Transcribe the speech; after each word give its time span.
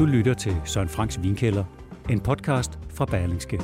Du 0.00 0.06
lytter 0.06 0.34
til 0.34 0.56
Søren 0.64 0.88
Franks 0.88 1.22
Vinkælder, 1.22 1.64
en 2.10 2.20
podcast 2.20 2.78
fra 2.94 3.04
Berlingske. 3.04 3.60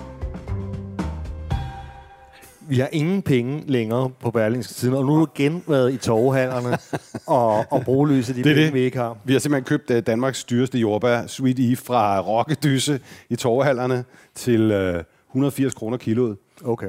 Vi 2.69 2.79
har 2.79 2.89
ingen 2.93 3.23
penge 3.23 3.63
længere 3.67 4.11
på 4.21 4.31
Berlingske 4.31 4.75
siden, 4.75 4.95
og 4.95 5.05
nu 5.05 5.13
har 5.13 5.25
du 5.25 5.31
igen 5.35 5.63
været 5.69 5.93
i 5.93 5.97
torvehallerne 5.97 6.79
og, 7.27 7.73
og 7.73 7.83
brugeløse 7.85 8.33
de 8.33 8.37
Det 8.37 8.45
penge, 8.45 8.65
det. 8.65 8.75
vi 8.75 8.81
ikke 8.81 8.99
har. 8.99 9.19
Vi 9.25 9.33
har 9.33 9.41
simpelthen 9.41 9.65
købt 9.65 9.91
uh, 9.91 9.99
Danmarks 9.99 10.45
dyreste 10.45 10.79
jordbær, 10.79 11.27
Sweet 11.27 11.59
Eve, 11.59 11.77
fra 11.77 12.21
Rokkedysse 12.21 13.01
i 13.31 13.37
torvehallerne 13.37 14.05
til 14.35 14.95
uh, 14.97 15.03
180 15.31 15.75
kroner 15.75 15.97
kiloet. 15.97 16.37
Okay. 16.65 16.89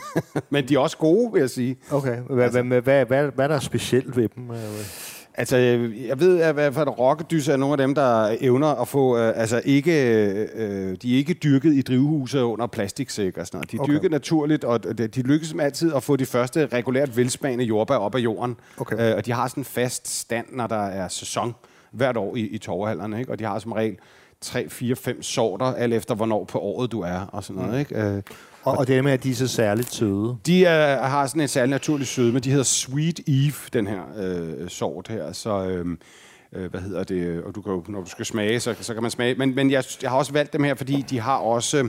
Men 0.50 0.68
de 0.68 0.74
er 0.74 0.78
også 0.78 0.96
gode, 0.96 1.32
vil 1.32 1.40
jeg 1.40 1.50
sige. 1.50 1.76
okay. 1.90 2.16
Hvad, 2.18 2.44
altså. 2.44 2.62
hvad, 2.62 2.80
hvad, 2.80 3.04
hvad, 3.04 3.30
hvad 3.34 3.44
er 3.44 3.48
der 3.48 3.58
specielt 3.58 4.16
ved 4.16 4.28
dem? 4.36 4.50
Altså, 5.38 5.56
jeg 6.06 6.20
ved 6.20 6.40
at 6.40 6.50
i 6.50 6.54
hvert 6.54 6.74
fald, 6.74 6.88
at 6.88 6.98
rokkedysse 6.98 7.52
er 7.52 7.56
nogle 7.56 7.72
af 7.72 7.78
dem, 7.78 7.94
der 7.94 8.36
evner 8.40 8.66
at 8.66 8.88
få, 8.88 9.18
øh, 9.18 9.32
altså 9.36 9.62
ikke, 9.64 9.92
øh, 10.54 10.96
de 11.02 11.14
er 11.14 11.18
ikke 11.18 11.34
dyrket 11.34 11.74
i 11.74 11.82
drivhuse 11.82 12.44
under 12.44 12.66
plastiksæk 12.66 13.38
og 13.38 13.46
sådan 13.46 13.58
noget. 13.58 13.70
De 13.72 13.76
er 13.76 13.80
Okay. 13.80 13.92
dyrket 13.92 14.10
naturligt, 14.10 14.64
og 14.64 14.98
de 14.98 15.06
de 15.06 15.22
lykkes 15.22 15.48
som 15.48 15.60
altid 15.60 15.94
at 15.94 16.02
få 16.02 16.16
de 16.16 16.26
første 16.26 16.66
regulært 16.66 17.16
velsmagende 17.16 17.64
jordbær 17.64 17.94
op 17.94 18.14
af 18.14 18.18
jorden. 18.18 18.56
Okay. 18.78 19.10
Øh, 19.10 19.16
og 19.16 19.26
de 19.26 19.32
har 19.32 19.48
sådan 19.48 19.60
en 19.60 19.64
fast 19.64 20.08
stand, 20.20 20.46
når 20.52 20.66
der 20.66 20.86
er 20.86 21.08
sæson 21.08 21.54
hvert 21.90 22.16
år 22.16 22.36
i, 22.36 22.40
i 22.40 22.58
torvehallerne, 22.58 23.18
ikke? 23.18 23.32
Og 23.32 23.38
de 23.38 23.44
har 23.44 23.58
som 23.58 23.72
regel 23.72 23.96
3, 24.40 24.68
4, 24.68 24.96
5 24.96 25.22
sorter, 25.22 25.66
alt 25.66 25.94
efter 25.94 26.14
hvornår 26.14 26.44
på 26.44 26.58
året 26.58 26.92
du 26.92 27.00
er 27.00 27.18
og 27.32 27.44
sådan 27.44 27.62
noget, 27.62 27.78
ikke? 27.80 28.02
Øh, 28.02 28.22
og, 28.72 28.78
og 28.78 28.86
det 28.86 28.96
er 28.96 29.16
de 29.16 29.34
så 29.34 29.48
særligt 29.48 29.94
søde. 29.94 30.36
de 30.46 30.64
er, 30.64 31.02
har 31.02 31.26
sådan 31.26 31.42
en 31.42 31.48
særlig 31.48 31.70
naturlig 31.70 32.06
sødme. 32.06 32.38
De 32.38 32.50
hedder 32.50 32.64
Sweet 32.64 33.20
Eve, 33.26 33.54
den 33.72 33.86
her 33.86 34.02
øh, 34.18 34.68
sort 34.68 35.08
her. 35.08 35.32
Så, 35.32 35.64
øh, 35.66 35.86
øh, 36.52 36.70
hvad 36.70 36.80
hedder 36.80 37.04
det? 37.04 37.42
Og 37.42 37.54
du 37.54 37.62
kan 37.62 37.72
jo, 37.72 37.84
når 37.88 38.00
du 38.00 38.10
skal 38.10 38.24
smage, 38.24 38.60
så, 38.60 38.74
så 38.80 38.94
kan 38.94 39.02
man 39.02 39.10
smage. 39.10 39.34
Men, 39.34 39.54
men 39.54 39.70
jeg, 39.70 39.84
jeg 40.02 40.10
har 40.10 40.18
også 40.18 40.32
valgt 40.32 40.52
dem 40.52 40.64
her, 40.64 40.74
fordi 40.74 41.04
de 41.10 41.20
har 41.20 41.36
også... 41.36 41.88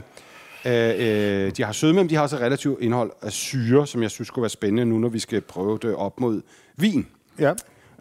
Øh, 0.64 0.94
øh, 0.98 1.52
de 1.56 1.64
har 1.64 1.72
sødme, 1.72 2.00
men 2.00 2.10
de 2.10 2.14
har 2.14 2.22
også 2.22 2.36
et 2.36 2.42
relativt 2.42 2.80
indhold 2.80 3.10
af 3.22 3.32
syre, 3.32 3.86
som 3.86 4.02
jeg 4.02 4.10
synes 4.10 4.30
kunne 4.30 4.42
være 4.42 4.50
spændende 4.50 4.84
nu, 4.84 4.98
når 4.98 5.08
vi 5.08 5.18
skal 5.18 5.40
prøve 5.40 5.78
det 5.82 5.94
op 5.94 6.20
mod 6.20 6.42
vin. 6.76 7.06
Ja. 7.38 7.52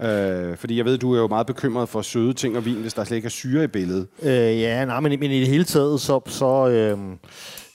Øh, 0.02 0.58
fordi 0.58 0.78
jeg 0.78 0.86
ved, 0.86 0.98
du 0.98 1.14
er 1.14 1.20
jo 1.20 1.28
meget 1.28 1.48
bekymret 1.48 1.90
for 1.90 2.02
søde 2.02 2.34
ting 2.34 2.58
og 2.58 2.66
vin, 2.66 2.76
hvis 2.76 2.94
der 2.94 3.04
slet 3.04 3.16
ikke 3.16 3.26
er 3.26 3.30
syre 3.30 3.64
i 3.64 3.68
billedet. 3.68 4.08
Øh, 4.24 4.32
ja, 4.32 4.86
nej, 4.86 5.00
men, 5.00 5.20
men 5.20 5.32
i 5.32 5.40
det 5.40 5.48
hele 5.48 5.64
taget, 5.64 6.02
så, 6.02 6.20
så, 6.26 6.68
øh, 6.70 6.98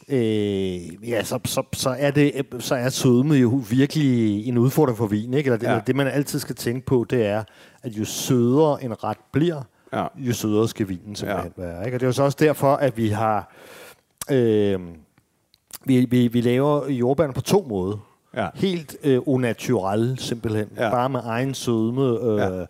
øh, 0.08 1.08
ja, 1.10 1.24
så, 1.24 1.38
så, 1.44 1.62
så, 1.72 1.97
er 1.98 2.10
det, 2.10 2.33
så 2.58 2.74
er 2.74 2.88
sødme 2.88 3.34
jo 3.34 3.62
virkelig 3.70 4.47
en 4.48 4.58
udfordring 4.58 4.98
for 4.98 5.06
vin. 5.06 5.34
Ikke? 5.34 5.48
Eller 5.48 5.58
det, 5.58 5.66
Ja. 5.66 5.72
ja. 5.74 5.80
det, 5.86 5.97
man 5.97 6.06
altid 6.06 6.38
skal 6.38 6.55
tænke 6.56 6.86
på, 6.86 7.06
det 7.10 7.27
er, 7.27 7.44
at 7.83 7.92
jo 7.92 8.05
sødere 8.05 8.84
en 8.84 9.05
ret 9.05 9.19
bliver, 9.32 9.62
Ja. 9.92 10.06
jo 10.16 10.32
sødere 10.32 10.69
skal 10.69 10.88
vinen 10.88 11.16
simpelthen 11.16 11.52
ja. 11.58 11.62
være. 11.62 11.84
Ikke? 11.84 11.97
Og 11.97 12.00
det 12.00 12.06
er 12.06 12.08
jo 12.08 12.12
så 12.12 12.22
også 12.22 12.36
derfor, 12.41 12.75
at 12.75 12.97
vi 12.97 13.08
har... 13.08 13.52
Øh, 14.30 14.80
vi, 15.86 16.05
vi, 16.05 16.28
vi 16.28 16.41
laver 16.41 16.88
jordbærne 16.91 17.32
på 17.32 17.41
to 17.41 17.66
måder. 17.69 17.97
Ja. 18.36 18.48
Helt 18.55 18.97
øh, 19.04 19.20
unaturelle, 19.26 20.16
simpelthen. 20.19 20.69
Ja. 20.76 20.91
Bare 20.91 21.09
med 21.09 21.20
egen 21.25 21.54
sødme. 21.54 22.03
Øh, 22.03 22.38
Ja. 22.38 22.64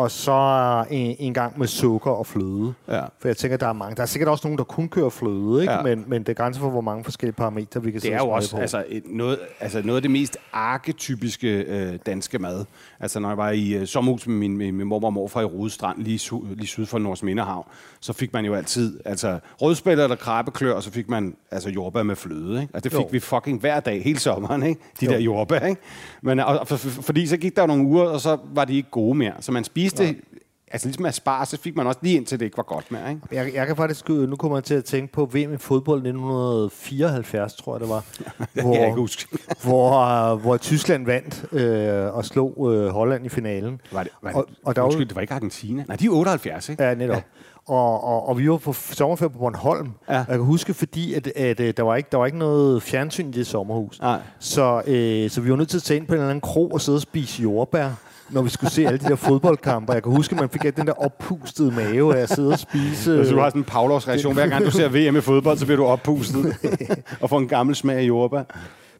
Og 0.00 0.10
så 0.10 0.84
en, 0.90 1.16
en 1.18 1.34
gang 1.34 1.58
med 1.58 1.66
sukker 1.66 2.10
og 2.10 2.26
fløde. 2.26 2.74
Ja. 2.88 3.00
For 3.18 3.28
jeg 3.28 3.36
tænker, 3.36 3.56
der 3.56 3.66
er 3.66 3.72
mange. 3.72 3.96
Der 3.96 4.02
er 4.02 4.06
sikkert 4.06 4.28
også 4.28 4.46
nogen, 4.46 4.58
der 4.58 4.64
kun 4.64 4.88
kører 4.88 5.08
fløde, 5.10 5.62
ikke? 5.62 5.72
Ja. 5.72 5.82
Men, 5.82 6.04
men 6.06 6.22
det 6.22 6.28
er 6.28 6.34
grænser 6.34 6.60
for, 6.60 6.70
hvor 6.70 6.80
mange 6.80 7.04
forskellige 7.04 7.36
parametre, 7.36 7.82
vi 7.82 7.90
kan 7.90 8.00
Det 8.00 8.12
er 8.12 8.16
jo 8.18 8.28
også 8.30 8.50
på. 8.50 8.60
altså, 8.60 8.84
et, 8.88 9.02
noget, 9.06 9.38
altså 9.60 9.82
noget 9.84 9.96
af 9.96 10.02
det 10.02 10.10
mest 10.10 10.36
arketypiske 10.52 11.48
øh, 11.48 11.98
danske 12.06 12.38
mad. 12.38 12.64
Altså 13.00 13.20
når 13.20 13.28
jeg 13.28 13.38
var 13.38 13.50
i 13.50 13.74
øh, 13.74 13.86
sommerhus 13.86 14.26
med 14.26 14.36
min, 14.36 14.56
min, 14.56 14.74
min 14.76 14.86
mormor 14.86 15.08
og 15.08 15.12
morfar 15.12 15.40
i 15.40 15.44
Rodestrand, 15.44 15.98
lige, 16.02 16.18
su, 16.18 16.42
lige 16.54 16.66
syd 16.66 16.86
for 16.86 16.98
Nords 16.98 17.22
Mindehav, 17.22 17.66
så 18.00 18.12
fik 18.12 18.32
man 18.32 18.44
jo 18.44 18.54
altid 18.54 19.00
altså, 19.04 19.38
rødspætter 19.62 20.04
eller 20.04 20.16
krabbeklør, 20.16 20.72
og 20.74 20.82
så 20.82 20.90
fik 20.90 21.08
man 21.08 21.34
altså 21.50 21.70
jordbær 21.70 22.02
med 22.02 22.16
fløde. 22.16 22.62
Ikke? 22.62 22.74
Og 22.74 22.84
det 22.84 22.92
fik 22.92 23.00
Jo. 23.00 23.08
vi 23.12 23.20
fucking 23.20 23.60
hver 23.60 23.80
dag, 23.80 24.04
hele 24.04 24.18
sommeren, 24.18 24.62
ikke? 24.62 24.80
de 25.00 25.04
Jo. 25.06 25.10
der 25.12 25.18
jordbær. 25.18 25.60
Ikke? 25.66 25.80
Men, 26.22 26.40
og, 26.40 26.68
for, 26.68 26.76
for, 26.76 27.02
fordi 27.02 27.26
så 27.26 27.36
gik 27.36 27.56
der 27.56 27.62
jo 27.62 27.66
nogle 27.66 27.84
uger, 27.84 28.04
og 28.04 28.20
så 28.20 28.38
var 28.54 28.64
de 28.64 28.76
ikke 28.76 28.90
gode 28.90 29.14
mere. 29.18 29.32
Så 29.40 29.52
man 29.52 29.64
spiste... 29.64 29.89
Ja. 29.98 30.12
Altså 30.72 30.88
ligesom 30.88 31.06
asparges, 31.06 31.48
så 31.48 31.56
fik 31.60 31.76
man 31.76 31.86
også 31.86 31.98
lige 32.02 32.16
indtil 32.16 32.38
det 32.40 32.44
ikke 32.44 32.56
var 32.56 32.62
godt 32.62 32.92
mere, 32.92 33.10
ikke? 33.10 33.22
Jeg, 33.32 33.54
jeg 33.54 33.66
kan 33.66 33.76
faktisk, 33.76 34.10
øh, 34.10 34.28
nu 34.28 34.36
kommer 34.36 34.56
jeg 34.56 34.64
til 34.64 34.74
at 34.74 34.84
tænke 34.84 35.12
på 35.12 35.24
VM 35.24 35.52
i 35.54 35.56
fodbold 35.56 35.98
1974, 35.98 37.54
tror 37.54 37.74
jeg 37.74 37.80
det 37.80 37.88
var. 37.88 38.04
Det 38.54 38.62
kan 38.62 38.74
jeg 38.74 38.86
ikke 38.86 39.00
huske. 39.00 39.38
hvor, 39.64 39.98
øh, 40.32 40.40
hvor 40.40 40.56
Tyskland 40.56 41.06
vandt 41.06 41.44
øh, 41.52 42.14
og 42.14 42.24
slog 42.24 42.72
øh, 42.74 42.88
Holland 42.88 43.26
i 43.26 43.28
finalen. 43.28 43.80
Var 43.92 44.02
det, 44.02 44.12
var 44.22 44.28
det, 44.30 44.36
Og- 44.36 44.46
og 44.64 44.76
der 44.76 44.80
var 44.82 44.86
undskyld, 44.86 45.06
det 45.06 45.14
var 45.16 45.20
ikke 45.22 45.34
Argentina. 45.34 45.84
Nej, 45.88 45.96
de 45.96 46.06
er 46.06 46.10
78, 46.10 46.68
ikke? 46.68 46.82
Ja, 46.82 46.94
netop. 46.94 47.16
Ja. 47.16 47.22
Og, 47.66 48.04
og, 48.04 48.28
og 48.28 48.38
vi 48.38 48.50
var 48.50 48.56
på 48.56 48.72
sommerferie 48.72 49.30
på 49.30 49.38
Bornholm. 49.38 49.90
Ja. 50.08 50.12
Ja. 50.14 50.18
Jeg 50.18 50.26
kan 50.26 50.40
huske, 50.40 50.74
fordi 50.74 51.14
at, 51.14 51.26
at, 51.26 51.60
at 51.60 51.76
der, 51.76 51.82
var 51.82 51.96
ikke, 51.96 52.08
der 52.12 52.18
var 52.18 52.26
ikke 52.26 52.38
noget 52.38 52.82
fjernsyn 52.82 53.28
i 53.28 53.32
det 53.32 53.46
sommerhus. 53.46 54.00
Nej. 54.00 54.18
Så, 54.38 54.82
øh, 54.86 55.30
så 55.30 55.40
vi 55.40 55.50
var 55.50 55.56
nødt 55.56 55.68
til 55.68 55.76
at 55.76 55.82
tage 55.82 55.98
ind 55.98 56.06
på 56.06 56.12
en 56.14 56.18
eller 56.20 56.30
anden 56.30 56.40
krog 56.40 56.72
og 56.72 56.80
sidde 56.80 56.96
og 56.96 57.02
spise 57.02 57.42
jordbær, 57.42 57.90
når 58.32 58.42
vi 58.42 58.50
skulle 58.50 58.70
se 58.70 58.86
alle 58.86 58.98
de 58.98 59.04
der 59.04 59.16
fodboldkampe. 59.16 59.92
Jeg 59.92 60.02
kan 60.02 60.12
huske, 60.12 60.34
at 60.34 60.40
man 60.40 60.48
fik 60.48 60.76
den 60.76 60.86
der 60.86 60.92
oppustede 60.92 61.70
mave 61.70 62.16
af 62.16 62.22
at 62.22 62.28
sidde 62.28 62.52
og 62.52 62.58
spise. 62.58 63.18
Altså, 63.18 63.34
du 63.34 63.40
har 63.40 63.48
sådan 63.48 63.60
en 63.60 63.64
Pavlovs 63.64 64.08
reaktion. 64.08 64.34
Hver 64.34 64.46
gang 64.46 64.64
du 64.64 64.70
ser 64.70 64.88
VM 64.88 65.16
i 65.16 65.20
fodbold, 65.20 65.58
så 65.58 65.64
bliver 65.64 65.76
du 65.76 65.84
oppustet 65.84 66.56
og 67.20 67.30
får 67.30 67.38
en 67.38 67.48
gammel 67.48 67.76
smag 67.76 67.96
af 67.96 68.02
jordbær. 68.02 68.42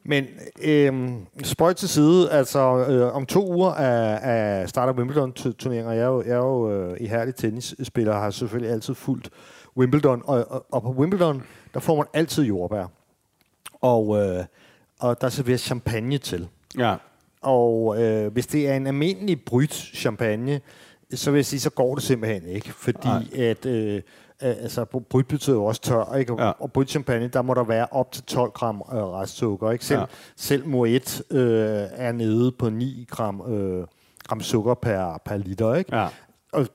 Men 0.04 0.26
øhm, 0.62 1.26
spøjt 1.44 1.76
til 1.76 1.88
side, 1.88 2.30
altså 2.30 2.86
øh, 2.88 3.16
om 3.16 3.26
to 3.26 3.52
uger 3.52 3.70
er, 3.70 4.14
er 4.14 4.66
starter 4.66 4.92
Wimbledon-turneringen, 4.92 5.86
og 5.86 5.96
jeg 5.96 6.02
er 6.02 6.06
jo, 6.06 6.22
jeg 6.22 6.32
er 6.32 6.36
jo 6.36 6.72
øh, 6.72 6.96
ihærdig 7.00 7.34
tennisspiller, 7.34 8.12
og 8.12 8.20
har 8.20 8.30
selvfølgelig 8.30 8.72
altid 8.72 8.94
fulgt 8.94 9.30
Wimbledon, 9.76 10.22
og, 10.24 10.46
og, 10.50 10.66
og 10.72 10.82
på 10.82 10.90
Wimbledon, 10.90 11.42
der 11.74 11.80
får 11.80 11.96
man 11.96 12.06
altid 12.14 12.44
jordbær. 12.44 12.86
Og, 13.80 14.18
øh, 14.18 14.44
og 15.00 15.20
der 15.20 15.28
serveres 15.28 15.60
champagne 15.60 16.18
til. 16.18 16.48
Ja. 16.78 16.94
Og 17.42 18.02
øh, 18.02 18.32
hvis 18.32 18.46
det 18.46 18.68
er 18.68 18.74
en 18.76 18.86
almindelig 18.86 19.40
bryt 19.44 19.72
champagne, 19.94 20.60
så 21.14 21.30
vil 21.30 21.38
jeg 21.38 21.46
sige, 21.46 21.60
så 21.60 21.70
går 21.70 21.94
det 21.94 22.04
simpelthen 22.04 22.46
ikke. 22.48 22.72
Fordi 22.72 23.08
Nej. 23.08 23.22
at, 23.36 23.66
øh, 23.66 24.02
altså, 24.40 24.84
bryt 24.84 25.26
betyder 25.26 25.56
jo 25.56 25.64
også 25.64 25.80
tør, 25.80 26.14
ikke? 26.14 26.32
Og, 26.32 26.38
Ja. 26.38 26.50
og 26.58 26.72
bryt 26.72 26.90
champagne, 26.90 27.28
der 27.28 27.42
må 27.42 27.54
der 27.54 27.64
være 27.64 27.86
op 27.90 28.12
til 28.12 28.22
12 28.22 28.50
gram 28.50 28.82
øh, 28.92 28.98
restsukker. 28.98 29.70
Ikke? 29.70 29.84
Selv, 29.84 30.00
Ja. 30.00 30.04
selv 30.36 30.66
Moet 30.68 31.22
øh, 31.30 31.86
er 31.92 32.12
nede 32.12 32.52
på 32.52 32.70
9 32.70 33.06
gram, 33.10 33.52
øh, 33.52 33.86
gram 34.28 34.40
sukker 34.40 34.74
per, 34.74 35.20
per 35.24 35.36
liter. 35.36 35.74
Ikke? 35.74 35.96
Ja. 35.96 36.06
Og 36.52 36.66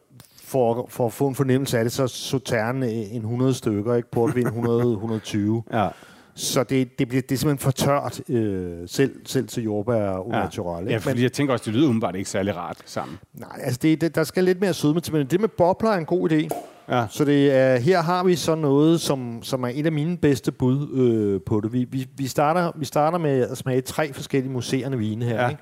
for, 0.44 0.86
for 0.90 1.06
at 1.06 1.14
få 1.14 1.28
en 1.28 1.36
fornemmelse 1.36 1.78
af 1.78 1.84
det, 1.86 1.92
så 1.94 2.08
Sauternes 2.08 3.10
en 3.12 3.22
100 3.22 3.54
stykker, 3.54 3.96
ikke? 3.96 4.12
Portvin 4.12 4.48
100, 4.48 4.92
120. 4.92 5.64
Ja. 5.74 5.88
Så 6.36 6.64
det, 6.64 7.00
det, 7.00 7.08
bliver, 7.08 7.22
det 7.22 7.32
er 7.32 7.38
simpelthen 7.38 7.64
for 7.64 7.72
tørt, 7.72 8.30
øh, 8.30 8.78
selv, 8.88 9.26
selv 9.26 9.48
til 9.48 9.64
jordbær 9.64 10.28
unaturelle. 10.28 10.92
ja, 10.92 10.98
fordi 10.98 11.24
jeg 11.24 11.32
tænker 11.32 11.54
også, 11.54 11.66
det 11.66 11.74
lyder 11.74 11.88
umiddelbart 11.88 12.16
ikke 12.16 12.30
særlig 12.30 12.56
rart 12.56 12.78
sammen. 12.86 13.18
Nej, 13.34 13.60
altså 13.64 13.80
det, 13.82 14.02
det, 14.02 14.16
der 14.16 14.24
skal 14.24 14.44
lidt 14.44 14.62
mere 14.62 14.74
sødme 14.74 15.00
til, 15.00 15.14
men 15.14 15.28
det 15.28 15.42
med 15.42 15.50
bobler 15.50 15.90
er 15.90 15.98
en 15.98 16.06
god 16.06 16.32
idé. 16.32 16.48
Ja. 16.90 17.06
Så 17.10 17.26
det 17.26 17.52
er, 17.52 17.78
her 17.78 18.02
har 18.02 18.24
vi 18.24 18.36
så 18.36 18.56
noget, 18.56 19.02
som, 19.02 19.44
som 19.44 19.64
er 19.64 19.72
et 19.74 19.86
af 19.86 19.92
mine 19.92 20.18
bedste 20.18 20.52
bud 20.52 20.90
øh, 20.94 21.42
på 21.46 21.62
det. 21.62 21.74
Vi, 21.74 21.86
vi, 21.92 22.08
vi, 22.18 22.28
starter, 22.28 22.72
vi 22.76 22.86
starter 22.86 23.18
med 23.18 23.42
at 23.52 23.58
smage 23.58 23.82
tre 23.82 24.14
forskellige 24.14 24.52
museerne 24.52 24.98
vine 24.98 25.26
her. 25.26 25.36
Ja. 25.36 25.44
Ja. 25.44 25.50
Ikke? 25.50 25.62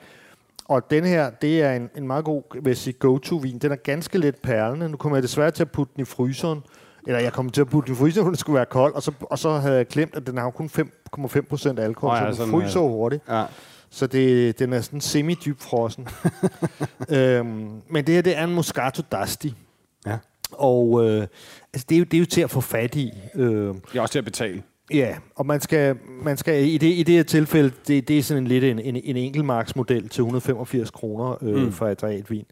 Og 0.65 0.91
den 0.91 1.05
her, 1.05 1.29
det 1.29 1.61
er 1.61 1.73
en, 1.73 1.89
en 1.95 2.07
meget 2.07 2.25
god 2.25 2.63
vil 2.63 2.75
sige, 2.75 2.93
go-to-vin. 2.93 3.57
Den 3.57 3.71
er 3.71 3.75
ganske 3.75 4.17
let 4.17 4.35
perlende. 4.35 4.89
Nu 4.89 4.97
kommer 4.97 5.17
jeg 5.17 5.23
desværre 5.23 5.51
til 5.51 5.63
at 5.63 5.71
putte 5.71 5.93
den 5.95 6.01
i 6.01 6.05
fryseren. 6.05 6.61
Eller 7.07 7.19
jeg 7.19 7.33
kommer 7.33 7.51
til 7.51 7.61
at 7.61 7.67
putte 7.67 7.93
den 7.93 8.13
når 8.15 8.23
den 8.23 8.35
skulle 8.43 8.55
være 8.55 8.65
kold. 8.65 8.93
Og 8.93 9.03
så, 9.03 9.11
og 9.21 9.39
så 9.39 9.51
havde 9.51 9.75
jeg 9.75 9.87
glemt, 9.87 10.15
at 10.15 10.27
den 10.27 10.37
har 10.37 10.49
kun 10.49 10.69
5,5 10.77 11.41
procent 11.41 11.79
alkohol, 11.79 12.15
oh, 12.15 12.21
ja, 12.21 12.25
ja, 12.25 12.33
så 12.33 12.43
den 12.43 12.51
sådan, 12.51 12.61
fryser 12.61 12.79
jo 12.79 12.87
hurtigt. 12.87 13.23
Ja. 13.29 13.45
Så 13.89 14.07
det, 14.07 14.59
den 14.59 14.73
er 14.73 14.81
sådan 14.81 15.01
semi-dyb 15.01 15.59
frossen. 15.59 16.07
øhm, 17.17 17.69
men 17.89 18.07
det 18.07 18.15
her, 18.15 18.21
det 18.21 18.37
er 18.37 18.43
en 18.43 18.55
Moscato 18.55 19.03
d'Asti. 19.15 19.51
ja. 20.05 20.17
Og 20.51 21.05
øh, 21.05 21.27
altså, 21.73 21.85
det, 21.89 21.95
er 21.95 21.99
jo, 21.99 22.03
det 22.03 22.13
er 22.13 22.19
jo 22.19 22.25
til 22.25 22.41
at 22.41 22.49
få 22.49 22.61
fat 22.61 22.95
i. 22.95 23.11
Øh, 23.35 23.47
Det 23.47 23.81
er 23.95 24.01
også 24.01 24.11
til 24.11 24.19
at 24.19 24.25
betale. 24.25 24.63
ja, 24.93 25.15
og 25.35 25.45
man 25.45 25.61
skal, 25.61 25.95
man 26.23 26.37
skal 26.37 26.65
i, 26.67 26.77
det, 26.77 26.87
i 26.87 27.03
det 27.03 27.15
her 27.15 27.23
tilfælde, 27.23 27.71
det, 27.87 28.07
det 28.07 28.17
er 28.17 28.23
sådan 28.23 28.43
en 28.43 28.47
lidt 28.47 28.63
en, 28.63 28.79
en, 28.79 28.95
en 29.03 29.17
enkeltmarksmodel 29.17 30.09
til 30.09 30.21
185 30.21 30.91
kroner 30.91 31.43
øh, 31.43 31.63
mm. 31.63 31.71
for 31.71 31.87
et 31.87 32.29
vin. 32.29 32.45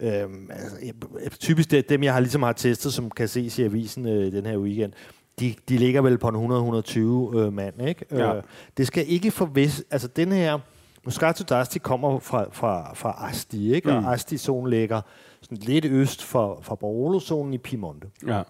Øhm, 0.00 0.50
altså, 0.52 0.76
jeg, 0.82 0.94
typisk 1.32 1.70
det, 1.70 1.88
dem, 1.88 2.02
jeg 2.02 2.12
har 2.12 2.20
ligesom 2.20 2.42
har 2.42 2.52
testet, 2.52 2.92
som 2.92 3.10
kan 3.10 3.28
ses 3.28 3.58
i 3.58 3.62
avisen 3.62 4.08
øh, 4.08 4.32
den 4.32 4.46
her 4.46 4.58
weekend, 4.58 4.92
de, 5.40 5.54
de 5.68 5.78
ligger 5.78 6.00
vel 6.02 6.18
på 6.18 6.28
en 6.28 7.32
100-120 7.32 7.36
øh, 7.38 7.52
mand, 7.52 7.88
ikke? 7.88 8.04
Ja. 8.10 8.36
Øh, 8.36 8.42
det 8.76 8.86
skal 8.86 9.04
ikke 9.08 9.30
forvis... 9.30 9.84
Altså, 9.90 10.08
den 10.08 10.32
her... 10.32 10.58
Moscato 11.04 11.44
d'Asti 11.54 11.78
kommer 11.78 12.18
fra, 12.18 12.46
fra, 12.52 12.94
fra 12.94 13.28
Asti, 13.30 13.74
ikke? 13.74 13.90
Mm. 13.90 13.96
Og 13.96 14.12
Asti-zonen 14.12 14.70
ligger 14.70 15.00
sådan 15.42 15.58
lidt 15.58 15.84
øst 15.84 16.22
for, 16.22 16.58
for 16.62 16.74
Barolo-zonen 16.74 17.54
i 17.54 17.58
Piemonte. 17.58 18.06
Ja. 18.26 18.42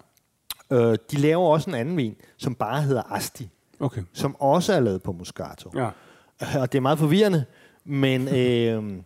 Øh, 0.73 0.99
de 1.11 1.17
laver 1.17 1.46
også 1.46 1.70
en 1.70 1.76
anden 1.76 1.96
vin, 1.96 2.17
som 2.37 2.55
bare 2.55 2.82
hedder 2.82 3.03
Asti, 3.03 3.50
Okay. 3.81 4.03
som 4.12 4.37
også 4.41 4.73
er 4.73 4.81
lavet 4.81 5.03
på 5.03 5.12
Moscato. 5.12 5.70
Ja. 5.75 5.88
Og 6.61 6.73
det 6.73 6.79
er 6.79 6.81
meget 6.81 6.99
forvirrende, 6.99 7.44
men 7.85 8.29
øh, 8.38 9.03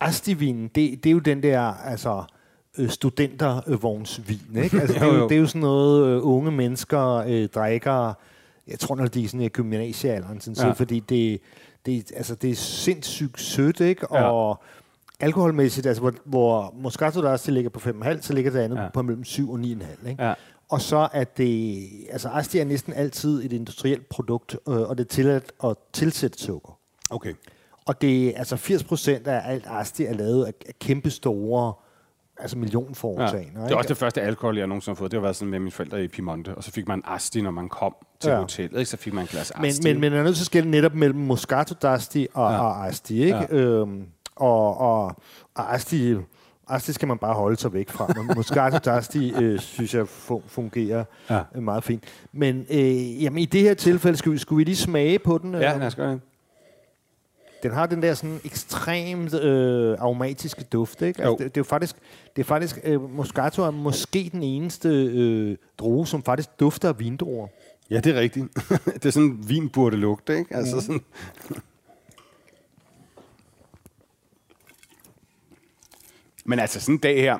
Asti-vinen, 0.00 0.68
det, 0.74 1.04
det 1.04 1.10
er 1.10 1.12
jo 1.12 1.18
den 1.18 1.42
der, 1.42 1.60
altså, 1.60 2.24
øh, 2.78 2.90
studentervognsvin, 2.90 4.56
ikke? 4.64 4.80
Altså, 4.80 4.94
det, 5.00 5.02
er 5.02 5.14
Jo, 5.14 5.28
det 5.28 5.36
er 5.36 5.40
jo 5.40 5.46
sådan 5.46 5.60
noget, 5.60 6.06
øh, 6.06 6.20
unge 6.26 6.50
mennesker 6.50 7.14
øh, 7.16 7.48
drikker, 7.48 8.12
jeg 8.68 8.78
tror, 8.78 8.94
når 8.96 9.06
de 9.06 9.24
er 9.24 9.28
sådan 9.28 9.40
i 9.40 9.48
gymnasiealderen, 9.48 10.40
sådan 10.40 10.56
Ja. 10.62 10.66
ja. 10.66 10.72
fordi 10.72 11.00
det, 11.00 11.40
det, 11.86 12.12
altså, 12.16 12.34
det 12.34 12.50
er 12.50 12.54
sindssygt 12.54 13.40
sødt, 13.40 13.80
ikke? 13.80 14.06
Ja. 14.12 14.22
Og 14.30 14.62
alkoholmæssigt, 15.20 15.86
altså, 15.86 16.00
hvor, 16.00 16.12
hvor 16.24 16.74
Moscato 16.78 17.34
D'Asti 17.34 17.50
ligger 17.50 17.70
på 17.70 17.80
5,5, 17.90 18.20
så 18.20 18.32
ligger 18.32 18.50
det 18.50 18.58
andet 18.58 18.76
Ja. 18.76 18.82
ja. 18.82 18.88
på 18.88 19.02
mellem 19.02 19.24
7 19.24 19.50
og 19.52 19.58
9,5, 19.58 20.08
ikke? 20.08 20.24
Ja. 20.24 20.34
Og 20.68 20.80
så 20.80 21.08
er 21.12 21.24
det, 21.24 21.88
altså 22.10 22.28
Asti 22.28 22.58
er 22.58 22.64
næsten 22.64 22.92
altid 22.92 23.44
et 23.44 23.52
industrielt 23.52 24.08
produkt, 24.08 24.56
øh, 24.68 24.80
og 24.80 24.98
det 24.98 25.04
er 25.04 25.08
tilladt 25.08 25.52
at 25.64 25.76
tilsætte 25.92 26.38
sukker. 26.38 26.78
Okay. 27.10 27.32
Og 27.86 28.00
det 28.00 28.28
er 28.28 28.38
altså 28.38 28.56
80 28.56 28.84
procent 28.84 29.26
af 29.26 29.52
alt 29.52 29.64
Asti 29.70 30.04
er 30.04 30.12
lavet 30.14 30.44
af, 30.44 30.52
af 30.68 30.78
kæmpe 30.80 31.10
store, 31.10 31.72
altså 32.38 32.56
Ja. 32.56 32.60
millionforetagender. 32.60 33.62
Det 33.62 33.72
er 33.72 33.76
også 33.76 33.88
det 33.88 33.96
første 33.96 34.20
alkohol, 34.22 34.58
jeg 34.58 34.66
nogensinde 34.66 34.94
har 34.94 34.98
fået. 34.98 35.10
Det 35.10 35.16
har 35.18 35.22
været 35.22 35.36
sådan 35.36 35.50
med 35.50 35.58
mine 35.58 35.70
forældre 35.70 36.04
i 36.04 36.08
Piemonte. 36.08 36.54
Og 36.54 36.64
så 36.64 36.70
fik 36.72 36.88
man 36.88 37.02
Asti, 37.04 37.40
når 37.42 37.50
man 37.50 37.68
kom 37.68 37.94
til 38.20 38.28
ja. 38.28 38.34
Ja. 38.34 38.40
hotellet. 38.40 38.78
Ikke? 38.78 38.90
Så 38.90 38.96
fik 38.96 39.12
man 39.12 39.24
en 39.24 39.28
glas 39.28 39.52
men, 39.56 39.64
Asti. 39.64 39.88
men, 39.88 40.00
men 40.00 40.10
man 40.10 40.20
er 40.20 40.24
nødt 40.24 40.36
til 40.36 40.42
at 40.42 40.46
skille 40.46 40.70
netop 40.70 40.94
mellem 40.94 41.18
Moscato 41.20 41.74
d'Asti 41.84 42.18
og, 42.34 42.50
Ja. 42.50 42.56
ja. 42.56 42.60
og 42.60 42.86
Asti, 42.86 43.22
ikke? 43.24 43.36
Ja. 43.36 43.42
Ja. 43.50 43.54
Øhm, 43.56 44.04
og, 44.36 44.78
og, 44.78 45.04
og 45.54 45.74
Asti, 45.74 46.14
Asti 46.68 46.92
skal 46.92 47.08
man 47.08 47.18
bare 47.18 47.34
holde 47.34 47.56
sig 47.56 47.72
væk 47.72 47.90
fra. 47.90 48.06
Men 48.16 48.30
Moscato 48.36 48.90
d'Asti, 48.90 49.40
øh, 49.42 49.58
synes 49.60 49.94
jeg, 49.94 50.02
fu- 50.02 50.42
fungerer 50.46 51.04
Ja. 51.30 51.40
ja. 51.54 51.60
meget 51.60 51.84
fint. 51.84 52.04
Men 52.32 52.66
øh, 52.70 53.22
jamen, 53.22 53.38
i 53.38 53.44
det 53.44 53.60
her 53.60 53.74
tilfælde, 53.74 54.16
skulle 54.18 54.32
vi, 54.32 54.38
skulle 54.38 54.56
vi 54.56 54.64
lige 54.64 54.76
smage 54.76 55.18
på 55.18 55.38
den? 55.38 55.54
Ja, 55.54 55.72
øh? 55.74 55.78
lad 55.80 55.86
os 55.86 55.94
gøre 55.94 56.10
det. 56.12 56.20
Den 57.62 57.72
har 57.72 57.86
den 57.86 58.02
der 58.02 58.14
sådan 58.14 58.40
ekstremt 58.44 59.34
øh, 59.34 59.96
aromatiske 59.98 60.64
duft, 60.64 61.02
ikke? 61.02 61.22
Altså, 61.22 61.30
Jo. 61.30 61.32
det, 61.32 61.40
det, 61.40 61.56
er 61.56 61.60
jo 61.60 61.64
faktisk, 61.64 61.96
det 62.36 62.42
er 62.42 62.46
faktisk 62.46 62.78
øh, 62.84 63.10
Moscato 63.10 63.62
er 63.62 63.70
måske 63.70 64.28
den 64.32 64.42
eneste 64.42 64.88
øh, 64.88 65.56
droge, 65.78 66.06
som 66.06 66.22
faktisk 66.22 66.48
dufter 66.60 66.88
af 66.88 66.98
vindruer. 66.98 67.48
Ja, 67.90 68.00
det 68.00 68.16
er 68.16 68.20
rigtigt. 68.20 68.46
det 68.94 69.06
er 69.06 69.10
sådan, 69.10 69.38
vin 69.48 69.68
burde 69.68 69.96
lugte, 69.96 70.38
ikke? 70.38 70.56
Altså 70.56 70.80
sådan... 70.80 71.00
men 76.44 76.58
altså, 76.58 76.80
sådan 76.80 76.94
en 76.94 76.98
dag 76.98 77.20
her 77.20 77.38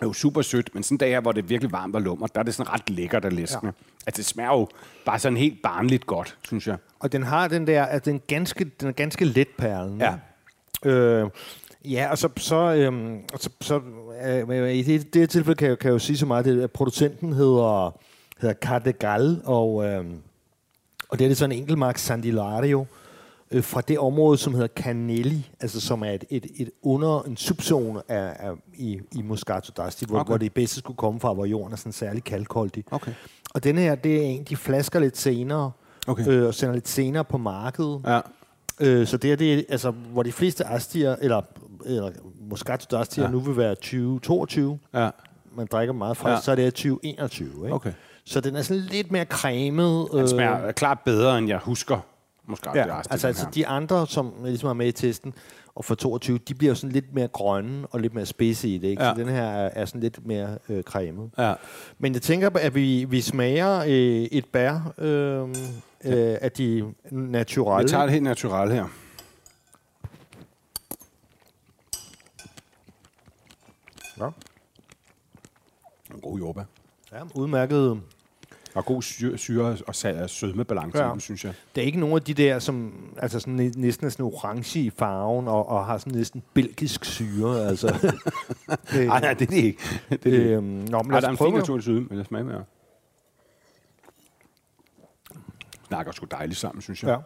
er 0.00 0.06
jo 0.06 0.12
super 0.12 0.42
sødt, 0.42 0.70
men 0.74 0.82
sådan 0.82 0.94
en 0.94 0.98
dag 0.98 1.10
her, 1.10 1.20
hvor 1.20 1.32
det 1.32 1.42
er 1.44 1.46
virkelig 1.46 1.72
varmt 1.72 1.96
og 1.96 2.02
lummer, 2.02 2.26
der 2.26 2.40
er 2.40 2.44
det 2.44 2.54
sådan 2.54 2.72
ret 2.72 2.90
lækkert 2.90 3.24
og 3.24 3.32
læskende. 3.32 3.72
Ja. 3.76 3.84
Altså, 4.06 4.18
det 4.18 4.26
smager 4.26 4.52
jo 4.52 4.68
bare 5.04 5.18
sådan 5.18 5.36
helt 5.36 5.62
barnligt 5.62 6.06
godt, 6.06 6.36
synes 6.44 6.66
jeg. 6.66 6.76
Og 6.98 7.12
den 7.12 7.22
har 7.22 7.48
den 7.48 7.66
der, 7.66 7.84
at 7.84 8.04
den, 8.04 8.20
ganske, 8.26 8.64
den 8.80 8.88
er 8.88 8.92
ganske 8.92 9.24
let 9.24 9.48
perlen. 9.58 10.00
Ja. 10.00 10.14
Øh, 10.90 11.30
ja, 11.84 12.08
og 12.10 12.18
så, 12.18 12.28
så, 12.36 12.74
øhm, 12.74 13.20
så, 13.36 13.50
så 13.60 13.80
øh, 14.24 14.74
i 14.74 14.82
det, 14.82 15.14
det 15.14 15.22
her 15.22 15.26
tilfælde 15.26 15.58
kan 15.58 15.68
jeg, 15.68 15.78
kan 15.78 15.88
jeg 15.88 15.94
jo 15.94 15.98
sige 15.98 16.16
så 16.16 16.26
meget, 16.26 16.62
at 16.62 16.70
producenten 16.70 17.32
hedder, 17.32 17.98
hedder 18.40 18.54
Cardegal, 18.54 19.40
og, 19.44 19.84
øh, 19.84 20.04
og 21.08 21.18
det 21.18 21.24
er 21.24 21.28
det 21.28 21.36
sådan 21.36 21.52
en 21.52 21.58
enkeltmark 21.58 21.98
Sandilario, 21.98 22.80
øh, 22.80 22.86
fra 23.60 23.80
det 23.80 23.98
område, 23.98 24.38
som 24.38 24.54
hedder 24.54 24.68
Canelli, 24.76 25.50
altså 25.60 25.80
som 25.80 26.02
er 26.02 26.10
et, 26.10 26.24
et, 26.30 26.46
et 26.56 26.70
under, 26.82 27.22
en 27.22 27.36
subzone 27.36 28.02
af, 28.08 28.36
af, 28.48 28.52
i, 28.74 29.00
i 29.16 29.22
Moscato 29.22 29.82
d'Asti, 29.82 30.06
hvor, 30.06 30.18
Okay. 30.20 30.30
hvor 30.30 30.36
det 30.36 30.52
bedste 30.54 30.76
skulle 30.78 30.96
komme 30.96 31.20
fra, 31.20 31.32
hvor 31.32 31.44
jorden 31.44 31.72
er 31.72 31.76
sådan 31.76 31.92
særlig 31.92 32.24
kalkholdig. 32.24 32.84
Okay. 32.90 33.12
Og 33.54 33.64
den 33.64 33.78
her, 33.78 33.94
det 33.94 34.16
er 34.16 34.22
en, 34.22 34.44
de 34.44 34.56
flasker 34.56 35.00
lidt 35.00 35.16
senere, 35.16 35.70
Okay. 36.06 36.28
øh, 36.28 36.46
og 36.46 36.54
sender 36.54 36.74
lidt 36.74 36.88
senere 36.88 37.24
på 37.24 37.38
markedet. 37.38 38.00
Ja. 38.06 38.20
Øh, 38.80 39.06
så 39.06 39.16
det 39.16 39.32
er 39.32 39.36
det, 39.36 39.64
altså, 39.68 39.90
hvor 39.90 40.22
de 40.22 40.32
fleste 40.32 40.64
astier, 40.66 41.16
eller, 41.20 41.42
eller 41.86 42.10
Moscato 42.50 42.96
d'Astier 42.96 43.20
Ja. 43.22 43.28
nu 43.30 43.40
vil 43.40 43.56
være 43.56 43.74
2022, 43.74 44.78
Ja. 44.94 45.10
man 45.56 45.66
drikker 45.72 45.92
meget 45.94 46.16
frisk, 46.16 46.30
Ja. 46.36 46.40
så 46.40 46.50
er 46.50 46.54
det 46.54 46.74
2021. 46.74 47.48
Ikke? 47.64 47.74
Okay. 47.74 47.92
Så 48.24 48.40
den 48.40 48.56
er 48.56 48.62
sådan 48.62 48.82
lidt 48.82 49.10
mere 49.12 49.24
cremet. 49.24 50.08
Den 50.12 50.28
smager 50.28 50.72
klart 50.72 50.98
bedre, 51.04 51.38
end 51.38 51.48
jeg 51.48 51.58
husker. 51.58 51.98
Måske 52.48 52.70
ja, 52.74 52.98
altså, 53.10 53.26
altså 53.26 53.46
de 53.54 53.66
andre, 53.66 54.06
som 54.06 54.32
ligesom 54.44 54.68
er 54.68 54.72
med 54.72 54.86
i 54.86 54.92
testen, 54.92 55.34
og 55.74 55.84
for 55.84 55.94
22, 55.94 56.38
de 56.38 56.54
bliver 56.54 56.74
sådan 56.74 56.92
lidt 56.92 57.14
mere 57.14 57.28
grønne 57.28 57.86
og 57.86 58.00
lidt 58.00 58.14
mere 58.14 58.26
spidse 58.26 58.68
i 58.68 58.78
det. 58.78 58.88
Ikke? 58.88 59.04
Ja. 59.04 59.14
Så 59.14 59.20
den 59.20 59.28
her 59.28 59.42
er, 59.42 59.70
er 59.72 59.84
sådan 59.84 60.00
lidt 60.00 60.26
mere 60.26 60.58
øh, 60.68 60.82
cremet. 60.82 61.30
Ja. 61.38 61.54
Men 61.98 62.14
jeg 62.14 62.22
tænker, 62.22 62.50
at 62.60 62.74
vi, 62.74 63.04
vi 63.04 63.20
smager 63.20 63.80
øh, 63.80 64.22
et 64.22 64.44
bær 64.52 64.92
øh, 64.98 65.48
øh, 66.04 66.36
af 66.40 66.52
de 66.52 66.94
naturelle. 67.10 67.84
Vi 67.84 67.90
tager 67.90 68.02
det 68.02 68.12
helt 68.12 68.24
naturalt 68.24 68.72
her. 68.72 68.86
Ja. 74.20 74.28
En 76.14 76.20
god 76.20 76.38
jordbær. 76.38 76.64
Ja, 77.12 77.18
udmærket. 77.34 78.00
Og 78.74 78.84
god 78.84 79.02
syre, 79.02 79.38
syre 79.38 79.76
og 79.86 79.94
sødmebalance, 80.30 80.98
ja. 80.98 81.08
Ja. 81.12 81.18
synes 81.18 81.44
jeg. 81.44 81.52
Det 81.74 81.80
er 81.82 81.86
ikke 81.86 82.00
nogen 82.00 82.14
af 82.16 82.22
de 82.22 82.34
der, 82.34 82.58
som 82.58 82.92
altså 83.18 83.40
sådan, 83.40 83.54
næ- 83.54 83.70
næsten 83.76 84.06
er 84.06 84.10
sådan 84.10 84.24
orange 84.24 84.80
i 84.80 84.90
farven, 84.90 85.48
og, 85.48 85.68
og 85.68 85.86
har 85.86 85.98
sådan 85.98 86.12
næsten 86.12 86.42
belgisk 86.54 87.04
syre. 87.04 87.66
Altså. 87.66 87.86
det, 88.92 89.06
Nej, 89.06 89.20
nej, 89.20 89.34
det 89.34 89.42
er 89.46 89.50
det 89.50 89.56
ikke. 89.56 89.78
Det 90.10 90.14
er 90.14 90.16
det. 90.30 90.32
Øhm, 90.32 90.64
nå, 90.64 91.02
men 91.02 91.12
Ej, 91.14 91.20
der 91.20 91.26
er 91.26 91.30
en 91.32 91.38
fin 91.38 91.52
naturlig 91.54 91.82
syde, 91.82 92.00
men 92.00 92.18
jeg 92.18 92.26
smager 92.26 92.44
mere. 92.44 92.64
Snakker 95.88 96.12
sgu 96.12 96.26
dejligt 96.30 96.58
sammen, 96.58 96.82
synes 96.82 97.02
jeg. 97.02 97.08
Ja, 97.10 97.16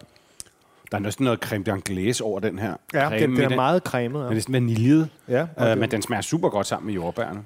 Der 0.91 0.97
er 0.97 1.03
næsten 1.03 1.25
noget 1.25 1.41
creme 1.41 1.65
d'anglaise 1.69 2.23
over 2.23 2.41
den 2.41 2.59
her. 2.59 2.75
ja 2.95 3.09
creme 3.09 3.21
den, 3.21 3.37
den 3.37 3.53
er 3.53 3.57
meget 3.57 3.83
cremet. 3.83 4.15
Den 4.19 4.23
er 4.23 4.29
Ja. 4.29 4.35
næsten 4.35 4.53
vaniljet, 4.53 5.09
Ja, 5.29 5.47
øh, 5.61 5.79
men 5.79 5.91
den 5.91 6.03
smager 6.03 6.21
super 6.23 6.49
godt 6.49 6.67
sammen 6.67 6.87
med 6.87 6.95
jordbærne. 6.95 7.45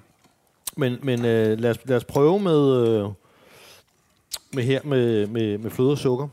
Men, 0.76 0.96
men 1.02 1.25
øh, 1.25 1.58
lad, 1.58 1.70
os, 1.70 1.78
lad 1.84 1.96
os 1.96 2.04
prøve 2.04 2.40
med, 2.40 2.87
øh, 2.88 3.08
med 4.56 4.65
her 4.65 4.81
med, 4.84 5.27
med, 5.27 5.58
med 5.58 5.70
fløde 5.70 5.91
og 5.93 5.98
sukker. 5.98 6.29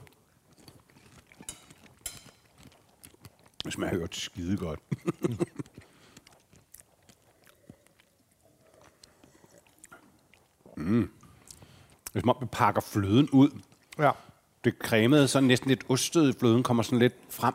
Det 3.66 3.74
smager 3.74 3.94
jo 4.00 4.08
skide 4.12 4.58
godt. 4.58 4.80
mm. 10.78 11.10
Det 12.08 12.16
er 12.16 12.20
som 12.20 12.30
om, 12.30 12.36
vi 12.42 12.46
pakker 12.52 12.82
fløden 12.82 13.30
ud. 13.32 13.50
Ja. 14.00 14.12
Det 14.64 14.74
cremede, 14.84 15.28
sådan 15.28 15.48
næsten 15.48 15.70
lidt 15.70 15.84
ostet. 15.90 16.36
Fløden 16.40 16.64
kommer 16.64 16.84
sådan 16.84 17.00
lidt 17.00 17.14
frem. 17.30 17.54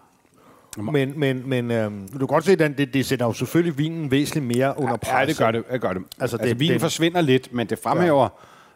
Men, 0.92 1.18
men, 1.20 1.48
men 1.48 1.70
øh, 1.70 1.92
du 2.12 2.18
kan 2.18 2.26
godt 2.26 2.44
se, 2.44 2.52
at 2.52 2.78
det, 2.78 2.94
det 2.94 3.06
sætter 3.06 3.26
jo 3.26 3.32
selvfølgelig 3.32 3.78
vinen 3.78 4.10
væsentligt 4.10 4.46
mere 4.46 4.74
under 4.78 4.96
pres. 4.96 5.08
Ja, 5.12 5.26
det 5.26 5.38
gør 5.38 5.50
det. 5.50 5.64
det, 5.70 5.80
gør 5.80 5.92
det. 5.92 6.02
Altså, 6.02 6.16
Altså, 6.20 6.36
altså 6.36 6.48
det- 6.48 6.60
vinen 6.60 6.72
den- 6.72 6.80
forsvinder 6.80 7.20
lidt, 7.20 7.52
men 7.52 7.66
det 7.66 7.78
fremhæver, 7.78 8.22
ja. 8.22 8.28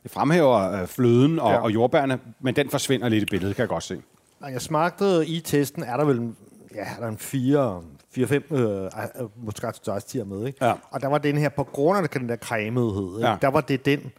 Det 0.03 0.11
fremhæver 0.11 0.81
øh, 0.83 0.87
fløden 0.89 1.39
og, 1.39 1.51
ja. 1.53 1.59
Og 1.59 1.75
jordbærne, 1.75 2.19
men 2.41 2.57
den 2.57 2.71
forsvinder 2.71 3.09
lidt 3.09 3.23
i 3.23 3.27
billedet, 3.27 3.57
kan 3.57 3.63
jeg 3.63 3.69
godt 3.69 3.85
se. 3.85 4.03
Jeg 4.51 4.63
smagte 4.63 5.27
i 5.27 5.41
testen, 5.41 5.83
er 5.83 5.97
der 5.97 6.05
vel 6.05 6.33
ja, 6.75 6.81
er 6.81 7.01
der 7.01 7.09
en 7.09 7.19
4 7.19 7.83
4-5 8.19 8.55
øh, 8.55 8.85
øh, 8.85 8.91
Moscato 9.45 9.93
d'Asti 9.93 10.25
med, 10.25 10.47
ikke? 10.47 10.65
Ja. 10.67 10.73
Og 10.91 11.01
der 11.01 11.09
var 11.09 11.19
den 11.19 11.39
her, 11.39 11.49
på 11.49 11.65
grund 11.65 11.99
af 11.99 12.09
den 12.09 12.29
der 12.29 12.37
cremethed, 12.37 13.17
ikke? 13.19 13.29
Ja. 13.29 13.37
der 13.43 13.49
var 13.49 13.61
det 13.61 13.87
den, 13.87 14.13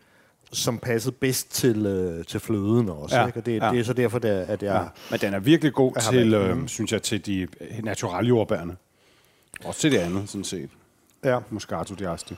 som 0.51 0.77
passede 0.77 1.15
bedst 1.15 1.51
til, 1.51 1.85
øh, 1.85 2.25
til 2.25 2.39
fløden 2.39 2.89
også. 2.89 3.19
Ja. 3.19 3.25
Ikke? 3.25 3.39
Og 3.39 3.45
det, 3.45 3.61
Ja. 3.61 3.69
det 3.71 3.79
er 3.79 3.83
så 3.83 3.93
derfor, 3.93 4.19
det, 4.19 4.31
er- 4.31 4.45
at 4.45 4.63
jeg... 4.63 4.73
Ja. 4.73 4.87
Men 5.11 5.19
den 5.19 5.33
er 5.33 5.39
virkelig 5.39 5.73
god 5.73 5.93
til, 6.11 6.33
øh, 6.33 6.67
synes 6.67 6.91
jeg, 6.91 7.01
til 7.01 7.25
de 7.25 7.39
øh, 7.41 7.47
naturelle 7.83 8.27
jordbærne. 8.27 8.75
Også 9.65 9.79
til 9.81 9.91
det 9.91 9.97
andet, 9.97 10.29
sådan 10.29 10.43
set. 10.43 10.69
Ja. 11.23 11.39
Moscato 11.49 11.95
di 11.95 12.03
Asti. 12.03 12.35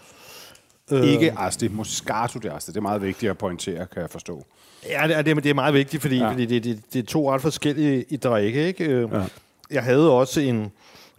Øh, 0.91 1.03
Ikke 1.03 1.33
Asti, 1.39 1.67
Moscato 1.67 2.39
di 2.39 2.47
Asti. 2.47 2.71
Det 2.71 2.77
er 2.77 2.81
meget 2.81 3.01
vigtigt 3.01 3.29
at 3.29 3.37
pointere, 3.37 3.85
kan 3.93 4.01
jeg 4.01 4.09
forstå. 4.09 4.45
Ja, 4.89 5.03
det 5.07 5.15
er, 5.17 5.21
det 5.33 5.45
er- 5.45 5.53
meget 5.53 5.73
vigtigt, 5.73 6.01
fordi, 6.01 6.17
Ja. 6.17 6.31
fordi 6.31 6.45
det, 6.45 6.63
det, 6.63 6.81
det 6.93 6.99
er 6.99 7.03
to 7.05 7.31
ret 7.31 7.41
forskellige 7.41 8.05
i 8.09 8.17
drikke. 8.17 8.67
Ikke? 8.67 8.85
Øh, 8.85 9.09
Ja. 9.13 9.23
Jeg 9.71 9.83
havde 9.83 10.11
også 10.11 10.41
en, 10.41 10.71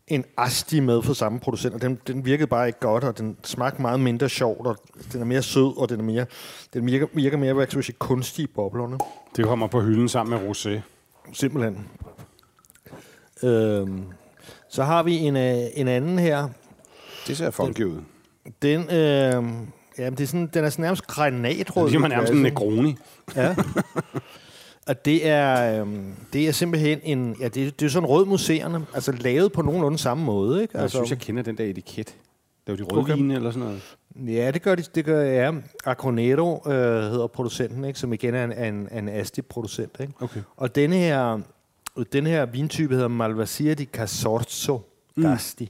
en 0.09 0.25
Asti 0.37 0.81
med 0.81 1.03
fra 1.03 1.15
samme 1.15 1.41
producent, 1.41 1.75
og 1.75 1.83
den, 1.83 1.99
den 2.07 2.25
virkede 2.25 2.47
bare 2.47 2.67
ikke 2.67 2.79
godt, 2.81 3.05
og 3.05 3.19
den 3.19 3.37
smagte 3.45 3.83
meget 3.83 4.01
mindre 4.01 4.29
sjovt, 4.29 4.67
og 4.67 4.77
den 5.13 5.21
er 5.21 5.25
mere 5.25 5.43
sød, 5.43 5.79
og 5.79 5.89
den, 5.89 6.01
er 6.01 6.05
mere, 6.05 6.27
den 6.75 6.87
virker, 6.87 7.07
virker 7.13 7.37
mere, 7.39 7.55
hvad 7.55 7.67
jeg 7.75 7.85
sige, 7.85 7.97
kunstig 7.99 8.43
i 8.43 8.47
boblerne. 8.47 8.99
Det 9.37 9.45
kommer 9.45 9.67
på 9.67 9.81
hylden 9.81 10.09
sammen 10.09 10.41
med 10.41 10.51
rosé. 10.51 10.81
Simpelthen. 11.33 11.87
Øhm, 13.43 14.05
så 14.69 14.85
har 14.85 15.03
vi 15.03 15.17
en, 15.17 15.37
øh, 15.37 15.57
en 15.75 15.89
anden 15.89 16.19
her, 16.19 16.49
Det 17.27 17.37
ser 17.37 17.51
funky 17.51 17.85
ud. 17.85 18.01
Den, 18.63 18.81
øh, 18.81 19.45
ja, 19.99 20.11
det 20.11 20.21
er 20.21 20.27
sådan, 20.27 20.51
den 20.55 20.65
er 20.65 20.71
sådan 20.71 20.83
nærmest 20.83 21.07
granatrød. 21.07 21.83
Det 21.83 21.91
siger 21.91 22.01
man 22.01 22.11
nærmest 22.11 22.33
en. 22.33 22.43
Negroni. 22.43 22.97
Ja. 23.37 23.57
Og 24.87 25.05
det 25.05 25.29
er, 25.29 25.81
øhm, 25.81 26.13
det 26.33 26.49
er 26.49 26.53
simpelthen 26.53 27.01
en, 27.03 27.37
ja, 27.41 27.49
det, 27.49 27.81
det 27.81 27.87
er 27.87 27.91
sådan 27.91 28.09
rød 28.09 28.27
museerne, 28.27 28.87
altså 28.95 29.13
lavet 29.13 29.53
på 29.53 29.63
nogenlunde 29.63 29.99
samme 29.99 30.25
måde, 30.25 30.63
ikke? 30.63 30.73
Jeg 30.75 30.83
Altså, 30.83 30.99
synes, 30.99 31.11
jeg 31.11 31.19
kender 31.19 31.43
den 31.43 31.59
der 31.59 31.65
etiket. 31.65 32.15
Det 32.67 32.73
var 32.73 32.77
de 32.77 32.83
rødvine 32.83 33.35
eller 33.35 33.51
sådan 33.51 33.69
noget. 33.69 33.97
Ja, 34.37 34.51
det 34.51 34.63
gør 34.63 34.75
de, 34.75 34.83
det 34.95 35.05
gør 35.05 35.23
ja. 35.23 35.53
Arconero 35.85 36.63
øh, 36.67 36.73
hedder 36.73 37.27
producenten, 37.27 37.85
ikke? 37.85 37.99
som 37.99 38.13
igen 38.13 38.35
er 38.35 38.45
en, 38.45 38.75
en, 38.75 38.89
en 38.93 39.09
Asti-producent. 39.09 39.97
Ikke? 40.01 40.13
Okay. 40.21 40.41
Og 40.57 40.75
denne 40.75 40.97
her, 40.97 41.41
den 42.13 42.27
her 42.27 42.47
vintype 42.47 42.95
hedder 42.95 43.09
Malvasia 43.09 43.75
di 43.75 43.85
Casorzo 43.85 44.81
d'Asti. 45.19 45.65
Mm. 45.65 45.69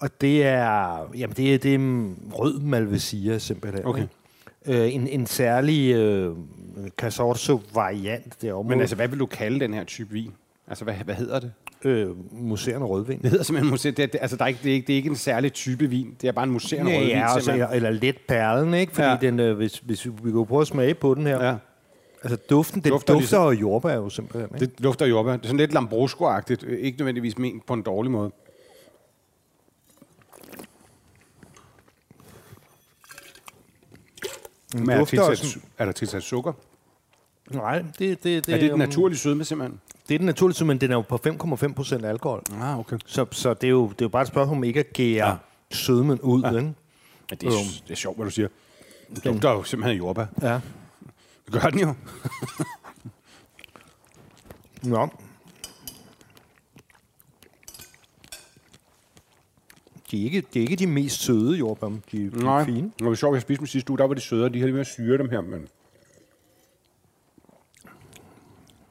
Og 0.00 0.20
det 0.20 0.44
er, 0.44 0.98
jamen 1.18 1.36
det 1.36 1.54
er, 1.54 1.58
det 1.58 1.74
er 1.74 1.78
rød 2.32 2.60
Malvasia 2.60 3.38
simpelthen. 3.38 3.86
Okay. 3.86 4.06
Øh, 4.66 4.94
en, 4.94 5.06
en 5.06 5.26
særlig 5.26 5.94
øh, 5.94 6.36
Casorzo-variant 6.98 8.42
derovre. 8.42 8.68
Men 8.68 8.80
altså, 8.80 8.96
hvad 8.96 9.08
vil 9.08 9.18
du 9.18 9.26
kalde 9.26 9.60
den 9.60 9.74
her 9.74 9.84
type 9.84 10.10
vin? 10.12 10.32
Altså, 10.68 10.84
hvad, 10.84 10.94
hvad 10.94 11.14
hedder 11.14 11.40
det? 11.40 11.52
øh, 11.84 12.08
museerne 12.32 12.84
rødvin. 12.84 13.22
Det 13.22 13.30
hedder 13.30 13.44
simpelthen 13.44 13.70
museer. 13.70 13.92
Det, 13.92 14.02
er- 14.02 14.06
det, 14.06 14.18
altså, 14.22 14.36
der 14.36 14.44
er 14.44 14.48
ikke, 14.48 14.60
det, 14.64 14.70
er 14.70 14.74
ikke, 14.74 14.86
det 14.86 14.92
er 14.92 14.96
ikke 14.96 15.08
en 15.10 15.16
særlig 15.16 15.52
type 15.52 15.86
vin. 15.86 16.16
Det 16.22 16.28
er 16.28 16.32
bare 16.32 16.44
en 16.44 16.50
museerende 16.50 16.92
Ja, 16.92 16.98
rødvin. 16.98 17.16
ja 17.16 17.34
altså, 17.34 17.68
eller 17.72 17.90
let 17.90 18.16
perlen, 18.28 18.74
ikke? 18.74 18.92
Fordi 18.94 19.08
Ja. 19.08 19.16
den, 19.20 19.40
øh, 19.40 19.56
hvis, 19.56 19.78
hvis 19.78 20.06
vi 20.22 20.30
går 20.32 20.44
på 20.44 20.58
at 20.60 20.66
smage 20.66 20.94
på 20.94 21.14
den 21.14 21.26
her, 21.26 21.44
ja. 21.46 21.54
altså 22.22 22.36
duften, 22.50 22.80
den 22.82 22.90
Dufter 22.90 23.12
dufter, 23.14 23.14
ligesom- 23.20 23.42
dufter 23.42 23.60
jo 23.64 23.68
jordbær 23.70 23.94
jo 23.94 24.08
simpelthen. 24.08 24.50
Ikke? 24.54 24.66
Det 24.66 24.80
lugter 24.80 25.06
jordbær. 25.06 25.32
Det 25.32 25.42
er 25.42 25.46
sådan 25.46 25.56
lidt 25.56 25.72
Lambrusco-agtigt. 25.74 26.66
Øh, 26.66 26.78
Ikke 26.80 26.98
nødvendigvis 26.98 27.38
ment 27.38 27.66
på 27.66 27.74
en 27.74 27.82
dårlig 27.82 28.10
måde. 28.12 28.30
Men 34.74 34.90
er, 34.90 35.04
tilsat, 35.04 35.58
er 35.78 35.84
der 35.84 35.92
tilsat 35.92 36.22
sukker? 36.22 36.52
Nej, 37.50 37.78
det, 37.78 37.98
det, 37.98 38.22
det, 38.24 38.36
er 38.36 38.40
det 38.42 38.60
den 38.60 38.70
øhm, 38.70 38.78
naturlige 38.78 39.18
sødme, 39.18 39.44
simpelthen? 39.44 39.80
Det 40.08 40.14
er 40.14 40.18
den 40.18 40.26
naturlige, 40.26 40.64
men 40.64 40.78
den 40.80 40.90
er 40.90 40.94
jo 40.94 41.00
på 41.00 41.20
5,5 41.26 41.72
procent 41.72 42.04
alkohol. 42.04 42.42
Ah, 42.60 42.78
okay. 42.78 42.98
Så, 43.06 43.26
så 43.30 43.54
det, 43.54 43.64
er 43.66 43.70
jo, 43.70 43.88
det 43.88 43.92
er 44.00 44.04
jo 44.04 44.08
bare 44.08 44.22
et 44.22 44.28
spørgsmål 44.28 44.56
om 44.56 44.64
ikke 44.64 44.80
at 44.80 44.92
gære 44.92 45.28
Ja. 45.28 45.36
sødmen 45.70 46.20
ud. 46.20 46.42
Ja. 46.42 46.48
Ikke? 46.50 46.72
Ja, 47.30 47.34
det, 47.34 47.42
er, 47.42 47.52
Øhm. 47.52 47.58
det 47.86 47.90
er 47.90 47.94
sjovt, 47.96 48.16
hvad 48.16 48.24
du 48.26 48.30
siger. 48.30 48.48
Det 49.14 49.24
lugter 49.24 49.50
jo 49.50 49.62
simpelthen 49.62 49.96
jordbær. 49.98 50.26
Ja. 50.42 50.60
Det 51.46 51.52
gør 51.62 51.70
den 51.70 51.80
jo. 51.80 51.94
Nå. 54.82 55.08
De 60.10 60.20
er, 60.20 60.24
ikke, 60.24 60.42
de 60.54 60.58
er 60.58 60.62
ikke 60.62 60.76
de 60.76 60.86
mest 60.86 61.20
søde 61.22 61.56
jordbær, 61.58 61.86
de, 61.86 62.00
de 62.12 62.24
er 62.26 62.30
Nej. 62.42 62.64
fine. 62.64 62.92
Det 62.98 63.06
var 63.06 63.14
sjovt, 63.14 63.34
jeg 63.34 63.42
spiste 63.42 63.58
dem 63.60 63.66
sidste 63.66 63.90
uge. 63.90 63.98
Der 63.98 64.06
var 64.06 64.14
de 64.14 64.20
søde, 64.20 64.44
og 64.44 64.52
de 64.54 64.58
havde 64.58 64.66
lidt 64.68 64.74
mere 64.74 64.84
syre, 64.84 65.18
dem 65.18 65.30
her. 65.30 65.40
Men... 65.40 65.68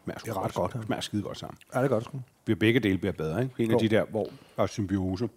Smager 0.03 0.19
Det 0.19 0.29
er 0.29 0.43
ret 0.45 0.53
godt, 0.53 0.75
ja. 0.75 0.81
Smager 0.85 1.01
skide 1.01 1.21
godt 1.21 1.38
sammen. 1.38 1.57
Ja, 1.73 1.79
det 1.79 1.85
er 1.85 1.89
godt 1.89 2.03
sgu. 2.03 2.19
Vi 2.45 2.55
begge 2.55 2.79
dele 2.79 2.97
bliver 2.97 3.11
bedre, 3.13 3.43
ikke? 3.43 3.63
En 3.63 3.71
af 3.71 3.79
de 3.79 3.89
der, 3.89 4.05
hvor 4.05 4.27
der 4.57 4.63
er 4.63 4.67
symbiose. 4.67 5.29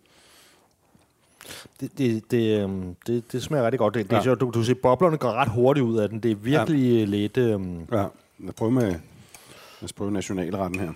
Det, 1.80 1.98
det, 1.98 2.30
det, 2.30 2.62
øhm, 2.62 2.96
det, 3.06 3.32
det 3.32 3.42
smager 3.42 3.64
rigtig 3.64 3.78
godt. 3.78 3.94
Det, 3.94 4.04
det 4.04 4.12
Ja. 4.12 4.18
er 4.18 4.22
sjovt, 4.22 4.40
du, 4.40 4.50
du 4.54 4.62
ser, 4.64 4.74
boblerne 4.74 5.16
går 5.16 5.32
ret 5.32 5.48
hurtigt 5.48 5.84
ud 5.84 5.98
af 5.98 6.08
den. 6.08 6.20
Det 6.20 6.30
er 6.30 6.34
virkelig 6.34 6.98
ja. 6.98 7.04
lidt... 7.04 7.36
Øhm, 7.36 7.78
Ja, 7.92 7.96
lad 8.38 8.48
os 8.48 8.54
prøve 8.56 8.70
med 8.72 8.82
lad 8.90 9.00
os 9.82 9.92
prøve 9.92 10.10
nationalretten 10.10 10.80
her. 10.80 10.92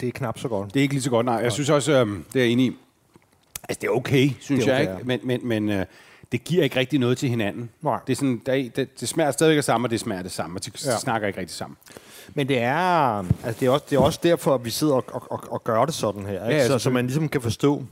Det 0.00 0.08
er 0.08 0.12
knap 0.12 0.38
så 0.38 0.48
godt. 0.48 0.74
Det 0.74 0.80
er 0.80 0.82
ikke 0.82 0.94
lige 0.94 1.02
så 1.02 1.10
godt, 1.10 1.26
nej. 1.26 1.34
Jeg 1.34 1.52
synes 1.52 1.70
også, 1.70 1.92
øhm, 1.92 2.24
det 2.32 2.40
er 2.40 2.44
jeg 2.44 2.52
enig 2.52 2.66
i. 2.66 2.76
Altså, 3.68 3.78
det 3.80 3.86
er 3.86 3.90
okay, 3.90 4.30
synes 4.40 4.64
Det 4.64 4.72
er 4.74 4.78
jeg, 4.78 4.88
okay, 4.88 4.94
ikke? 4.98 5.06
Men, 5.26 5.40
men, 5.42 5.66
men 5.66 5.78
øh, 5.78 5.86
det 6.32 6.44
giver 6.44 6.64
ikke 6.64 6.76
rigtig 6.76 6.98
noget 6.98 7.18
til 7.18 7.28
hinanden. 7.28 7.70
Nej. 7.82 7.98
Det, 8.06 8.12
er 8.12 8.16
sådan, 8.16 8.42
der, 8.46 8.52
er- 8.52 8.68
det, 8.76 9.00
det 9.00 9.08
smager 9.08 9.30
stadigvæk 9.30 9.58
af 9.58 9.64
samme, 9.64 9.86
og 9.86 9.90
det 9.90 10.00
smager 10.00 10.22
det 10.22 10.32
samme, 10.32 10.58
og 10.58 10.64
de 10.66 10.70
Ja. 10.86 10.98
snakker 10.98 11.28
ikke 11.28 11.40
rigtig 11.40 11.56
sammen. 11.56 11.76
Men 12.34 12.48
det 12.48 12.58
er, 12.58 12.74
altså 13.44 13.60
det 13.60 13.66
er, 13.66 13.70
også, 13.70 13.86
det 13.90 13.96
er 13.96 14.00
også 14.00 14.20
derfor, 14.22 14.54
at 14.54 14.64
vi 14.64 14.70
sidder 14.70 14.94
og, 14.94 15.04
og, 15.08 15.32
og, 15.32 15.40
og 15.52 15.64
gør 15.64 15.84
det 15.84 15.94
sådan 15.94 16.26
her. 16.26 16.48
Ikke? 16.48 16.60
Ja, 16.60 16.66
så, 16.66 16.78
så 16.78 16.90
man 16.90 17.06
ligesom 17.06 17.28
kan 17.28 17.40
forstå, 17.40 17.84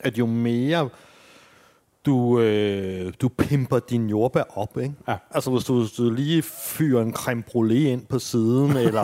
at 0.00 0.18
jo 0.18 0.26
mere 0.26 0.88
du, 2.06 2.40
øh, 2.40 3.12
du 3.20 3.28
pimper 3.28 3.78
din 3.78 4.08
jordbær 4.08 4.42
op, 4.58 4.78
ikke? 4.78 4.94
Ja. 5.08 5.14
Altså 5.30 5.50
hvis 5.50 5.64
du, 5.64 5.80
hvis 5.80 5.92
du 5.92 6.10
lige 6.10 6.42
fyrer 6.42 7.02
en 7.02 7.12
creme 7.12 7.42
brûlée 7.50 7.72
ind 7.74 8.06
på 8.06 8.18
siden, 8.18 8.76
eller 8.86 9.02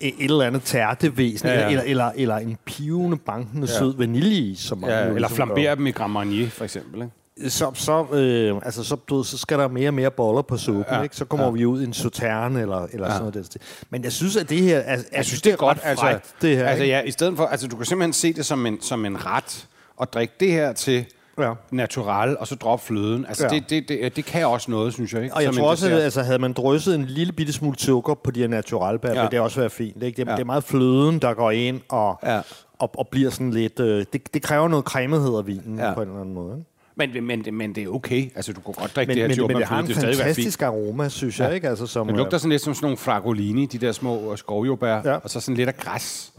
et, 0.00 0.14
et 0.18 0.30
eller 0.30 0.44
andet 0.44 0.62
tærtevæsen, 0.62 1.48
Ja, 1.48 1.60
ja. 1.60 1.68
Eller, 1.70 1.82
eller, 1.82 2.10
eller 2.16 2.36
en 2.36 2.56
pivende, 2.64 3.16
bankende 3.16 3.66
ja. 3.72 3.78
sød 3.78 3.96
vaniljeis, 3.96 4.58
som 4.58 4.78
man 4.78 4.90
Ja, 4.90 4.96
jo 4.98 5.02
eller 5.06 5.14
ligesom 5.18 5.34
flambere 5.36 5.76
dem 5.76 5.86
i 5.86 5.90
Grand 5.90 6.12
Marnier, 6.12 6.48
for 6.48 6.64
eksempel. 6.64 7.02
Ikke? 7.02 7.12
så, 7.50 7.70
så, 7.74 8.06
øh, 8.12 8.56
altså, 8.64 8.84
så, 8.84 8.96
du, 8.96 9.22
så 9.22 9.38
skal 9.38 9.58
der 9.58 9.68
mere 9.68 9.88
og 9.88 9.94
mere 9.94 10.10
boller 10.10 10.42
på 10.42 10.56
suppen, 10.56 10.84
Ja, 10.90 11.02
ikke? 11.02 11.16
Så 11.16 11.24
kommer 11.24 11.46
ja. 11.46 11.52
vi 11.52 11.64
ud 11.66 11.80
i 11.80 11.84
en 11.84 11.92
sauterne 11.92 12.60
eller, 12.60 12.86
eller 12.92 13.06
Ja. 13.06 13.12
sådan 13.12 13.28
noget. 13.32 13.46
stil. 13.46 13.60
Men 13.90 14.04
jeg 14.04 14.12
synes, 14.12 14.36
at 14.36 14.48
det 14.50 14.58
her... 14.62 14.78
Er, 14.78 15.02
Jeg 15.12 15.24
synes, 15.24 15.42
det 15.42 15.52
er 15.52 15.56
godt. 15.56 15.78
ret 15.84 15.98
frækt, 15.98 16.34
det 16.42 16.56
her. 16.56 16.66
altså, 16.66 16.82
ikke? 16.84 16.94
ja, 16.96 17.02
i 17.02 17.10
stedet 17.10 17.36
for, 17.36 17.44
altså, 17.46 17.68
du 17.68 17.76
kan 17.76 17.86
simpelthen 17.86 18.12
se 18.12 18.32
det 18.32 18.46
som 18.46 18.66
en, 18.66 18.80
som 18.80 19.04
en 19.06 19.26
ret, 19.26 19.66
og 19.96 20.12
drikke 20.12 20.34
det 20.40 20.52
her 20.52 20.72
til 20.72 21.04
Ja. 21.38 21.52
natural, 21.70 22.36
og 22.40 22.46
så 22.46 22.54
droppe 22.54 22.84
fløden. 22.84 23.26
Altså, 23.26 23.44
Ja. 23.44 23.48
det, 23.48 23.70
det, 23.70 23.88
det, 23.88 24.16
det 24.16 24.24
kan 24.24 24.46
også 24.46 24.70
noget, 24.70 24.92
synes 24.92 25.12
jeg. 25.14 25.22
Ikke? 25.22 25.34
Og 25.34 25.42
jeg 25.42 25.54
Som 25.54 25.60
tror 25.62 25.70
også, 25.70 25.86
at 25.86 25.92
altså, 25.92 26.22
havde 26.22 26.38
man 26.38 26.52
drysset 26.52 26.94
en 26.94 27.04
lille 27.04 27.32
bitte 27.32 27.52
smule 27.52 27.78
sukker 27.78 28.14
på 28.14 28.30
de 28.30 28.40
her 28.40 28.48
naturalbær, 28.48 29.08
Ja. 29.08 29.14
ja. 29.14 29.20
ville 29.20 29.30
det 29.30 29.40
også 29.40 29.60
være 29.60 29.70
fint. 29.70 30.02
Ikke? 30.02 30.16
Det, 30.16 30.24
Ja. 30.26 30.30
ja. 30.30 30.36
det 30.36 30.42
er 30.42 30.46
meget 30.46 30.64
fløden, 30.64 31.18
der 31.18 31.34
går 31.34 31.50
ind 31.50 31.80
og, 31.88 32.18
Ja. 32.22 32.34
ja. 32.34 32.40
og, 32.78 32.90
og 32.98 33.08
bliver 33.08 33.30
sådan 33.30 33.50
lidt... 33.50 33.80
Øh, 33.80 34.04
det, 34.12 34.34
det 34.34 34.42
kræver 34.42 34.68
noget 34.68 34.84
cremethed 34.84 35.36
af 35.38 35.46
vinen 35.46 35.78
Ja. 35.78 35.88
ja. 35.88 35.94
på 35.94 36.02
en 36.02 36.08
eller 36.08 36.20
anden 36.20 36.34
måde. 36.34 36.56
Ikke? 36.58 36.70
Men, 37.14 37.26
men, 37.26 37.56
men 37.56 37.74
det 37.74 37.84
er 37.84 37.88
okay. 37.88 38.30
Altså, 38.36 38.52
du 38.52 38.60
kan 38.60 38.74
godt 38.74 38.96
drikke 38.96 39.10
Men, 39.10 39.16
det 39.16 39.22
her 39.22 39.28
men, 39.28 39.34
til 39.34 39.42
men 39.46 39.56
det 39.56 39.66
har 39.66 39.76
jordbærfløde. 39.76 40.06
en 40.08 40.12
Det 40.12 40.18
fantastisk 40.18 40.62
aroma, 40.62 41.08
synes 41.08 41.40
Ja. 41.40 41.44
jeg. 41.44 41.54
Ikke? 41.54 41.68
Altså, 41.68 41.86
som, 41.86 42.06
Det 42.06 42.16
lugter 42.16 42.38
sådan 42.38 42.50
lidt 42.50 42.62
som 42.62 42.74
sådan 42.74 42.84
nogle 42.84 42.96
fragolini, 42.96 43.66
de 43.66 43.78
der 43.78 43.92
små 43.92 44.32
øh, 44.32 44.38
skovjordbær, 44.38 44.94
ja. 44.94 45.10
Ja. 45.10 45.14
og 45.16 45.30
så 45.30 45.40
sådan 45.40 45.56
lidt 45.56 45.68
af 45.68 45.76
græs. 45.76 46.32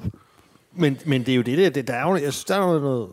Men, 0.75 0.97
men 1.05 1.21
det 1.23 1.31
er 1.31 1.35
jo 1.35 1.41
det 1.41 1.75
der, 1.75 1.81
der 1.81 1.93
er 1.93 2.01
jo, 2.09 2.13
jeg 2.15 2.21
synes, 2.33 2.43
der 2.45 2.55
er 2.55 2.73
jo 2.73 2.79
noget, 2.79 3.07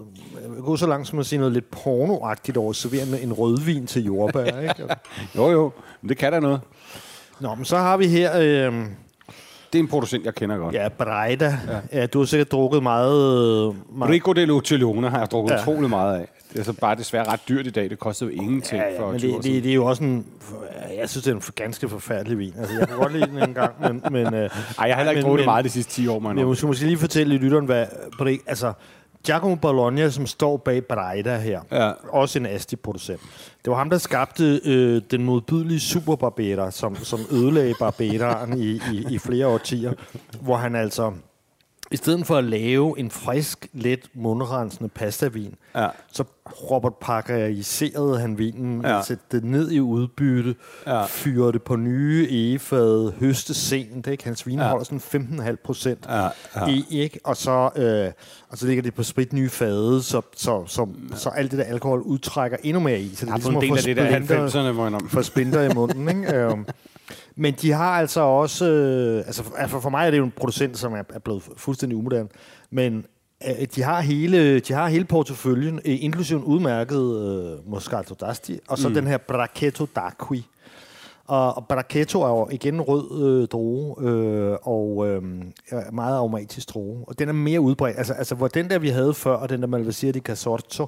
gå 0.61 0.77
så 0.77 0.87
langt 0.87 1.09
som 1.09 1.19
at 1.19 1.27
sige 1.27 1.39
noget 1.39 1.53
lidt 1.53 1.71
pornoagtigt 1.71 2.57
over 2.57 2.71
at 2.71 2.77
servere 2.77 3.21
en 3.23 3.33
rødvin 3.33 3.87
til 3.87 4.05
jordbær, 4.05 4.45
ikke? 4.69 4.75
Jo, 5.37 5.51
jo, 5.51 5.73
men 6.03 6.09
det 6.09 6.17
kan 6.19 6.33
der 6.33 6.41
noget. 6.41 6.61
Nå, 7.41 7.55
men 7.55 7.65
så 7.65 7.77
har 7.77 7.97
vi 7.97 8.07
her, 8.07 8.39
øh, 8.39 8.45
Det 9.73 9.79
er 9.79 9.79
en 9.83 9.89
producent, 9.89 10.25
jeg 10.25 10.35
kender 10.35 10.57
godt. 10.57 10.75
ja, 10.75 10.89
Breida. 10.89 11.59
Ja. 11.93 12.01
ja. 12.01 12.07
du 12.07 12.19
har 12.19 12.27
sikkert 12.27 12.53
drukket 12.53 12.83
meget... 12.83 13.77
meget 13.97 14.13
Rico 14.13 14.33
de 14.33 14.47
Luciolone 14.47 15.11
har 15.11 15.19
jeg 15.19 15.31
drukket 15.31 15.55
ja. 15.55 15.61
Utrolig 15.63 15.91
meget 15.91 16.19
af. 16.21 16.29
Det 16.53 16.61
er 16.61 16.65
så 16.65 16.73
bare 16.73 16.95
desværre 16.97 17.25
ret 17.33 17.41
dyrt 17.49 17.67
i 17.67 17.71
dag. 17.71 17.91
Det 17.91 17.99
koster 17.99 18.27
jo 18.27 18.33
ingenting 18.33 18.83
ja, 18.83 18.89
ja, 18.95 19.01
for 19.01 19.11
men 19.11 19.19
20 19.19 19.33
år 19.35 19.37
det, 19.41 19.45
det, 19.53 19.63
det, 19.65 19.71
er 19.71 19.75
jo 19.75 19.85
også 19.85 20.05
en... 20.05 20.27
Jeg 21.01 21.09
synes, 21.09 21.25
det 21.25 21.31
er 21.31 21.35
en 21.37 21.43
ganske 21.57 21.89
forfærdelig 21.89 22.39
vin. 22.39 22.55
Altså, 22.59 22.79
jeg 22.79 22.89
kan 22.89 22.97
godt 22.97 23.13
lide 23.13 23.27
den 23.27 23.39
en 23.49 23.55
gang, 23.55 23.73
men... 23.81 24.03
men 24.11 24.27
øh, 24.27 24.33
Ej, 24.33 24.39
jeg 24.39 24.51
har 24.79 24.87
heller 24.97 25.11
ikke 25.11 25.19
men- 25.19 25.25
drukket 25.25 25.43
men- 25.43 25.51
meget 25.53 25.65
de 25.65 25.71
sidste 25.71 25.93
10 25.93 26.07
år, 26.09 26.19
man. 26.19 26.31
Men 26.31 26.39
jeg 26.39 26.47
måske, 26.47 26.67
måske 26.67 26.85
lige 26.87 26.97
fortælle 26.99 27.37
lytteren, 27.37 27.65
hvad... 27.65 27.87
Altså, 28.47 28.73
Giacomo 29.27 29.55
Bologna, 29.55 30.11
som 30.11 30.27
står 30.27 30.57
bag 30.57 30.85
Breida 30.85 31.37
her, 31.39 31.61
Ja. 31.73 31.93
også 32.09 32.39
en 32.39 32.47
Asti-producent. 32.47 33.21
Det 33.65 33.71
var 33.71 33.77
ham, 33.77 33.91
der 33.91 33.99
skabte 33.99 34.61
øh, 34.65 35.03
den 35.11 35.25
modbydelige 35.25 35.81
Super 35.81 36.17
Barbera, 36.17 36.71
som, 36.71 36.97
som 36.97 37.21
ødelagde 37.31 37.75
Barberaen 37.79 38.59
i, 38.61 38.71
i, 38.93 39.07
i 39.11 39.19
flere 39.19 39.47
årtier, 39.47 39.93
hvor 40.41 40.57
han 40.57 40.75
altså, 40.75 41.13
i 41.91 41.97
stedet 41.97 42.27
for 42.27 42.37
at 42.37 42.45
lave 42.45 42.99
en 42.99 43.11
frisk, 43.11 43.67
let, 43.73 44.01
mundrensende 44.15 44.89
pastavin, 44.89 45.55
Ja. 45.77 45.89
så 46.13 46.25
Robert 46.71 46.95
Parkeriserede 47.01 48.19
han 48.21 48.39
vinen, 48.39 48.81
Ja. 48.83 48.97
ja. 48.97 49.03
sætte 49.03 49.25
det 49.33 49.45
ned 49.45 49.71
i 49.71 49.81
udbytte, 49.81 50.55
Ja. 50.87 50.99
ja. 50.99 51.05
fyrede 51.05 51.53
det 51.53 51.63
på 51.63 51.77
nye 51.77 52.27
egefad, 52.31 53.13
høste 53.21 53.55
sent, 53.55 54.07
ikke? 54.07 54.25
Hans 54.25 54.47
vin 54.47 54.59
Ja. 54.59 54.65
ja. 54.65 54.71
holder 54.71 54.85
sådan 54.85 55.01
15,5 55.01 55.57
procent 55.65 56.07
Ja, 56.09 56.29
ja. 56.57 56.67
i, 56.69 56.85
ikke? 56.91 57.21
Og 57.25 57.37
så, 57.37 57.71
øh, 57.77 58.13
og 58.49 58.59
så 58.59 58.67
ligger 58.67 58.83
det 58.83 58.95
på 58.95 59.03
sprit 59.03 59.33
nye 59.33 59.49
fade, 59.49 60.03
så, 60.03 60.21
så, 60.37 60.65
så, 60.67 60.89
så 61.15 61.29
alt 61.29 61.51
det 61.51 61.59
der 61.59 61.65
alkohol 61.65 62.01
udtrækker 62.01 62.57
endnu 62.63 62.81
mere 62.81 63.01
i. 63.01 63.15
Så 63.15 63.27
det 63.27 63.29
er 63.29 63.31
har 63.31 63.39
ligesom 63.39 63.53
en 63.55 63.57
at 63.57 63.63
del 63.63 63.71
få 63.71 63.77
af 63.77 63.83
det 63.83 63.97
der 63.97 64.25
splinter, 64.27 64.49
90'erne, 64.69 64.73
hvor 64.73 65.01
få 65.09 65.23
splinter 65.23 65.63
i 65.71 65.75
munden, 65.75 66.09
ikke? 66.09 66.35
Øhm, 66.37 66.67
men 67.37 67.55
de 67.55 67.73
har 67.73 67.91
altså 67.91 68.21
også... 68.21 68.71
Øh, 68.71 69.17
altså, 69.27 69.43
for, 69.43 69.55
altså 69.57 69.81
for 69.81 69.91
mig 69.91 70.07
er 70.07 70.11
det 70.11 70.19
jo 70.19 70.25
en 70.25 70.33
producent, 70.37 70.79
som 70.79 70.93
er, 70.93 71.03
er 71.15 71.19
blevet 71.19 71.43
fuldstændig 71.57 71.99
umoderne. 71.99 72.29
Men 72.71 73.07
øh, 73.49 73.67
de 73.75 73.83
har 73.83 74.01
hele, 74.01 74.61
de 74.61 74.73
har 74.73 74.89
hele 74.89 75.05
porteføljen, 75.05 75.81
øh, 75.85 76.05
inklusive 76.05 76.39
en 76.39 76.45
udmærket 76.45 77.17
øh, 77.17 77.71
Moscato 77.71 78.15
d'Asti, 78.23 78.59
og 78.69 78.79
så 78.79 78.89
mm. 78.89 78.95
den 78.95 79.07
her 79.07 79.19
Brachetto 79.19 79.87
d'Acqui. 79.99 80.43
Og, 81.27 81.57
og 81.57 81.67
Barachetto 81.69 82.23
er 82.23 82.29
jo 82.29 82.49
igen 82.53 82.75
en 82.75 82.81
rød 82.81 83.23
øh, 83.23 83.49
droge, 83.49 84.09
øh, 84.09 84.57
og 84.63 85.09
øh, 85.09 85.23
meget 85.93 86.17
aromatisk 86.17 86.75
droge. 86.75 87.05
Og 87.09 87.19
den 87.19 87.29
er 87.29 87.33
mere 87.33 87.61
udbredt. 87.61 87.99
Altså, 87.99 88.13
altså 88.13 88.35
hvor 88.35 88.49
den 88.49 88.71
der, 88.71 88.79
vi 88.79 88.89
havde 88.89 89.15
før, 89.15 89.35
og 89.35 89.49
den 89.49 89.61
der 89.61 89.67
Malvasia 89.67 90.11
di 90.11 90.21
Casorzo, 90.21 90.87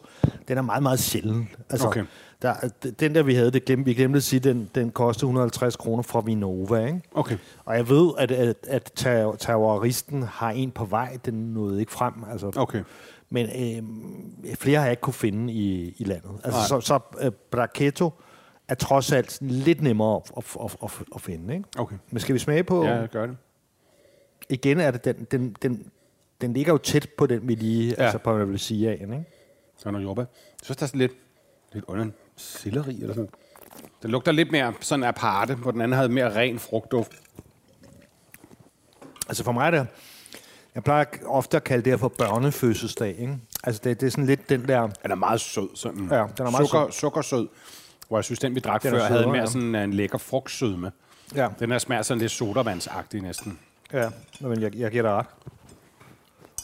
den 0.48 0.58
er 0.58 0.62
meget, 0.62 0.82
meget 0.82 0.98
sjælden. 0.98 1.48
Altså, 1.70 1.86
Okay. 1.86 2.04
Der, 2.42 2.54
den 3.00 3.14
der, 3.14 3.22
vi 3.22 3.34
havde, 3.34 3.50
det 3.50 3.64
glemte, 3.64 3.84
vi 3.84 3.94
glemte 3.94 4.16
at 4.16 4.22
sige, 4.22 4.40
den, 4.40 4.70
den 4.74 4.90
kostede 4.90 5.26
150 5.26 5.76
kroner 5.76 6.02
fra 6.02 6.20
Vinova, 6.20 6.86
ikke? 6.86 7.00
Okay. 7.14 7.36
Og 7.64 7.76
jeg 7.76 7.88
ved, 7.88 8.10
at, 8.18 8.32
at, 8.32 8.56
at 8.68 8.92
ter- 8.96 9.36
terroristen 9.36 10.22
har 10.22 10.50
en 10.50 10.70
på 10.70 10.84
vej, 10.84 11.18
den 11.24 11.34
nåede 11.34 11.80
ikke 11.80 11.92
frem. 11.92 12.14
Altså, 12.30 12.50
Okay. 12.56 12.82
Men 13.30 13.46
øh, 13.46 14.54
flere 14.56 14.78
har 14.78 14.84
jeg 14.86 14.92
ikke 14.92 15.00
kunne 15.00 15.14
finde 15.14 15.52
i, 15.52 15.94
i 15.98 16.04
landet. 16.04 16.30
Altså, 16.44 16.58
Nej. 16.60 16.66
så 16.68 16.80
så 16.80 16.98
øh, 17.20 17.32
Brachetto 17.50 18.10
er 18.68 18.74
trods 18.74 19.12
alt 19.12 19.38
lidt 19.40 19.82
nemmere 19.82 20.16
at, 20.16 20.30
at, 20.36 20.56
at, 20.64 20.76
at, 20.82 20.90
at 21.14 21.20
finde. 21.20 21.54
Ikke? 21.54 21.68
Okay. 21.78 21.96
Men 22.10 22.20
skal 22.20 22.34
vi 22.34 22.38
smage 22.38 22.64
på? 22.64 22.84
Ja, 22.84 23.06
gør 23.06 23.26
det. 23.26 23.36
Igen 24.48 24.80
er 24.80 24.90
det 24.90 25.04
den, 25.04 25.26
den, 25.30 25.56
den, 25.62 25.90
den 26.40 26.52
ligger 26.52 26.72
jo 26.72 26.78
tæt 26.78 27.08
på 27.18 27.26
den, 27.26 27.48
vi 27.48 27.54
lige, 27.54 27.94
Ja. 27.98 28.02
altså 28.04 28.18
på 28.18 28.32
hvad 28.32 28.46
vil 28.46 28.58
sige 28.58 28.90
af, 28.90 28.98
ikke? 29.00 29.24
Så 29.76 29.88
er 29.88 29.92
der 29.92 30.00
jordbær. 30.00 30.22
Jeg 30.22 30.28
synes, 30.62 30.76
der 30.76 30.82
er 30.82 30.86
sådan 30.86 30.98
lidt, 30.98 31.12
lidt 31.72 31.84
under 31.88 32.06
selleri 32.36 33.00
eller 33.00 33.14
sådan 33.14 33.30
Den 34.02 34.10
lugter 34.10 34.32
lidt 34.32 34.52
mere 34.52 34.74
sådan 34.80 35.04
aparte, 35.04 35.54
hvor 35.54 35.70
den 35.70 35.80
anden 35.80 35.96
havde 35.96 36.08
mere 36.08 36.34
ren 36.36 36.58
frugtduft. 36.58 37.12
Altså 39.28 39.44
for 39.44 39.52
mig 39.52 39.66
er 39.66 39.70
det, 39.70 39.86
jeg 40.74 40.84
plejer 40.84 41.04
ofte 41.26 41.56
at 41.56 41.64
kalde 41.64 41.84
det 41.84 41.92
her 41.92 41.96
for 41.96 42.08
børnefødselsdag, 42.08 43.16
ikke? 43.18 43.38
Altså 43.64 43.80
det, 43.84 44.00
det 44.00 44.06
er 44.06 44.10
sådan 44.10 44.26
lidt 44.26 44.48
den 44.48 44.68
der, 44.68 44.80
Den 45.02 45.10
er 45.10 45.14
meget 45.14 45.40
sød. 45.40 45.68
Sådan 45.74 46.08
Ja, 46.10 46.26
den 46.38 46.46
er 46.46 46.50
meget 46.50 46.68
sukker, 46.68 46.90
Sukkersød. 46.90 47.48
Hvor 48.08 48.18
jeg 48.18 48.24
synes, 48.24 48.38
den 48.38 48.54
vi 48.54 48.60
drak 48.60 48.82
Den 48.82 48.90
før, 48.90 48.98
havde 48.98 49.08
sødere, 49.18 49.26
mere 49.32 49.40
ja. 49.40 49.46
sådan 49.46 49.74
en 49.74 49.92
lækker 49.92 50.18
frugtsødme. 50.18 50.92
ja, 51.34 51.48
Den 51.58 51.70
her 51.70 51.78
smager 51.78 52.02
sådan 52.02 52.18
lidt 52.20 52.32
sodavandsagtig 52.32 53.20
næsten. 53.22 53.58
ja, 53.92 54.10
men 54.40 54.60
jeg, 54.62 54.74
jeg 54.74 54.90
giver 54.90 55.02
dig 55.02 55.12
ret. 55.12 55.26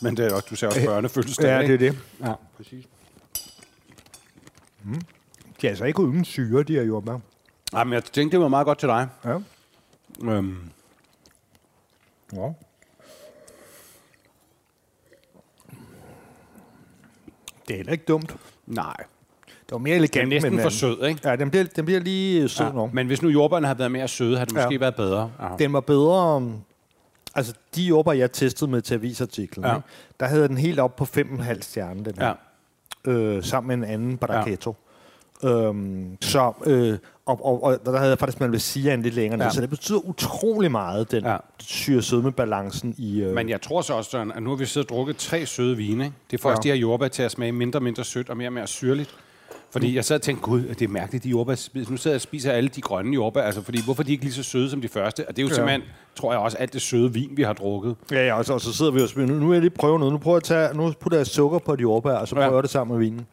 Men 0.02 0.16
det 0.16 0.26
er 0.26 0.34
også, 0.34 0.46
du 0.50 0.56
ser 0.56 0.66
også 0.66 0.84
børnefødselsdag, 0.84 1.46
Ja, 1.46 1.66
det 1.66 1.74
er 1.74 1.78
det. 1.78 1.98
Ja, 2.20 2.32
præcis. 2.56 2.84
De 5.62 5.66
er 5.66 5.70
altså 5.70 5.84
ikke 5.84 6.00
uden 6.00 6.24
syre, 6.24 6.62
de 6.62 6.72
her 6.74 6.82
jordbær. 6.82 7.18
Ja, 7.72 7.84
men 7.84 7.92
jeg 7.92 8.04
tænkte, 8.04 8.36
det 8.36 8.42
var 8.42 8.48
meget 8.48 8.64
godt 8.66 8.78
til 8.78 8.88
dig. 8.88 9.08
Ja. 9.24 9.38
Øhm, 10.22 10.56
ja. 12.32 12.52
Det 17.68 17.74
er 17.74 17.76
heller 17.76 17.92
ikke 17.92 18.04
dumt. 18.04 18.36
nej, 18.66 18.94
Det 19.46 19.72
var 19.72 19.78
mere 19.78 19.94
den 19.94 20.02
elegant 20.02 20.24
er 20.26 20.28
næsten 20.36 20.52
for 20.52 20.60
den 20.68 20.70
sød, 20.70 21.04
ikke? 21.06 21.20
Ja, 21.24 21.36
den 21.36 21.50
bliver, 21.50 21.64
den 21.64 21.84
bliver 21.84 22.00
lige 22.00 22.48
sød 22.48 22.66
ja. 22.66 22.72
Nok. 22.72 22.92
Men 22.92 23.06
hvis 23.06 23.22
nu 23.22 23.28
jordbærne 23.28 23.66
havde 23.66 23.78
været 23.78 23.92
mere 23.92 24.08
søde, 24.08 24.36
havde 24.36 24.46
det 24.46 24.54
måske 24.54 24.72
Ja. 24.74 24.78
været 24.78 24.94
bedre. 24.96 25.32
Ja. 25.40 25.48
Den 25.58 25.72
var 25.72 25.80
bedre... 25.80 26.36
um, 26.36 26.60
Altså, 27.34 27.54
de 27.74 27.82
jordbær, 27.82 28.12
jeg 28.12 28.32
testede 28.32 28.70
med 28.70 28.82
til 28.82 28.94
avisartiklen, 28.94 29.64
Ja. 29.66 29.72
ja. 29.74 29.80
der 30.20 30.26
havde 30.26 30.48
den 30.48 30.56
helt 30.58 30.78
op 30.80 30.96
på 30.96 31.04
5,5 31.04 31.60
stjerne, 31.60 32.04
den 32.04 32.14
her. 32.18 32.34
Ja. 33.06 33.10
øh, 33.12 33.44
sammen 33.44 33.80
med 33.80 33.88
en 33.88 33.94
anden 33.94 34.16
Barachetto. 34.18 34.70
Ja. 34.70 34.91
Øhm, 35.44 36.16
så, 36.20 36.52
øh, 36.66 36.98
og, 37.26 37.46
og, 37.46 37.64
og, 37.64 37.78
der 37.86 37.96
havde 37.96 38.10
jeg 38.10 38.18
faktisk, 38.18 38.40
man 38.40 38.52
vil 38.52 38.60
sige, 38.60 38.94
en 38.94 39.02
lidt 39.02 39.14
længere 39.14 39.36
ned. 39.38 39.46
Ja. 39.46 39.52
Så 39.52 39.60
det 39.60 39.70
betyder 39.70 39.98
utrolig 39.98 40.70
meget, 40.70 41.10
den 41.10 41.24
ja. 41.24 41.30
Ja. 41.32 41.36
syre 41.60 42.02
sødme 42.02 42.32
balancen 42.32 42.94
i... 42.98 43.20
Øh, 43.22 43.34
Men 43.34 43.48
jeg 43.48 43.60
tror 43.62 43.80
så 43.82 43.94
også, 43.94 44.10
Søren, 44.10 44.32
at 44.32 44.42
nu 44.42 44.50
har 44.50 44.56
vi 44.56 44.66
siddet 44.66 44.90
og 44.90 44.96
drukket 44.96 45.16
tre 45.16 45.46
søde 45.46 45.76
vine. 45.76 46.04
Ikke? 46.04 46.16
Det 46.30 46.40
får 46.40 46.48
Ja. 46.48 46.52
også 46.56 46.62
de 46.62 46.68
her 46.68 46.74
jordbær 46.76 47.08
til 47.08 47.22
at 47.22 47.30
smage 47.30 47.52
mindre 47.52 47.78
og 47.78 47.82
mindre 47.82 48.04
sødt 48.04 48.30
og 48.30 48.36
mere 48.36 48.48
og 48.48 48.52
mere 48.52 48.66
syrligt. 48.66 49.10
Fordi 49.70 49.94
jeg 49.96 50.04
sad 50.04 50.16
og 50.16 50.22
tænkte, 50.22 50.42
gud, 50.42 50.62
det 50.62 50.82
er 50.82 50.88
mærkeligt, 50.88 51.24
de 51.24 51.28
jordbær 51.28 51.54
spiser. 51.54 51.90
Nu 51.90 51.96
sidder 51.96 52.14
jeg 52.14 52.16
og 52.18 52.20
spiser 52.20 52.52
alle 52.52 52.68
de 52.68 52.80
grønne 52.80 53.14
jordbær, 53.14 53.42
altså 53.42 53.62
fordi 53.62 53.84
hvorfor 53.84 54.02
er 54.02 54.04
de 54.04 54.12
ikke 54.12 54.24
lige 54.24 54.34
så 54.34 54.42
søde 54.42 54.70
som 54.70 54.80
de 54.80 54.88
første? 54.88 55.28
Og 55.28 55.36
det 55.36 55.42
er 55.42 55.46
jo 55.46 55.48
Ja. 55.48 55.50
ja. 55.50 55.54
simpelthen, 55.54 55.82
tror 56.14 56.32
jeg 56.32 56.40
også, 56.40 56.56
alt 56.58 56.72
det 56.72 56.82
søde 56.82 57.12
vin, 57.12 57.30
vi 57.36 57.42
har 57.42 57.52
drukket. 57.52 57.96
ja, 58.10 58.26
ja, 58.26 58.34
og 58.38 58.44
så, 58.44 58.52
og 58.52 58.60
så 58.60 58.72
sidder 58.72 58.90
vi 58.92 59.00
og 59.02 59.08
spiller. 59.08 59.34
Nu, 59.34 59.40
nu 59.40 59.46
vil 59.46 59.54
jeg 59.54 59.60
lige 59.60 59.70
prøve 59.70 59.98
noget. 59.98 60.12
Nu 60.12 60.18
prøver 60.18 60.34
jeg 60.36 60.60
at 60.60 60.70
tage, 60.72 60.76
nu 60.76 60.92
putter 61.00 61.18
jeg 61.18 61.26
sukker 61.26 61.58
på 61.58 61.76
de 61.76 61.80
jordbær, 61.80 62.12
og 62.14 62.28
så 62.28 62.34
Ja. 62.36 62.40
prøver 62.42 62.56
jeg 62.56 62.62
det 62.62 62.70
sammen 62.70 62.98
med 62.98 63.04
vinen. 63.04 63.26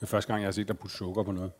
Det 0.00 0.02
er 0.02 0.06
første 0.06 0.32
gang, 0.32 0.42
jeg 0.42 0.46
har 0.46 0.52
set 0.52 0.68
dig 0.68 0.78
putte 0.78 0.96
sukker 0.96 1.22
på 1.22 1.32
noget. 1.32 1.50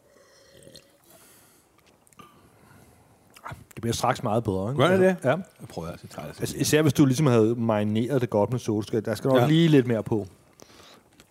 Det 3.74 3.82
bliver 3.82 3.94
straks 3.94 4.22
meget 4.22 4.44
bedre. 4.44 4.70
Ikke? 4.70 4.82
Gør 4.82 4.90
det 4.90 5.00
det? 5.00 5.16
Ja. 5.24 5.28
Jeg 5.30 5.68
prøver 5.68 5.88
altså 5.88 6.06
træt. 6.08 6.24
Altså, 6.26 6.56
især 6.56 6.82
hvis 6.82 6.92
du 6.92 7.04
ligesom 7.04 7.26
havde 7.26 7.54
marineret 7.54 8.20
det 8.20 8.30
godt 8.30 8.50
med 8.50 8.58
solskæl. 8.58 9.04
Der 9.04 9.14
skal 9.14 9.28
nok 9.28 9.40
ja. 9.40 9.46
Lige 9.46 9.68
lidt 9.68 9.86
mere 9.86 10.02
på. 10.02 10.26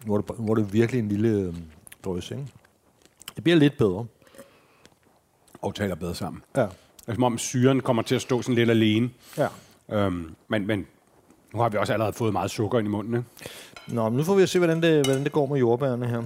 Nu 0.05 0.13
er 0.13 0.21
det, 0.21 0.39
nu 0.39 0.51
er 0.51 0.55
det 0.55 0.73
virkelig 0.73 0.99
en 0.99 1.07
lille 1.09 1.29
øh, 1.29 1.53
drøs, 2.05 2.31
ikke? 2.31 2.47
Det 3.35 3.43
bliver 3.43 3.57
lidt 3.57 3.77
bedre. 3.77 4.05
Og 5.61 5.75
taler 5.75 5.95
bedre 5.95 6.15
sammen. 6.15 6.41
Ja. 6.55 6.61
Det 6.61 6.71
er 7.07 7.13
som 7.13 7.23
om 7.23 7.37
syren 7.37 7.81
kommer 7.81 8.03
til 8.03 8.15
at 8.15 8.21
stå 8.21 8.41
sådan 8.41 8.55
lidt 8.55 8.69
alene. 8.69 9.09
ja. 9.37 9.47
Øhm, 9.91 10.35
men, 10.47 10.67
men 10.67 10.87
nu 11.53 11.59
har 11.59 11.69
vi 11.69 11.77
også 11.77 11.93
allerede 11.93 12.13
fået 12.13 12.33
meget 12.33 12.51
sukker 12.51 12.79
ind 12.79 12.87
i 12.87 12.91
munden. 12.91 13.13
Ikke? 13.13 13.27
Nå, 13.87 14.09
men 14.09 14.17
nu 14.17 14.23
får 14.23 14.35
vi 14.35 14.47
se, 14.47 14.59
hvordan 14.59 14.81
det, 14.81 15.05
hvordan 15.05 15.23
det 15.23 15.31
går 15.31 15.45
med 15.45 15.57
jordbærne 15.57 16.07
her. 16.07 16.23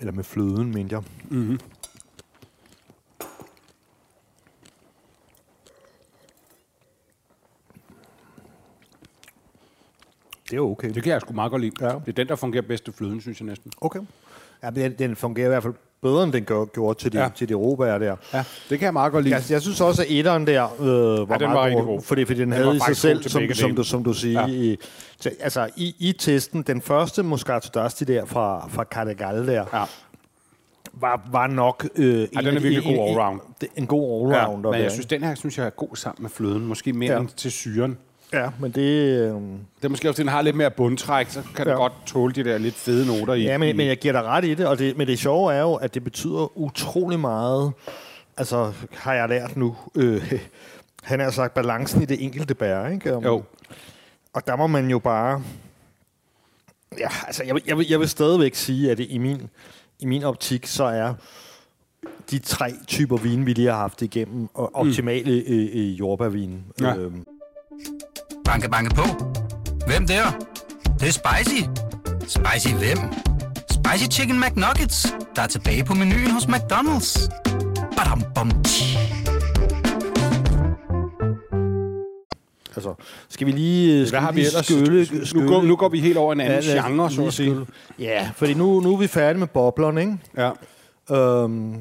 Eller 0.00 0.12
med 0.12 0.24
fløden, 0.24 0.72
mente 0.74 0.94
jeg. 0.94 1.04
Mm-hmm. 1.30 1.58
Det 10.50 10.56
er 10.56 10.60
okay. 10.60 10.94
Det 10.94 11.02
kan 11.02 11.12
jeg 11.12 11.20
sgu 11.20 11.32
meget 11.32 11.50
godt 11.50 11.62
lide. 11.62 11.86
Ja. 11.86 11.92
Det 11.92 12.08
er 12.08 12.12
den, 12.12 12.28
der 12.28 12.36
fungerer 12.36 12.62
bedst 12.62 12.84
til 12.84 12.92
fløden, 12.92 13.20
synes 13.20 13.40
jeg 13.40 13.46
næsten. 13.46 13.72
Okay. 13.80 14.00
Ja, 14.62 14.70
men 14.70 14.82
den, 14.82 14.92
den 14.98 15.16
fungerer 15.16 15.46
i 15.46 15.48
hvert 15.48 15.62
fald 15.62 15.74
bedre, 16.02 16.24
end 16.24 16.32
den 16.32 16.44
gjorde 16.44 16.98
til 17.00 17.12
de, 17.12 17.16
ja. 17.18 17.22
Ja. 17.24 17.30
til 17.36 17.48
de 17.48 17.54
råbær 17.54 17.98
der. 17.98 18.16
Ja, 18.34 18.44
det 18.70 18.78
kan 18.78 18.84
jeg 18.86 18.92
meget 18.92 19.12
godt 19.12 19.24
lide. 19.24 19.34
Jeg, 19.34 19.42
jeg 19.50 19.62
synes 19.62 19.80
også, 19.80 20.02
at 20.02 20.08
etteren 20.10 20.46
der 20.46 20.64
øh, 20.80 20.86
var, 21.28 21.38
den 21.38 21.46
meget 21.48 21.56
var 21.56 21.64
rigtig 21.64 21.78
god, 21.84 21.86
god. 21.86 22.02
Fordi, 22.02 22.24
fordi 22.24 22.40
den, 22.40 22.52
Den 22.52 22.62
havde 22.62 22.76
i 22.76 22.80
sig 22.86 22.96
selv, 22.96 23.22
til 23.22 23.30
som, 23.30 23.42
som, 23.54 23.74
du, 23.76 23.82
som 23.84 24.04
du 24.04 24.12
siger, 24.12 24.40
Ja. 24.40 24.46
i, 24.46 24.76
så, 25.20 25.30
altså 25.40 25.68
i, 25.76 25.94
i 25.98 26.12
testen, 26.12 26.62
den 26.62 26.82
første 26.82 27.22
Moscato 27.22 27.80
d'Asti 27.80 28.04
der 28.04 28.24
fra, 28.24 28.68
fra 28.68 28.84
Cardegal 28.84 29.46
der, 29.46 29.64
Ja. 29.72 29.84
var, 30.92 31.28
var 31.32 31.46
nok 31.46 31.88
øh, 31.96 32.06
Ja, 32.20 32.40
den 32.40 32.56
er 32.56 32.60
virkelig 32.60 32.84
god 32.96 33.08
allround. 33.08 33.40
En, 33.62 33.68
en 33.76 33.86
god 33.86 34.32
Ja, 34.32 34.38
allrounder. 34.40 34.70
men 34.70 34.76
der, 34.78 34.82
jeg 34.84 34.92
synes, 34.92 35.06
den 35.06 35.22
her 35.22 35.34
synes 35.34 35.58
jeg 35.58 35.66
er 35.66 35.70
god 35.70 35.96
sammen 35.96 36.22
med 36.22 36.30
fløden. 36.30 36.66
Måske 36.66 36.92
mere 36.92 37.08
Ja. 37.10 37.14
ja. 37.14 37.20
end 37.20 37.28
til 37.36 37.52
syren. 37.52 37.98
Ja, 38.32 38.50
men 38.60 38.70
det... 38.72 38.80
Øh, 39.18 39.34
Det 39.34 39.84
er 39.84 39.88
måske 39.88 40.08
også, 40.08 40.22
den 40.22 40.28
har 40.30 40.42
lidt 40.42 40.56
mere 40.56 40.70
bundtræk, 40.70 41.30
så 41.30 41.42
kan 41.56 41.64
ja. 41.66 41.70
Den 41.70 41.78
godt 41.78 41.92
tåle 42.06 42.32
de 42.34 42.44
der 42.44 42.58
lidt 42.58 42.74
fede 42.74 43.06
noter 43.06 43.34
i. 43.34 43.42
ja, 43.42 43.58
men, 43.58 43.76
men 43.76 43.86
jeg 43.86 43.96
giver 43.98 44.12
dig 44.12 44.22
ret 44.24 44.44
i 44.44 44.54
det, 44.54 44.66
og 44.66 44.78
det, 44.78 44.96
men 44.96 45.06
det 45.06 45.18
sjove 45.18 45.54
er 45.54 45.60
jo, 45.60 45.74
at 45.74 45.94
det 45.94 46.04
betyder 46.04 46.58
utrolig 46.58 47.20
meget, 47.20 47.72
altså 48.36 48.72
har 48.92 49.14
jeg 49.14 49.28
lært 49.28 49.56
nu, 49.56 49.76
øh, 49.94 50.32
han 51.02 51.20
har 51.20 51.30
sagt 51.30 51.54
balancen 51.54 52.02
i 52.02 52.04
det 52.04 52.24
enkelte 52.24 52.54
bær, 52.54 52.86
ikke? 52.88 53.16
Um, 53.16 53.24
Jo. 53.24 53.42
Og 54.32 54.46
der 54.46 54.56
må 54.56 54.66
man 54.66 54.90
jo 54.90 54.98
bare... 54.98 55.42
Ja, 56.98 57.08
altså, 57.26 57.44
jeg, 57.44 57.54
vil- 57.54 57.62
jeg, 57.66 57.78
vil, 57.78 57.86
jeg 57.88 58.00
vil 58.00 58.08
stadigvæk 58.08 58.54
sige, 58.54 58.90
at 58.90 58.98
det 58.98 59.06
i 59.10 59.18
min, 59.18 59.48
i 60.00 60.06
min 60.06 60.24
optik, 60.24 60.66
så 60.66 60.84
er 60.84 61.14
de 62.30 62.38
tre 62.38 62.72
typer 62.86 63.16
vin, 63.16 63.46
vi 63.46 63.52
lige 63.52 63.68
har 63.68 63.76
haft 63.78 64.02
igennem, 64.02 64.48
optimale 64.54 65.44
mm. 65.48 65.52
øh, 65.54 65.68
øh, 65.74 65.98
jordbærvin. 65.98 66.64
Ja. 66.80 66.96
Øhm, 66.96 67.24
Banke, 68.48 68.70
banke 68.70 68.94
på. 68.94 69.02
Hvem 69.86 70.06
der? 70.06 70.24
Det, 70.84 71.00
det 71.00 71.08
er 71.08 71.12
spicy. 71.12 71.62
Spicy 72.20 72.74
hvem? 72.74 72.98
Spicy 73.70 74.10
Chicken 74.10 74.40
McNuggets, 74.40 75.14
der 75.36 75.42
er 75.42 75.46
tilbage 75.46 75.84
på 75.84 75.94
menuen 75.94 76.30
hos 76.30 76.44
McDonald's. 76.44 77.28
Badum, 77.96 78.22
bom, 78.34 78.62
tji. 78.62 78.98
altså, 82.76 82.94
skal 83.28 83.46
vi 83.46 83.52
lige... 83.52 84.06
Skal 84.06 84.18
Hvad 84.18 84.26
har 84.26 84.32
vi 84.32 84.46
ellers? 84.46 84.66
Skylle, 84.66 85.06
nu, 85.12 85.26
skylle, 85.26 85.48
går, 85.48 85.62
nu 85.62 85.76
går 85.76 85.88
vi 85.88 86.00
helt 86.00 86.16
over 86.16 86.32
en 86.32 86.40
anden 86.40 86.62
Ja, 86.62 86.88
genre, 86.88 87.10
så 87.10 87.26
at 87.26 87.32
sige. 87.32 87.66
Ja, 87.98 88.30
fordi 88.36 88.54
nu, 88.54 88.80
nu 88.80 88.92
er 88.92 88.98
vi 88.98 89.06
færdige 89.06 89.38
med 89.38 89.46
boblerne, 89.46 90.00
ikke? 90.00 90.18
Ja. 90.36 90.50
Øhm, 91.16 91.74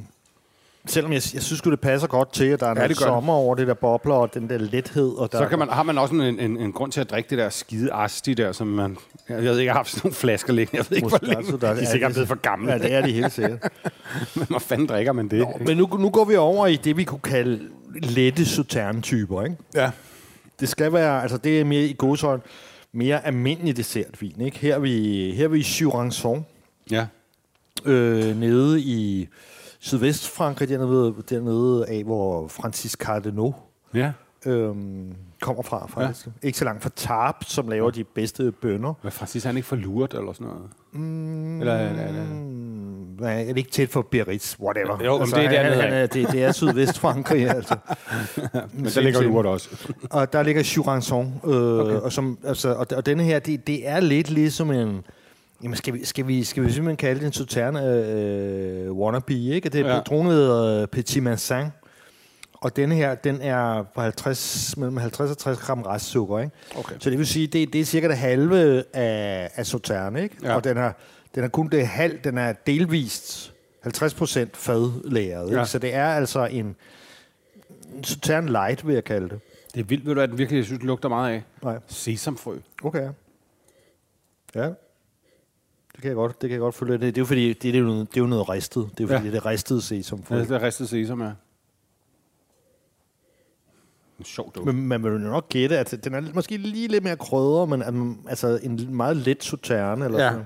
selvom 0.88 1.13
jeg, 1.13 1.21
jeg 1.34 1.43
synes 1.43 1.62
det 1.62 1.80
passer 1.80 2.08
godt 2.08 2.34
til, 2.34 2.45
at 2.45 2.60
der 2.60 2.65
er 2.67 2.73
noget 2.73 2.88
gør 2.89 2.93
det. 2.93 2.97
sommer 2.97 3.34
over 3.34 3.56
det 3.56 3.67
der 3.67 3.73
bobler, 3.73 4.15
og 4.15 4.34
den 4.34 4.50
der 4.50 4.58
lethed. 4.58 5.10
Og 5.17 5.32
der, 5.32 5.38
Så 5.38 5.45
kan 5.47 5.60
man, 5.60 5.69
har 5.69 5.84
man 5.84 5.97
også 5.97 6.15
en, 6.15 6.21
en, 6.39 6.58
en 6.58 6.73
grund 6.73 6.91
til 6.91 7.02
at 7.02 7.10
drikke 7.10 7.30
det 7.30 7.38
der 7.38 7.50
skide 7.50 7.93
asti 7.93 8.34
der, 8.34 8.52
som 8.52 8.67
man... 8.67 8.97
Jeg 9.30 9.38
ved 9.43 9.52
ikke, 9.60 9.65
jeg 9.65 9.73
har 9.73 9.80
haft 9.80 9.89
sådan 9.91 10.02
nogle 10.04 10.15
flasker 10.15 10.54
liggende. 10.54 10.78
Jeg 10.78 10.86
ved 10.89 10.97
ikke, 10.97 11.10
hvor 11.10 11.19
længe. 11.21 11.52
der- 11.52 11.58
De 11.58 11.65
er 11.67 11.76
ja, 11.76 11.91
sikkert 11.91 12.12
blevet 12.12 12.28
for 12.28 12.36
gamle. 12.36 12.71
Ja, 12.71 12.78
det 12.78 12.93
er 12.93 13.02
de 13.06 13.12
helt 13.12 13.32
sikkert. 13.34 13.69
Men 14.36 14.45
hvor 14.50 14.60
fanden 14.60 14.88
drikker 14.88 15.12
man 15.13 15.28
det? 15.28 15.39
Nå, 15.39 15.54
men 15.65 15.78
nu, 15.78 15.88
nu 16.00 16.10
går 16.10 16.26
vi 16.26 16.36
over 16.36 16.67
i 16.67 16.76
det, 16.76 16.97
vi 16.97 17.04
kunne 17.04 17.19
kalde 17.19 17.60
lette 17.95 18.45
sauterne-typer, 18.45 19.43
ikke? 19.43 19.56
Ja. 19.76 19.91
Det 20.60 20.69
skal 20.69 20.93
være, 20.93 21.21
altså 21.21 21.38
det 21.38 21.60
er 21.60 21.65
mere 21.65 21.84
i 21.84 21.95
godsøjne, 21.97 22.41
mere 22.93 23.26
almindelig 23.26 23.78
dessertvin, 23.78 24.41
ikke? 24.41 24.58
Her 24.60 24.76
er 24.76 24.80
vi, 24.80 25.32
her 25.36 25.43
er 25.43 25.47
vi 25.50 25.60
i 25.60 25.62
Jurançon, 25.62 26.39
Ja. 26.91 27.06
øh, 27.86 28.39
nede 28.39 28.82
i 28.82 29.28
Sydvestfrankrig, 29.80 30.70
dernede, 30.70 31.13
dernede 31.30 31.86
af, 31.90 32.04
hvor 32.04 32.48
Francis 32.48 32.92
Cardinaux 32.92 33.56
Ja. 33.94 34.12
øhm, 34.46 35.13
kommer 35.42 35.63
fra, 35.63 35.88
faktisk. 35.88 36.26
Ja. 36.26 36.32
Ikke 36.48 36.58
så 36.58 36.66
langt 36.66 36.84
fra 36.84 36.90
Tarp, 36.96 37.36
som 37.44 37.68
laver 37.68 37.92
de 37.92 38.04
bedste 38.04 38.52
bønner. 38.52 38.94
Hvad 39.02 39.12
faktisk 39.12 39.46
er 39.46 39.50
han 39.50 39.56
ikke 39.58 39.68
for 39.68 39.76
lurt 39.76 40.13
eller 40.13 40.34
sådan 40.34 40.48
noget? 40.48 40.63
Mm, 40.92 41.60
eller, 41.60 41.90
eller, 41.90 42.08
eller. 42.08 42.24
Mm, 42.24 43.18
er 43.24 43.44
det 43.46 43.58
ikke 43.58 43.72
tæt 43.72 43.90
for 43.90 44.02
Biarritz? 44.02 44.60
Whatever. 44.60 44.92
Altså, 44.92 45.06
Jo, 45.06 45.18
men 45.18 45.28
det 45.28 45.34
er 45.34 45.42
han, 45.42 45.52
dernede 45.52 45.82
han, 45.82 45.94
af. 45.94 46.04
er, 46.04 46.08
det, 46.08 46.32
det 46.32 46.44
er 46.44 46.52
Sydvest-Frankrig, 46.52 47.50
altså. 47.56 47.76
Men 48.74 48.86
der 48.86 49.02
ligger 49.02 49.22
lurt 49.22 49.46
også. 49.46 49.70
Og 50.10 50.34
der 50.34 50.44
ligger 50.44 50.63
Jurançon, 50.63 51.50
øh, 51.50 51.80
okay. 51.80 51.96
og, 51.96 52.12
som, 52.12 52.38
altså, 52.44 52.74
og, 52.74 52.88
og 52.96 53.06
denne 53.06 53.24
her, 53.24 53.40
det, 53.40 53.68
det 53.68 53.88
er 53.88 54.00
lidt 54.00 54.30
ligesom 54.30 54.72
en... 54.72 55.04
Jamen, 55.63 55.76
skal 55.78 55.93
vi, 55.93 56.06
skal 56.06 56.28
vi, 56.28 56.43
skal 56.43 56.63
vi 56.63 56.72
simpelthen 56.72 56.98
kalde 56.98 57.20
det 57.20 57.26
en 57.28 57.34
Sauterne 57.34 57.84
øh, 57.86 58.91
wannabe, 58.91 59.34
ikke? 59.34 59.70
Det 59.70 59.82
er 59.82 59.86
Ja. 59.88 59.96
ja. 59.96 60.00
dronet 60.02 60.82
øh, 60.82 60.88
Petit 60.88 61.24
Mansin. 61.24 61.65
Og 62.54 62.76
denne 62.76 62.96
her, 62.96 63.15
den 63.15 63.41
er 63.41 63.84
på 63.84 64.02
50, 64.02 64.78
mellem 64.78 64.98
50 64.98 65.32
og 65.32 65.38
60 65.38 65.58
gram 65.60 65.82
restsukker, 65.82 66.39
ikke? 66.39 66.52
Okay. 66.78 66.96
Så 67.00 67.10
det 67.10 67.17
vil 67.17 67.28
sige, 67.28 67.48
det, 67.48 67.74
det 67.74 67.82
er 67.82 67.86
cirka 67.86 68.08
det 68.08 68.17
halve 68.17 68.84
af, 68.96 69.50
af 69.56 69.65
Sauterne, 69.65 70.24
ikke? 70.24 70.36
Ja. 70.43 70.56
Og 70.56 70.63
den 70.63 70.78
er, 70.78 70.91
den 71.36 71.43
er 71.43 71.48
kun 71.48 71.67
det 71.70 71.88
halv, 71.88 72.20
den 72.24 72.38
er 72.38 72.54
delvist 72.67 73.54
50 73.82 74.13
procent 74.13 74.58
fadlæret, 74.58 75.46
ikke? 75.48 75.60
Ja. 75.60 75.65
Så 75.65 75.80
det 75.80 75.93
er 75.93 76.08
altså 76.08 76.46
en, 76.46 76.76
en 77.96 78.04
Sauterne 78.04 78.52
light, 78.52 78.88
vil 78.88 78.93
jeg 78.93 79.04
kalde 79.04 79.30
det. 79.30 79.39
Det 79.74 79.80
er 79.80 79.84
vildt, 79.84 80.06
ved 80.06 80.15
du, 80.15 80.22
at 80.22 80.30
den 80.30 80.38
virkelig, 80.38 80.58
jeg 80.58 80.65
synes, 80.65 80.84
lugter 80.84 81.10
meget 81.10 81.34
af. 81.34 81.43
Nej. 81.63 81.78
Sesamfrø. 81.88 82.58
Okay. 82.84 83.10
Ja. 84.56 84.70
Det 85.97 86.01
kan 86.01 86.07
jeg 86.10 86.15
godt, 86.15 86.41
det 86.41 86.49
kan 86.49 86.51
jeg 86.51 86.60
godt 86.60 86.75
følge. 86.75 86.93
Det, 86.93 87.01
det 87.01 87.17
er 87.17 87.21
jo 87.21 87.25
fordi, 87.25 87.47
det, 87.47 87.62
det, 87.63 87.75
er 87.75 87.79
jo 87.79 87.86
noget, 87.86 88.10
det 88.12 88.17
er 88.17 88.21
jo 88.21 88.27
noget 88.27 88.49
ristet. 88.49 88.89
Det 88.97 88.99
er 88.99 89.03
jo 89.07 89.13
Ja. 89.13 89.17
fordi, 89.19 89.29
det 89.31 89.38
er 89.38 89.45
ristet 89.45 89.83
sesam. 89.83 90.23
Ja, 90.29 90.39
det 90.39 90.51
er 90.51 90.62
ristet 90.62 90.89
sesam, 90.89 91.21
ja. 91.21 91.31
En 94.19 94.25
sjov 94.25 94.51
duft. 94.55 94.65
Men 94.65 94.88
man 94.88 95.03
vil 95.03 95.12
jo 95.12 95.17
nok 95.17 95.49
gætte, 95.49 95.77
at 95.77 95.99
den 96.03 96.13
er 96.13 96.21
måske 96.33 96.57
lige 96.57 96.88
lidt 96.88 97.03
mere 97.03 97.17
krydder, 97.17 97.65
men 97.65 97.79
man- 97.79 98.19
altså 98.27 98.60
en 98.63 98.95
meget 98.95 99.17
let 99.17 99.43
sauterne. 99.43 100.05
Eller 100.05 100.23
Ja. 100.23 100.31
sådan. 100.31 100.45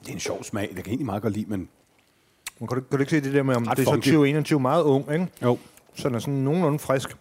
Det 0.00 0.08
er 0.08 0.12
en 0.12 0.20
sjov 0.20 0.44
smag. 0.44 0.62
Det 0.62 0.70
kan 0.76 0.84
jeg 0.86 0.90
egentlig 0.90 1.06
meget 1.06 1.22
godt 1.22 1.32
lide, 1.34 1.46
men... 1.50 1.68
Men 2.58 2.68
kan, 2.68 2.78
du, 2.78 2.84
kan 2.84 2.98
du 2.98 3.02
ikke 3.02 3.10
se 3.10 3.20
det 3.20 3.34
der 3.34 3.42
med, 3.42 3.56
om 3.56 3.62
Ret 3.66 3.76
det 3.76 3.82
er 3.82 3.86
så 3.86 3.92
funky. 3.92 4.04
2021 4.06 4.60
meget 4.60 4.82
ung, 4.82 5.12
ikke? 5.12 5.26
Jo. 5.42 5.58
Så 5.94 6.08
den 6.08 6.14
er 6.14 6.18
sådan 6.18 6.34
nogenlunde 6.34 6.78
frisk. 6.78 7.16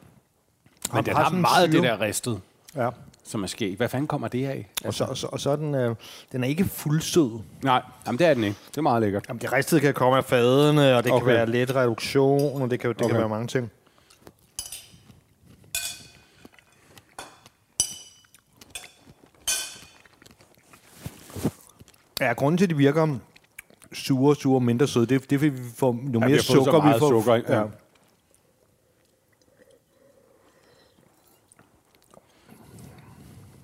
Men 0.93 1.05
den 1.05 1.13
har 1.13 1.19
har 1.23 1.29
sådan 1.29 1.37
en 1.37 1.41
meget 1.41 1.63
af 1.63 1.69
det 1.71 1.79
syre. 1.79 1.91
der 1.91 2.01
ristet, 2.01 2.41
Ja. 2.75 2.89
som 3.23 3.43
er 3.43 3.47
sket. 3.47 3.77
Hvad 3.77 3.89
fanden 3.89 4.07
kommer 4.07 4.27
det 4.27 4.45
af? 4.47 4.69
Og 4.85 4.93
så, 4.93 5.03
og 5.03 5.17
så, 5.17 5.27
og 5.27 5.39
så 5.39 5.49
er 5.49 5.55
den, 5.55 5.75
øh, 5.75 5.95
den 6.31 6.43
er 6.43 6.47
ikke 6.47 6.65
fuldsød. 6.65 7.39
Nej, 7.63 7.81
jamen, 8.07 8.19
det 8.19 8.27
er 8.27 8.33
den 8.33 8.43
ikke. 8.43 8.57
Det 8.69 8.77
er 8.77 8.81
meget 8.81 9.01
lækkert. 9.01 9.25
Jamen, 9.29 9.41
det 9.41 9.53
ristede 9.53 9.81
kan 9.81 9.93
komme 9.93 10.17
af 10.17 10.25
fadene, 10.25 10.95
og 10.97 11.03
det 11.03 11.11
Okay. 11.11 11.25
kan 11.25 11.33
være 11.35 11.45
let 11.45 11.75
reduktion, 11.75 12.61
og 12.61 12.71
det 12.71 12.79
kan, 12.79 12.89
det 12.89 12.97
Okay. 13.01 13.09
kan 13.09 13.19
være 13.19 13.29
mange 13.29 13.47
ting. 13.47 13.71
Ja, 22.19 22.33
grunden 22.33 22.57
til, 22.57 22.65
at 22.65 22.69
de 22.69 22.77
virker 22.77 23.17
sure, 23.93 24.35
sure, 24.35 24.61
mindre 24.61 24.87
søde, 24.87 25.05
det, 25.05 25.29
det 25.29 25.35
er, 25.35 25.39
fordi 25.39 25.49
vi 25.49 25.69
får 25.75 25.87
jo 25.87 25.91
vi 25.91 26.17
mere 26.17 26.21
har 26.21 26.27
fået 26.29 26.41
så 26.45 26.53
sukker, 26.53 26.93
vi 26.93 26.99
får. 26.99 27.09
sukker? 27.09 27.35
Ja. 27.35 27.59
Ja. 27.59 27.65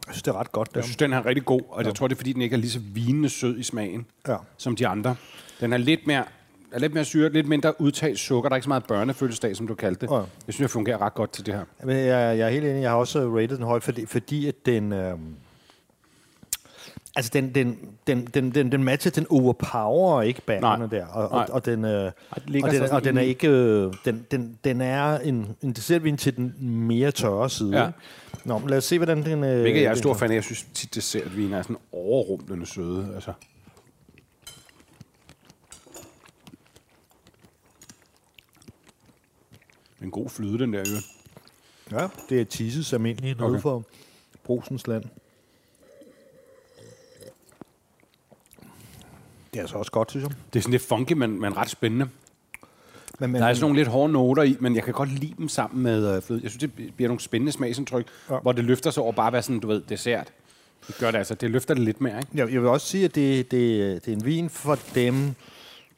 Jeg 0.08 0.14
synes, 0.14 0.17
det 0.28 0.36
er 0.36 0.40
ret 0.40 0.52
godt, 0.52 0.68
Jeg 0.68 0.76
der. 0.76 0.82
synes, 0.82 0.96
den 0.98 1.14
er 1.14 1.26
rigtig 1.26 1.46
god, 1.46 1.62
og 1.70 1.86
jeg 1.86 1.96
tror, 1.96 2.08
det 2.08 2.16
er, 2.16 2.18
fordi 2.18 2.34
den 2.34 2.42
ikke 2.42 2.54
er 2.54 2.58
lige 2.58 2.72
så 2.72 2.80
vinende 2.94 3.30
sød 3.30 3.58
i 3.60 3.64
smagen, 3.64 4.06
Ja. 4.28 4.36
som 4.58 4.76
de 4.76 4.88
andre. 4.88 5.16
Den 5.62 5.74
er 5.74 5.78
lidt 5.78 6.08
mere, 6.08 6.24
er 6.72 6.80
lidt 6.80 6.94
mere 6.94 7.06
syret, 7.06 7.34
lidt 7.34 7.48
mindre 7.48 7.82
udtalt 7.82 8.20
sukker. 8.20 8.50
Der 8.50 8.54
er 8.54 8.58
ikke 8.58 8.64
så 8.64 8.70
meget 8.70 8.86
børnefødselsdag, 8.86 9.56
som 9.56 9.68
du 9.68 9.76
kaldte 9.76 10.06
det. 10.08 10.12
Ja. 10.14 10.18
Jeg 10.18 10.26
synes, 10.54 10.58
det 10.58 10.70
fungerer 10.70 11.02
ret 11.02 11.14
godt 11.14 11.32
til 11.32 11.46
det 11.46 11.54
her. 11.54 11.64
Men 11.84 11.96
jeg, 11.98 12.08
jeg 12.38 12.40
er 12.40 12.50
helt 12.50 12.66
enig. 12.66 12.82
Jeg 12.82 12.90
har 12.90 12.98
også 12.98 13.20
rated 13.38 13.58
den 13.58 13.66
højt, 13.66 13.84
fordi, 13.84 14.06
fordi 14.06 14.48
at 14.48 14.56
den... 14.66 14.94
Øh, 14.94 15.14
altså, 17.16 17.32
den, 17.34 17.56
den, 17.56 17.78
den, 18.08 18.26
den, 18.26 18.52
den, 18.52 18.72
den 18.72 18.84
matcher, 18.84 19.12
den 19.12 19.26
overpower 19.30 20.22
ikke 20.22 20.42
bærerne 20.42 20.90
der. 20.92 21.06
Og, 21.06 21.30
og, 21.30 21.46
og 21.50 21.66
den... 21.66 21.86
Øh, 21.86 22.12
og 22.32 22.42
den, 22.48 22.64
og 22.92 23.04
den 23.04 23.18
er 23.18 23.22
ikke... 23.22 23.48
Øh, 23.50 23.94
den, 24.06 24.26
den, 24.32 24.58
den 24.64 24.82
er 24.82 25.20
en, 25.20 25.48
en 25.62 25.72
dessertvin 25.74 26.18
til 26.18 26.36
den 26.38 26.54
mere 26.60 27.12
tørre 27.12 27.50
side. 27.50 27.82
Ja. 27.84 27.90
Nå, 28.48 28.62
lad 28.68 28.78
os 28.78 28.84
se, 28.84 28.98
hvordan 28.98 29.26
den... 29.26 29.44
Øh, 29.44 29.62
Hvilket 29.62 29.82
jeg 29.82 29.92
er 29.92 29.96
stor 29.96 30.14
fan 30.14 30.32
af. 30.32 30.36
Jeg 30.36 30.44
synes 30.44 30.66
tit, 30.74 30.96
dessertviner 30.96 31.58
er 31.58 31.62
sådan 31.62 31.78
overrumplende 31.92 32.66
søde. 32.66 33.12
Altså. 33.16 33.34
En 40.02 40.12
god 40.12 40.30
flyde, 40.30 40.60
den 40.60 40.74
der. 40.74 40.80
Jo. 40.80 40.96
Ja, 41.98 42.08
det 42.30 42.42
er 42.42 42.46
Tises 42.46 42.94
almindelige 42.94 43.36
okay. 43.36 43.46
Okay. 43.46 43.62
for 43.62 43.84
Brusens 44.44 44.88
land. 44.88 45.04
Det 49.54 49.60
er 49.60 49.62
altså 49.62 49.78
også 49.78 49.92
godt, 49.92 50.12
synes 50.12 50.24
jeg. 50.24 50.36
Det 50.54 50.60
er 50.60 50.64
sådan 50.64 50.72
lidt 50.72 50.84
funky, 50.84 51.14
men, 51.14 51.42
men 51.42 51.58
ret 51.58 51.70
spændende. 51.70 52.10
Men, 53.20 53.32
men, 53.32 53.42
Der 53.42 53.48
er 53.48 53.54
sådan 53.54 53.62
nogle 53.64 53.76
lidt 53.80 53.88
hårde 53.88 54.14
noter 54.14 54.44
i, 54.44 54.58
men 54.60 54.76
jeg 54.76 54.84
kan 54.84 54.94
godt 54.94 55.20
lide 55.20 55.34
dem 55.38 55.50
sammen 55.50 55.84
med 55.84 56.16
øh, 56.16 56.22
fløde. 56.22 56.40
Jeg 56.44 56.52
synes, 56.52 56.62
det 56.62 56.72
bliver 56.96 57.10
nogle 57.10 57.20
spændende 57.22 57.52
smagsindtryk, 57.52 58.06
Ja. 58.30 58.36
hvor 58.42 58.52
det 58.52 58.64
løfter 58.66 58.92
sig 58.92 59.04
over 59.04 59.12
bare 59.12 59.28
at 59.28 59.34
være 59.34 59.42
sådan, 59.42 59.60
du 59.60 59.68
ved, 59.68 59.82
dessert. 59.90 60.28
Det 60.88 60.98
gør 61.00 61.12
det 61.12 61.18
altså. 61.18 61.34
Det 61.36 61.52
løfter 61.52 61.74
det 61.74 61.84
lidt 61.84 62.02
mere, 62.02 62.18
ikke? 62.18 62.30
Jeg, 62.34 62.54
jeg 62.54 62.62
vil 62.62 62.70
også 62.70 62.88
sige, 62.88 63.06
at 63.06 63.16
det, 63.16 63.52
det, 63.52 64.06
det 64.06 64.12
er 64.12 64.16
en 64.18 64.26
vin 64.26 64.50
for 64.50 64.78
dem, 64.96 65.36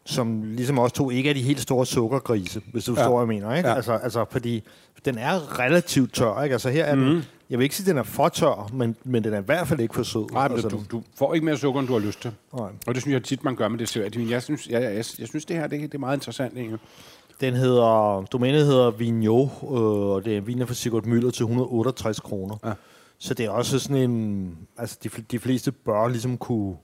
som 0.09 0.43
ligesom 0.43 0.79
os 0.79 0.91
to 0.91 1.09
ikke 1.09 1.29
er 1.29 1.33
de 1.33 1.41
helt 1.41 1.59
store 1.59 1.85
sukkergrise, 1.85 2.61
hvis 2.71 2.85
du 2.85 2.91
Ja. 2.93 2.97
forstår, 2.99 3.25
hvad 3.25 3.35
jeg 3.35 3.41
mener. 3.41 3.55
Ikke? 3.55 3.69
Ja. 3.69 3.75
Altså, 3.75 3.93
altså, 3.93 4.25
fordi 4.31 4.63
den 5.05 5.17
er 5.17 5.59
relativt 5.59 6.13
tør. 6.13 6.43
Ikke? 6.43 6.53
Altså, 6.53 6.69
her 6.69 6.85
er 6.85 6.95
den, 6.95 7.23
jeg 7.49 7.59
vil 7.59 7.63
ikke 7.63 7.75
sige, 7.75 7.83
at 7.83 7.87
den 7.89 7.97
er 7.97 8.03
for 8.03 8.29
tør, 8.29 8.69
men, 8.73 8.95
men 9.03 9.23
den 9.23 9.33
er 9.33 9.39
i 9.39 9.43
hvert 9.45 9.67
fald 9.67 9.79
ikke 9.79 9.95
for 9.95 10.03
sød. 10.03 10.25
Nej, 10.33 10.47
men 10.47 10.53
altså, 10.57 10.67
du, 10.69 10.81
du 10.91 11.03
får 11.17 11.33
ikke 11.33 11.45
mere 11.45 11.57
sukker, 11.57 11.79
end 11.79 11.87
du 11.87 11.93
har 11.93 11.99
lyst 11.99 12.21
til. 12.21 12.31
Nej. 12.57 12.69
Og 12.87 12.93
det 12.95 13.01
synes 13.01 13.13
jeg 13.13 13.23
tit, 13.23 13.43
man 13.43 13.55
gør 13.55 13.67
med 13.67 13.79
dessertvin. 13.79 14.29
Jeg 14.29 14.43
synes, 14.43 14.67
jeg, 14.67 14.81
jeg, 14.81 14.95
jeg, 14.95 15.05
jeg 15.19 15.27
synes 15.27 15.45
det 15.45 15.55
her 15.55 15.67
det, 15.67 15.81
det 15.81 15.93
er 15.93 15.97
meget 15.99 16.17
interessant, 16.17 16.57
egentlig. 16.57 16.79
Den 17.41 17.53
hedder, 17.53 18.25
domænet 18.31 18.65
hedder 18.65 18.91
Vigneault, 18.91 19.51
øh, 19.63 19.69
og 19.69 20.25
det 20.25 20.37
er 20.37 20.41
viner 20.41 20.65
fra 20.65 20.73
Sigurd 20.73 21.05
Møller 21.05 21.31
til 21.31 21.43
168 21.43 22.19
kroner. 22.19 22.55
Ja. 22.65 22.71
Så 23.19 23.33
det 23.33 23.45
er 23.45 23.49
også 23.49 23.79
sådan 23.79 23.97
en, 24.11 24.57
altså 24.77 24.97
de, 25.03 25.09
de 25.31 25.39
fleste 25.39 25.71
bør 25.71 26.07
ligesom 26.07 26.37
kunne, 26.37 26.75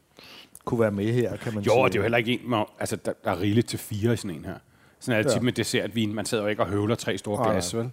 kunne 0.65 0.79
være 0.79 0.91
med 0.91 1.13
her, 1.13 1.35
kan 1.37 1.53
man 1.53 1.63
Jo, 1.63 1.71
sige. 1.71 1.81
og 1.81 1.89
det 1.89 1.95
er 1.95 1.99
jo 1.99 2.03
heller 2.03 2.17
ikke 2.17 2.31
en, 2.31 2.49
med, 2.49 2.57
altså, 2.79 2.95
der, 2.95 3.11
der 3.23 3.31
er 3.31 3.39
rigeligt 3.41 3.67
til 3.67 3.79
fire 3.79 4.13
i 4.13 4.17
sådan 4.17 4.31
en 4.31 4.45
her. 4.45 4.53
Sådan 4.99 5.19
er 5.19 5.23
det 5.23 5.29
Ja. 5.29 5.35
tit 5.35 5.43
med 5.43 5.53
dessertvin. 5.53 6.13
Man 6.15 6.25
sidder 6.25 6.43
jo 6.43 6.49
ikke 6.49 6.61
og 6.61 6.67
høvler 6.69 6.95
tre 6.95 7.17
store 7.17 7.43
Nej, 7.43 7.51
glas, 7.51 7.75
vel? 7.75 7.83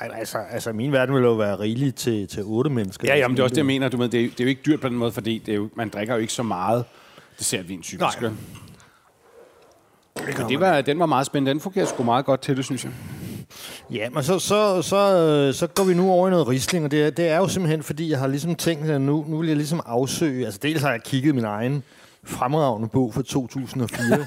Nej, 0.00 0.08
nej, 0.08 0.18
altså, 0.18 0.38
altså 0.50 0.72
min 0.72 0.92
verden 0.92 1.14
vil 1.14 1.22
jo 1.22 1.32
være 1.32 1.58
rigelig 1.58 1.94
til, 1.94 2.28
til 2.28 2.42
otte 2.44 2.70
mennesker. 2.70 3.08
Ja, 3.08 3.16
jamen, 3.18 3.36
det 3.36 3.40
er 3.40 3.44
også 3.44 3.54
det, 3.54 3.58
jeg 3.58 3.66
mener. 3.66 3.88
Du 3.88 3.96
ved, 3.96 4.08
det, 4.08 4.20
er, 4.20 4.24
jo- 4.24 4.30
det 4.30 4.40
er 4.40 4.44
jo 4.44 4.48
ikke 4.48 4.62
dyrt 4.66 4.80
på 4.80 4.88
den 4.88 4.96
måde, 4.96 5.12
fordi 5.12 5.38
det 5.46 5.52
er 5.52 5.56
jo, 5.56 5.68
man 5.76 5.88
drikker 5.88 6.14
jo 6.14 6.20
ikke 6.20 6.32
så 6.32 6.42
meget 6.42 6.84
dessertvin 7.38 7.82
typisk. 7.82 8.20
Nej. 8.20 8.30
Men 10.26 10.48
det 10.48 10.60
var, 10.60 10.80
den 10.80 10.98
var 10.98 11.06
meget 11.06 11.26
spændende. 11.26 11.50
Den 11.50 11.60
fungerer 11.60 11.86
sgu 11.86 12.02
meget 12.02 12.24
godt 12.24 12.40
til 12.40 12.56
det, 12.56 12.64
synes 12.64 12.84
jeg. 12.84 12.92
Ja, 13.90 14.10
men 14.10 14.22
så, 14.22 14.38
så, 14.38 14.82
så, 14.82 15.52
så 15.52 15.66
går 15.66 15.84
vi 15.84 15.94
nu 15.94 16.10
over 16.10 16.28
i 16.28 16.30
noget 16.30 16.48
risling, 16.48 16.84
og 16.84 16.90
det 16.90 17.02
er, 17.06 17.10
det 17.10 17.28
er 17.28 17.36
jo 17.36 17.48
simpelthen, 17.48 17.82
fordi 17.82 18.10
jeg 18.10 18.18
har 18.18 18.26
ligesom 18.26 18.54
tænkt, 18.54 18.90
at 18.90 19.00
nu, 19.00 19.24
nu 19.28 19.38
vil 19.38 19.46
jeg 19.46 19.56
ligesom 19.56 19.80
afsøge, 19.86 20.44
altså 20.44 20.60
dels 20.62 20.82
har 20.82 20.90
jeg 20.90 21.02
kigget 21.02 21.34
min 21.34 21.44
egen 21.44 21.82
fremragende 22.26 22.88
bog 22.88 23.14
fra 23.14 23.22
2004. 23.22 24.26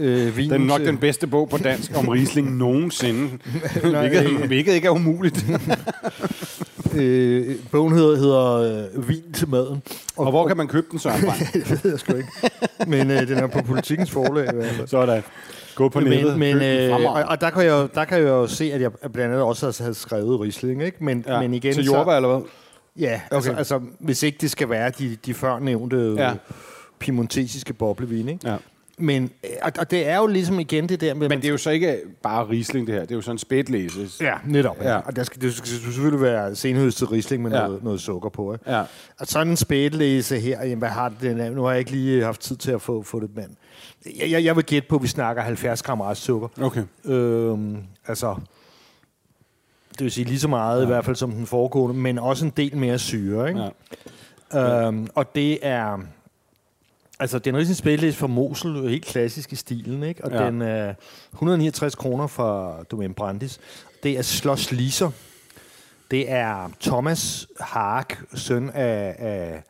øh, 0.00 0.36
Den 0.36 0.52
er 0.52 0.58
nok 0.58 0.78
til- 0.78 0.86
den 0.86 0.98
bedste 0.98 1.26
bog 1.26 1.48
på 1.48 1.58
dansk 1.58 1.92
om 1.96 2.08
Riesling 2.08 2.56
nogensinde. 2.56 3.28
Hvilket, 3.82 4.30
øh, 4.30 4.46
hvilket 4.46 4.72
ikke 4.72 4.86
er 4.86 4.90
umuligt. 4.92 5.46
øh, 6.96 7.56
bogen 7.72 7.94
hedder, 7.94 8.16
hedder 8.16 8.52
øh, 8.94 9.08
Vin 9.08 9.32
til 9.32 9.48
maden. 9.48 9.82
og 10.16 10.30
hvor 10.30 10.46
kan 10.46 10.56
man 10.56 10.68
købe 10.68 10.86
den, 10.92 10.98
Brandt? 11.02 11.52
det 11.52 11.84
ved 11.84 11.90
jeg 11.90 12.00
sgu 12.00 12.14
ikke. 12.16 12.28
Men 12.86 13.10
øh, 13.10 13.28
den 13.28 13.38
er 13.38 13.46
på 13.46 13.62
politikens 13.62 14.10
forlag 14.10 14.52
i 14.52 14.56
hvert 14.56 14.70
fald. 14.74 14.88
Sådan. 14.88 15.22
Gå 15.74 15.88
på 15.88 16.00
nettet. 16.00 16.38
Men, 16.38 16.56
men, 16.58 16.90
øh, 16.90 16.94
og, 17.06 17.22
og 17.28 17.40
der, 17.40 17.50
kan 17.50 17.62
jeg, 17.62 17.70
jo- 17.70 17.88
der 17.94 18.04
kan 18.04 18.18
jeg 18.18 18.28
jo 18.28 18.46
se, 18.46 18.72
at 18.72 18.80
jeg 18.80 18.90
blandt 18.92 19.18
andet 19.32 19.40
også 19.42 19.74
havde 19.82 19.94
skrevet 19.94 20.40
Riesling, 20.40 20.82
ikke? 20.82 21.04
Men, 21.04 21.24
ja. 21.28 21.40
men 21.40 21.54
igen, 21.54 21.74
til 21.74 21.84
så- 21.86 21.94
jordbær, 21.94 22.12
eller 22.16 22.28
hvad? 22.28 22.40
Ja, 22.98 23.20
okay. 23.30 23.36
altså, 23.36 23.52
altså 23.52 23.80
hvis 24.00 24.22
ikke 24.22 24.38
det 24.40 24.50
skal 24.50 24.70
være 24.70 24.90
de, 24.98 25.16
de 25.26 25.34
før 25.34 25.58
nævnte 25.58 26.14
Ja. 26.18 26.32
Piemontesiske 26.98 27.72
boblevin, 27.72 28.28
ikke? 28.28 28.48
Ja. 28.50 28.56
Men, 29.00 29.30
øh, 29.44 29.50
og, 29.62 29.72
og 29.78 29.90
det 29.90 30.08
er 30.08 30.16
jo 30.16 30.26
ligesom 30.26 30.60
igen 30.60 30.88
det 30.88 31.00
der 31.00 31.14
med... 31.14 31.28
Men 31.28 31.38
det 31.38 31.46
er 31.46 31.50
jo 31.50 31.56
så 31.58 31.70
ikke 31.70 31.98
bare 32.22 32.48
Riesling, 32.48 32.86
det 32.86 32.94
her. 32.94 33.02
Det 33.02 33.10
er 33.10 33.14
jo 33.14 33.20
sådan 33.20 33.38
spætlæse. 33.38 34.08
Ja, 34.20 34.34
netop. 34.46 34.76
Ja. 34.80 34.90
Ja. 34.90 34.98
Og 34.98 35.16
der 35.16 35.22
skal, 35.22 35.42
det 35.42 35.54
skal 35.54 35.68
selvfølgelig 35.68 36.20
være 36.20 36.54
senhøstet 36.56 37.12
risling 37.12 37.42
med 37.42 37.50
Ja. 37.50 37.66
noget, 37.66 37.84
noget 37.84 38.00
sukker 38.00 38.28
på. 38.28 38.52
Ikke? 38.52 38.70
Ja. 38.72 38.82
Og 39.20 39.26
sådan 39.26 39.48
en 39.50 39.56
spætlæse 39.56 40.40
her, 40.40 40.62
jamen, 40.62 40.78
hvad 40.78 40.88
har 40.88 41.12
af? 41.22 41.52
Nu 41.52 41.62
har 41.62 41.70
jeg 41.70 41.78
ikke 41.78 41.90
lige 41.90 42.24
haft 42.24 42.40
tid 42.40 42.56
til 42.56 42.70
at 42.70 42.82
få, 42.82 43.02
få 43.02 43.20
det, 43.20 43.30
men 43.36 43.56
jeg, 44.20 44.30
jeg, 44.30 44.44
jeg 44.44 44.56
vil 44.56 44.64
gætte 44.64 44.88
på, 44.88 44.96
at 44.96 45.02
vi 45.02 45.08
snakker 45.08 45.42
70 45.42 45.82
gram 45.82 46.00
restsukker. 46.00 46.48
Okay. 46.60 46.82
Øhm, 47.04 47.76
altså, 48.06 48.34
det 49.92 50.00
vil 50.04 50.10
sige 50.10 50.24
lige 50.24 50.38
så 50.38 50.48
meget 50.48 50.78
ja. 50.78 50.82
i 50.82 50.86
hvert 50.86 51.04
fald 51.04 51.16
som 51.16 51.30
den 51.32 51.46
foregående, 51.46 52.00
men 52.00 52.18
også 52.18 52.44
en 52.44 52.52
del 52.56 52.76
mere 52.76 52.98
syre. 52.98 53.48
Ikke? 53.48 53.60
Ja. 54.52 54.86
Øhm, 54.86 55.08
og 55.14 55.34
det 55.34 55.58
er... 55.62 55.98
Altså, 57.20 57.38
den 57.38 57.54
er 57.54 57.58
ligesom 57.58 57.74
spillet 57.74 58.16
fra 58.16 58.26
Mosel, 58.26 58.88
helt 58.88 59.04
klassisk 59.04 59.52
i 59.52 59.56
stilen, 59.56 60.02
ikke? 60.02 60.24
Og 60.24 60.30
Ja. 60.30 60.46
den 60.46 60.62
er 60.62 60.94
169 61.32 61.94
kroner 61.94 62.26
fra 62.26 62.82
Domaine 62.82 63.14
Brandis. 63.14 63.60
Det 64.02 64.18
er 64.18 64.22
Schloss 64.22 64.72
Liser. 64.72 65.10
Det 66.10 66.30
er 66.30 66.70
Thomas 66.80 67.46
Hark, 67.60 68.22
søn 68.34 68.70
af, 68.70 69.16
af, 69.18 69.62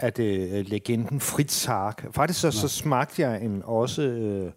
af 0.00 0.12
det, 0.12 0.68
legenden 0.68 1.20
Fritz 1.20 1.64
Hark. 1.64 2.04
Faktisk 2.14 2.40
så, 2.40 2.50
så 2.50 2.68
smagte 2.68 3.22
jeg 3.22 3.42
en 3.42 3.62
også... 3.64 4.02
Øh, 4.02 4.50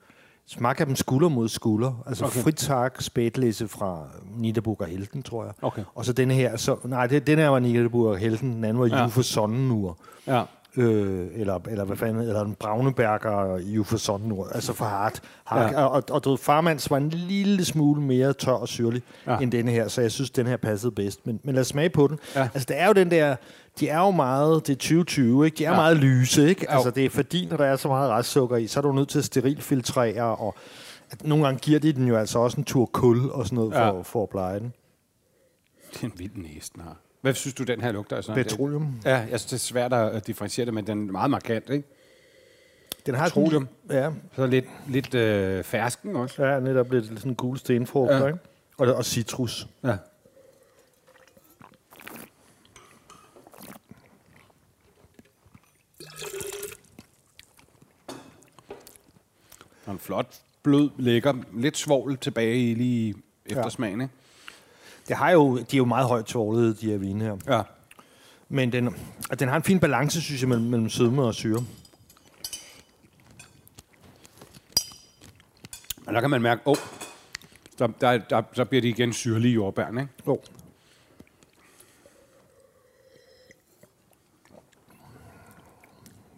smagte 0.48 0.82
jeg 0.82 0.88
dem 0.88 0.96
skulder 0.96 1.30
mod 1.30 1.50
skulder. 1.50 2.04
Altså 2.08 2.26
Okay. 2.26 2.40
Fritz 2.40 2.66
Hark 2.66 3.02
spætlæse 3.02 3.68
fra 3.68 4.08
Niederburger 4.38 4.86
Helten, 4.86 5.24
tror 5.24 5.44
jeg. 5.44 5.54
Okay. 5.62 5.84
Og 5.96 6.06
så 6.06 6.14
denne 6.14 6.34
her, 6.34 6.58
så, 6.58 6.76
nej, 6.84 7.08
det, 7.08 7.28
den 7.28 7.40
her 7.40 7.48
var 7.50 7.60
Niederburger 7.60 8.16
Helten, 8.18 8.52
den 8.54 8.64
anden 8.64 8.80
var 8.80 8.88
ja. 8.88 9.04
Jufe 9.04 9.24
Sonnenur. 9.24 9.98
Ja. 10.28 10.44
Øh, 10.78 11.28
eller, 11.36 11.60
eller 11.70 11.84
hvad 11.86 11.98
fanden, 11.98 12.22
eller 12.24 12.42
en 12.42 12.56
Brauneberger 12.56 13.58
Jufe 13.58 13.98
Sonnenur, 13.98 14.48
altså 14.48 14.74
for 14.74 14.86
hard. 14.86 15.20
hard. 15.46 15.72
Ja. 15.72 15.80
Ja. 15.80 15.86
Og, 15.86 16.04
og 16.12 16.24
du 16.24 16.30
ved, 16.30 16.38
Farmands 16.38 16.92
var 16.92 16.98
en 16.98 17.10
lille 17.10 17.66
smule 17.66 18.02
mere 18.02 18.34
tør 18.34 18.52
og 18.52 18.68
syrlig 18.68 19.02
Ja. 19.28 19.38
end 19.38 19.52
denne 19.52 19.72
her, 19.72 19.88
så 19.88 20.02
jeg 20.02 20.12
synes, 20.12 20.30
den 20.32 20.48
her 20.48 20.58
passede 20.58 20.92
bedst. 20.92 21.28
Men, 21.28 21.40
men 21.44 21.56
lad 21.56 21.62
os 21.62 21.68
smage 21.68 21.90
på 21.90 22.08
den. 22.08 22.20
Ja. 22.36 22.42
Altså, 22.54 22.66
det 22.70 22.80
er 22.80 22.88
jo 22.88 22.94
den 22.94 23.12
der, 23.12 23.36
de 23.80 23.88
er 23.90 24.00
jo 24.00 24.12
meget, 24.12 24.68
det 24.68 24.74
er 24.74 24.78
2020, 24.78 25.46
ikke? 25.46 25.58
De 25.58 25.66
er 25.66 25.70
Ja. 25.70 25.76
meget 25.76 25.98
lyse, 25.98 26.50
ikke? 26.50 26.72
Altså, 26.72 26.90
det 26.92 27.06
er 27.06 27.10
fordi, 27.10 27.46
når 27.46 27.58
der 27.58 27.66
er 27.66 27.76
så 27.76 27.88
meget 27.88 28.10
restsukker 28.12 28.58
i, 28.58 28.68
så 28.68 28.80
er 28.80 28.82
du 28.82 28.92
nødt 28.92 29.10
til 29.10 29.20
at 29.20 29.26
sterilfiltrere, 29.26 30.36
og 30.36 30.56
at 31.12 31.28
nogle 31.28 31.44
gange 31.46 31.60
giver 31.60 31.80
de 31.80 31.94
den 31.94 32.08
jo 32.08 32.16
altså 32.18 32.40
også 32.40 32.58
en 32.58 32.64
tur 32.64 32.86
kul 32.86 33.30
og 33.30 33.46
sådan 33.46 33.56
noget, 33.56 33.72
Ja. 33.72 33.90
for, 33.90 34.04
for 34.04 34.24
at 34.24 34.30
pleje 34.30 34.60
den. 34.60 34.74
Det 35.94 36.02
er 36.02 36.06
en 36.06 36.14
vild 36.18 36.32
næse, 36.36 36.72
den 36.76 36.82
har. 36.82 36.98
Hvad 37.22 37.34
synes 37.34 37.54
du, 37.54 37.64
den 37.64 37.82
her 37.82 37.92
lugter 37.92 38.22
sådan? 38.22 38.44
Petroleum. 38.44 39.02
Ja, 39.06 39.16
jeg 39.18 39.28
synes, 39.40 39.46
det 39.46 39.54
er 39.54 39.58
svært 39.58 39.94
at 39.94 40.28
differentiere 40.28 40.66
det, 40.66 40.74
men 40.74 40.88
den 40.88 41.08
er 41.08 41.12
meget 41.12 41.30
markant, 41.32 41.70
ikke? 41.70 41.88
Den 43.06 43.16
har 43.16 43.26
Petroleum. 43.26 43.68
Ja, 43.90 44.12
Så 44.36 44.46
lidt, 44.48 44.66
lidt 44.88 45.14
øh, 45.16 45.64
fersken 45.64 46.16
også. 46.16 46.44
ja, 46.46 46.60
netop 46.60 46.92
lidt 46.92 47.06
sådan 47.06 47.36
gule 47.36 47.60
stenfrugter, 47.60 48.16
Ja. 48.18 48.22
ja. 48.22 48.28
ikke? 48.28 48.40
Og, 48.78 48.94
og 48.96 49.06
citrus. 49.06 49.68
Ja. 49.84 49.98
Og 59.86 59.92
en 59.94 60.00
flot, 60.00 60.36
blød, 60.64 60.90
lækker, 60.98 61.34
lidt 61.54 61.78
svovl 61.78 62.18
tilbage 62.18 62.72
i 62.72 62.74
lige 62.74 63.16
eftersmagen, 63.46 64.02
ikke? 64.02 64.14
Det 65.10 65.18
har 65.18 65.30
jo, 65.32 65.58
de 65.58 65.62
er 65.62 65.78
jo 65.78 65.86
meget 65.86 66.08
højt 66.08 66.26
tvålede, 66.26 66.74
de 66.74 66.92
her 66.92 66.98
vine 66.98 67.24
her. 67.24 67.38
Ja. 67.48 67.62
Men 68.50 68.72
den, 68.72 68.96
den 69.40 69.48
har 69.48 69.56
en 69.56 69.64
fin 69.64 69.80
balance, 69.80 70.22
synes 70.22 70.42
jeg, 70.42 70.50
mellem, 70.50 70.66
mellem 70.68 70.90
sødme 70.90 71.24
og 71.24 71.34
syre. 71.34 71.66
Og 76.08 76.14
der 76.14 76.22
kan 76.22 76.30
man 76.30 76.42
mærke, 76.42 76.62
åh, 76.66 76.72
oh, 76.72 76.78
der, 77.80 77.88
der, 77.88 78.18
der, 78.18 78.42
der 78.42 78.64
bliver 78.64 78.82
de 78.82 78.90
igen 78.90 79.14
syrlige 79.14 79.54
jordbærne, 79.54 80.02
ikke? 80.02 80.14
Jo. 80.28 80.42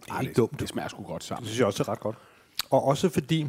Det 0.04 0.10
er 0.10 0.20
ikke 0.20 0.34
dumt. 0.34 0.60
Det 0.60 0.68
smager 0.68 0.88
sgu 0.88 1.02
godt 1.02 1.22
Det 1.22 1.28
sammen. 1.28 1.46
synes 1.46 1.58
jeg 1.58 1.66
også 1.66 1.82
er 1.82 1.88
ret 1.88 2.00
godt. 2.00 2.16
Og 2.70 2.84
også 2.84 3.08
fordi... 3.08 3.42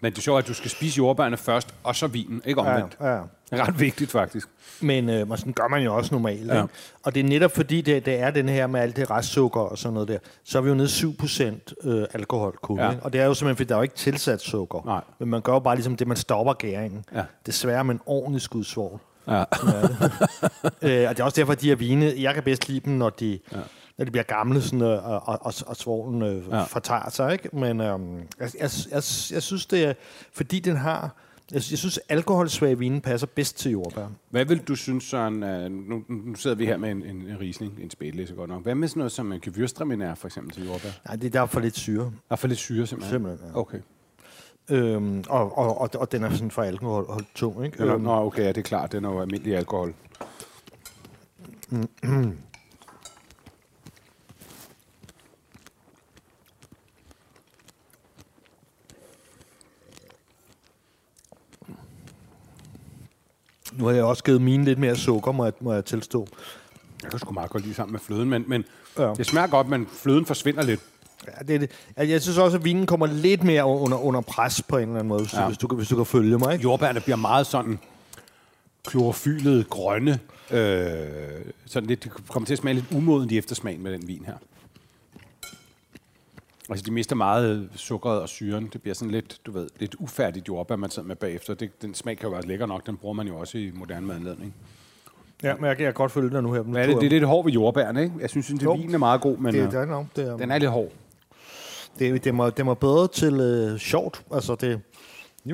Men 0.00 0.12
det 0.12 0.18
er 0.18 0.22
sjovt, 0.22 0.38
at 0.38 0.48
du 0.48 0.54
skal 0.54 0.70
spise 0.70 0.96
jordbærne 0.96 1.36
først, 1.36 1.74
og 1.84 1.96
så 1.96 2.06
vinen, 2.06 2.42
ikke 2.44 2.60
omvendt. 2.60 2.96
Ja, 3.00 3.16
ja. 3.16 3.22
Ret 3.66 3.80
vigtigt, 3.80 4.10
faktisk. 4.10 4.48
Men 4.80 5.08
øh, 5.10 5.30
og 5.30 5.38
sådan 5.38 5.52
gør 5.52 5.68
man 5.68 5.82
jo 5.82 5.96
også 5.96 6.14
normalt. 6.14 6.46
Ja. 6.48 6.62
Ikke? 6.62 6.74
Og 7.02 7.14
det 7.14 7.20
er 7.20 7.24
netop 7.24 7.50
fordi, 7.54 7.80
det, 7.80 8.06
det 8.06 8.20
er 8.20 8.30
den 8.30 8.48
her 8.48 8.66
med 8.66 8.80
alt 8.80 8.96
det 8.96 9.10
restsukker 9.10 9.60
og 9.60 9.78
sådan 9.78 9.92
noget 9.94 10.08
der, 10.08 10.18
så 10.44 10.58
er 10.58 10.62
vi 10.62 10.68
jo 10.68 10.74
nede 10.74 10.88
7% 10.88 11.88
øh, 11.88 12.06
alkohol 12.14 12.56
kun. 12.62 12.78
Ja. 12.78 12.90
Ja. 12.90 12.96
Og 13.02 13.12
det 13.12 13.20
er 13.20 13.24
jo 13.24 13.34
simpelthen, 13.34 13.56
fordi 13.56 13.68
der 13.68 13.74
er 13.74 13.78
jo 13.78 13.82
ikke 13.82 13.94
tilsat 13.94 14.40
sukker. 14.40 14.82
Nej. 14.84 15.00
Men 15.18 15.28
man 15.28 15.40
gør 15.42 15.52
jo 15.52 15.58
bare 15.58 15.74
ligesom 15.74 15.96
det, 15.96 16.06
man 16.06 16.16
stopper 16.16 16.52
gæringen. 16.52 17.04
Ja. 17.14 17.22
Desværre 17.46 17.84
med 17.84 17.94
en 17.94 18.00
ordentlig 18.06 18.42
skud 18.42 18.64
svovl. 18.64 19.00
Ja. 19.28 19.38
øh, 20.82 21.08
og 21.08 21.16
det 21.16 21.20
er 21.20 21.24
også 21.24 21.36
derfor, 21.36 21.52
at 21.52 21.60
de 21.60 21.68
her 21.68 21.76
vine, 21.76 22.12
jeg 22.18 22.34
kan 22.34 22.42
bedst 22.42 22.68
lide 22.68 22.80
dem, 22.80 22.92
når 22.92 23.10
de, 23.10 23.38
ja. 23.52 23.56
når 23.98 24.04
de 24.04 24.10
bliver 24.10 24.24
gamle, 24.24 24.62
sådan, 24.62 24.82
øh, 24.82 25.08
og, 25.10 25.28
og, 25.28 25.38
og, 25.42 25.54
og 25.66 25.76
svovlen 25.76 26.22
øh, 26.22 26.42
Ja. 26.50 26.62
fortager 26.62 27.10
sig. 27.10 27.32
Ikke? 27.32 27.48
Men 27.56 27.80
øhm, 27.80 28.16
jeg, 28.16 28.26
jeg, 28.40 28.70
jeg, 28.90 29.02
jeg 29.32 29.42
synes, 29.42 29.66
det 29.66 29.84
er, 29.84 29.92
fordi 30.32 30.60
den 30.60 30.76
har, 30.76 31.14
jeg, 31.52 31.62
synes, 31.62 31.98
alkoholsvage 32.08 32.78
vine 32.78 33.00
passer 33.00 33.26
bedst 33.26 33.58
til 33.58 33.70
jordbær. 33.72 34.06
Hvad 34.30 34.44
vil 34.44 34.58
du 34.58 34.74
synes, 34.76 35.04
Søren, 35.04 35.42
uh, 35.42 35.72
nu, 35.72 36.04
nu 36.08 36.34
sidder 36.34 36.56
vi 36.56 36.66
her 36.66 36.76
med 36.76 36.90
en, 36.90 37.02
en, 37.02 37.16
en 37.16 37.40
risning, 37.40 37.78
en 37.82 37.90
spædlæse 37.90 38.34
godt 38.34 38.50
nok. 38.50 38.62
Hvad 38.62 38.74
med 38.74 38.88
sådan 38.88 38.98
noget 38.98 39.12
som 39.12 39.32
en 39.32 39.40
gewürztraminer 39.46 40.14
for 40.14 40.26
eksempel 40.26 40.52
til 40.54 40.64
jordbær? 40.66 40.88
Nej, 41.06 41.16
det 41.16 41.26
er 41.26 41.30
der 41.30 41.40
er 41.40 41.46
for 41.46 41.60
lidt 41.60 41.76
syre. 41.76 42.04
Der 42.04 42.10
er 42.30 42.36
for 42.36 42.48
lidt 42.48 42.58
syre 42.58 42.86
simpelthen. 42.86 43.14
Simpelthen, 43.14 43.48
ja. 43.54 43.58
Okay. 43.58 43.78
Øhm, 44.70 45.24
og, 45.28 45.58
og, 45.58 45.80
og, 45.80 45.90
og 45.94 46.12
den 46.12 46.24
er 46.24 46.30
sådan 46.30 46.50
for 46.50 46.62
alkohol 46.62 47.06
hold 47.08 47.24
tung, 47.34 47.64
ikke? 47.64 47.80
Eller, 47.80 47.94
Øhm, 47.94 48.04
nå, 48.04 48.10
okay, 48.26 48.42
ja, 48.42 48.48
det 48.48 48.58
er 48.58 48.62
klart. 48.62 48.92
Den 48.92 49.04
er 49.04 49.10
jo 49.10 49.20
almindelig 49.20 49.56
alkohol. 49.56 49.94
nu 63.78 63.84
har 63.84 63.92
jeg 63.92 64.04
også 64.04 64.24
givet 64.24 64.42
mine 64.42 64.64
lidt 64.64 64.78
mere 64.78 64.96
sukker, 64.96 65.32
må 65.32 65.44
jeg, 65.44 65.52
må 65.60 65.72
jeg 65.72 65.84
tilstå. 65.84 66.26
Jeg 67.02 67.10
kan 67.10 67.18
sgu 67.18 67.32
meget 67.32 67.50
godt 67.50 67.62
lide 67.62 67.74
sammen 67.74 67.92
med 67.92 68.00
fløden, 68.00 68.28
men, 68.30 68.44
men 68.46 68.64
Ja. 68.98 69.12
det 69.16 69.26
smager 69.26 69.46
godt, 69.46 69.68
men 69.68 69.86
fløden 69.92 70.26
forsvinder 70.26 70.62
lidt. 70.62 70.80
Ja, 71.26 71.44
det, 71.52 71.60
det. 71.60 71.70
Jeg 72.08 72.22
synes 72.22 72.38
også, 72.38 72.56
at 72.56 72.64
vinen 72.64 72.86
kommer 72.86 73.06
lidt 73.06 73.44
mere 73.44 73.64
under, 73.64 73.98
under 73.98 74.20
pres 74.20 74.62
på 74.68 74.76
en 74.76 74.82
eller 74.82 74.94
anden 74.94 75.08
måde, 75.08 75.20
hvis, 75.22 75.34
Ja. 75.34 75.46
hvis, 75.46 75.58
du, 75.58 75.66
kan- 75.66 75.76
hvis 75.76 75.88
du 75.88 75.96
kan 75.96 76.06
følge 76.06 76.38
mig. 76.38 76.52
Ikke? 76.52 76.62
Jordbærne 76.62 77.00
bliver 77.00 77.16
meget 77.16 77.46
sådan 77.46 77.78
klorofylede, 78.86 79.64
grønne. 79.64 80.18
Øh, 80.50 80.90
sådan 81.66 81.86
lidt, 81.88 82.04
det 82.04 82.12
kommer 82.28 82.46
til 82.46 82.54
at 82.54 82.58
smage 82.58 82.74
lidt 82.74 82.86
umodent 82.92 83.32
i 83.32 83.38
eftersmagen 83.38 83.82
med 83.82 83.92
den 83.92 84.08
vin 84.08 84.22
her. 84.26 84.34
Altså, 86.70 86.84
de 86.86 86.90
mister 86.92 87.16
meget 87.16 87.68
sukkeret 87.74 88.20
og 88.22 88.28
syren. 88.28 88.68
Det 88.72 88.82
bliver 88.82 88.94
sådan 88.94 89.10
lidt, 89.10 89.38
du 89.46 89.52
ved, 89.52 89.68
lidt 89.78 89.94
ufærdigt 89.98 90.48
jordbær, 90.48 90.76
man 90.76 90.90
sidder 90.90 91.08
med 91.08 91.16
bagefter. 91.16 91.54
Det, 91.54 91.82
den 91.82 91.94
smag 91.94 92.16
kan 92.16 92.28
jo 92.28 92.32
være 92.34 92.46
lækker 92.46 92.66
nok. 92.66 92.86
Den 92.86 92.96
bruger 92.96 93.14
man 93.14 93.26
jo 93.26 93.36
også 93.38 93.58
i 93.58 93.70
moderne 93.74 94.06
madlavning. 94.06 94.54
Ja, 95.42 95.54
men 95.56 95.64
jeg, 95.64 95.76
kan- 95.76 95.92
godt 95.92 96.12
følge 96.12 96.30
dig 96.30 96.42
nu 96.42 96.52
her. 96.52 96.62
Hvad 96.62 96.82
er 96.82 96.86
det? 96.86 96.96
Det 97.00 97.06
er 97.06 97.10
lidt 97.10 97.24
hård 97.24 97.44
ved 97.44 97.52
jordbærne, 97.52 98.02
ikke? 98.02 98.14
Jeg 98.20 98.30
synes, 98.30 98.50
at 98.50 98.60
vinen 98.60 98.94
er 98.94 98.98
meget 98.98 99.20
god, 99.20 99.36
men 99.38 99.54
det, 99.54 99.60
øh, 99.60 99.70
det, 99.70 99.74
er, 99.80 100.04
det, 100.16 100.28
er, 100.28 100.36
den 100.36 100.50
er 100.50 100.58
lidt 100.58 100.70
hård. 100.70 100.92
det, 101.98 102.24
det, 102.24 102.34
må, 102.34 102.50
det 102.50 102.64
må 102.66 102.74
bedre 102.74 103.08
til 103.08 103.40
øh, 103.40 103.78
sjovt. 103.78 104.22
Altså, 104.34 104.54
det, 104.54 104.80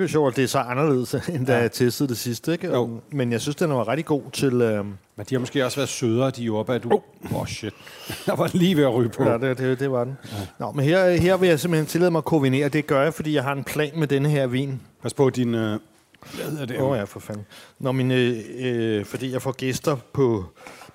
det 0.00 0.04
er 0.04 0.09
sjovt, 0.09 0.33
at 0.33 0.37
det 0.37 0.44
er 0.44 0.48
så 0.48 0.59
anderledes, 0.59 1.14
end 1.35 1.46
da 1.46 1.52
Ja. 1.52 1.61
jeg 1.61 1.72
testede 1.72 2.09
det 2.09 2.18
sidste. 2.18 2.52
Ikke? 2.52 2.66
Jo. 2.66 3.00
Men 3.11 3.33
jeg 3.33 3.40
synes, 3.40 3.57
den 3.57 3.70
var 3.70 3.88
rigtig 3.88 4.04
god 4.07 4.22
til... 4.33 4.61
Øh, 4.61 4.85
Men 4.85 5.26
de 5.30 5.35
har 5.35 5.38
måske 5.38 5.64
også 5.64 5.76
været 5.76 5.88
sødere, 5.88 6.30
de 6.30 6.42
jordbær. 6.44 6.78
Du... 6.78 6.90
Åh, 6.92 7.40
oh, 7.40 7.46
shit. 7.46 7.74
Der 8.26 8.37
var 8.37 8.50
lige 8.54 8.76
ved 8.76 8.85
at 8.85 8.94
ryge 8.94 9.09
på. 9.09 9.24
Ja, 9.24 9.38
det, 9.38 9.59
det, 9.59 9.80
det 9.80 9.90
var 9.90 10.04
den. 10.04 10.16
Ja. 10.33 10.37
Nå, 10.59 10.72
men 10.72 10.85
her, 10.85 11.11
her 11.11 11.37
vil 11.37 11.48
jeg 11.48 11.61
simpelthen 11.61 11.87
tillade 11.87 12.11
mig 12.11 12.18
at 12.18 12.24
koordinere. 12.24 12.68
Det 12.68 12.87
gør 12.87 13.02
jeg, 13.02 13.14
fordi 13.14 13.35
jeg 13.35 13.42
har 13.44 13.52
en 13.52 13.64
plan 13.64 13.90
med 13.98 14.07
denne 14.07 14.28
her 14.28 14.46
vin. 14.46 14.80
Pas 15.02 15.14
på 15.14 15.30
din... 15.30 15.54
Øh... 15.54 15.78
Hvad 16.35 16.44
hedder 16.50 16.66
det? 16.66 16.80
Åh 16.80 16.90
oh, 16.90 16.98
ja, 16.98 17.04
for 17.04 17.20
fanden. 17.20 17.46
Nå, 17.78 17.92
men, 17.92 18.11
øh, 18.11 18.37
øh, 18.59 19.04
fordi 19.04 19.33
jeg 19.33 19.42
får 19.42 19.52
gæster 19.52 19.96
på, 20.12 20.44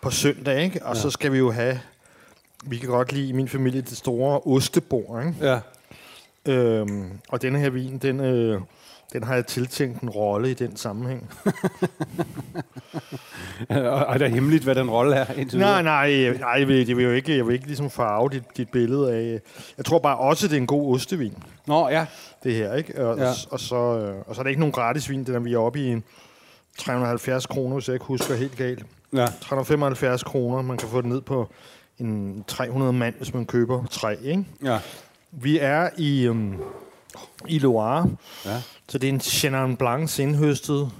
på 0.01 0.09
søndag, 0.09 0.63
ikke? 0.63 0.85
Og 0.85 0.95
ja. 0.95 1.01
så 1.01 1.09
skal 1.09 1.31
vi 1.31 1.37
jo 1.37 1.51
have... 1.51 1.79
Vi 2.65 2.77
kan 2.77 2.89
godt 2.89 3.11
lide 3.11 3.29
i 3.29 3.31
min 3.31 3.47
familie 3.47 3.81
det 3.81 3.97
store 3.97 4.39
ostebord, 4.39 5.25
ikke? 5.25 5.35
Ja. 5.41 5.59
Øhm, 6.45 7.03
og 7.29 7.41
denne 7.41 7.59
her 7.59 7.69
vin, 7.69 7.97
den, 7.97 8.19
øh, 8.19 8.61
den 9.13 9.23
har 9.23 9.35
jeg 9.35 9.45
tiltænkt 9.45 10.01
en 10.01 10.09
rolle 10.09 10.51
i 10.51 10.53
den 10.53 10.75
sammenhæng. 10.77 11.29
Og 13.69 13.81
og 13.83 14.13
er 14.13 14.17
det 14.17 14.31
hemmeligt, 14.31 14.63
hvad 14.63 14.75
den 14.75 14.89
rolle 14.89 15.15
er 15.15 15.33
indtil 15.33 15.59
nej, 15.59 15.81
nej, 15.81 16.33
nej, 16.39 16.49
jeg 16.59 16.67
vil, 16.67 16.87
jeg 16.87 16.97
vil 16.97 17.05
jo 17.05 17.11
ikke, 17.11 17.37
jeg 17.37 17.47
vil 17.47 17.53
ikke 17.53 17.65
ligesom 17.67 17.89
farve 17.89 18.29
dit, 18.29 18.43
dit 18.57 18.69
billede 18.69 19.13
af... 19.13 19.39
Jeg 19.77 19.85
tror 19.85 19.99
bare 19.99 20.17
også, 20.17 20.47
det 20.47 20.53
er 20.53 20.57
en 20.57 20.67
god 20.67 20.93
ostevin, 20.95 21.33
Nå, 21.67 21.89
ja. 21.89 22.05
det 22.43 22.55
her, 22.55 22.73
ikke? 22.73 23.05
Og, 23.05 23.17
Ja. 23.17 23.31
og, 23.51 23.59
så, 23.59 23.75
øh, 23.75 24.15
og 24.27 24.35
så 24.35 24.41
er 24.41 24.43
det 24.43 24.49
ikke 24.49 24.59
nogen 24.59 24.73
gratis 24.73 25.09
vin, 25.09 25.23
den 25.23 25.35
er 25.35 25.39
vi 25.39 25.53
er 25.53 25.57
oppe 25.57 25.79
i 25.79 25.87
en 25.87 26.03
370 26.77 27.45
kroner, 27.45 27.73
hvis 27.75 27.87
jeg 27.87 27.93
ikke 27.93 28.05
husker 28.05 28.35
helt 28.35 28.55
galt. 28.57 28.85
ja. 29.13 29.25
375 29.41 30.23
kroner, 30.23 30.61
man 30.61 30.77
kan 30.77 30.89
få 30.89 31.01
den 31.01 31.09
ned 31.09 31.21
på 31.21 31.49
en 31.99 32.43
300 32.47 32.93
mand, 32.93 33.15
hvis 33.17 33.33
man 33.33 33.45
køber 33.45 33.85
tre, 33.91 34.15
ikke? 34.23 34.45
Ja. 34.63 34.79
Vi 35.31 35.59
er 35.59 35.89
i, 35.97 36.25
øhm, 36.27 36.53
i 37.47 37.59
Loire, 37.59 38.09
Ja. 38.45 38.61
så 38.89 38.97
det 38.97 39.09
er 39.09 39.13
en 39.13 39.19
Chenin 39.19 39.77
Blanc 39.77 40.19
indhøstet, 40.19 40.91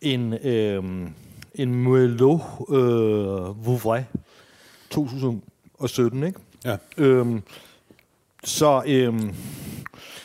en, 0.00 0.32
øhm, 0.32 1.12
en 1.54 1.74
Merlot 1.74 2.40
øh, 2.70 3.66
Vouvray 3.66 4.02
2017, 4.90 6.22
ikke? 6.22 6.40
ja. 6.64 6.76
Øhm, 6.98 7.42
så 8.44 8.82
øhm, 8.86 9.34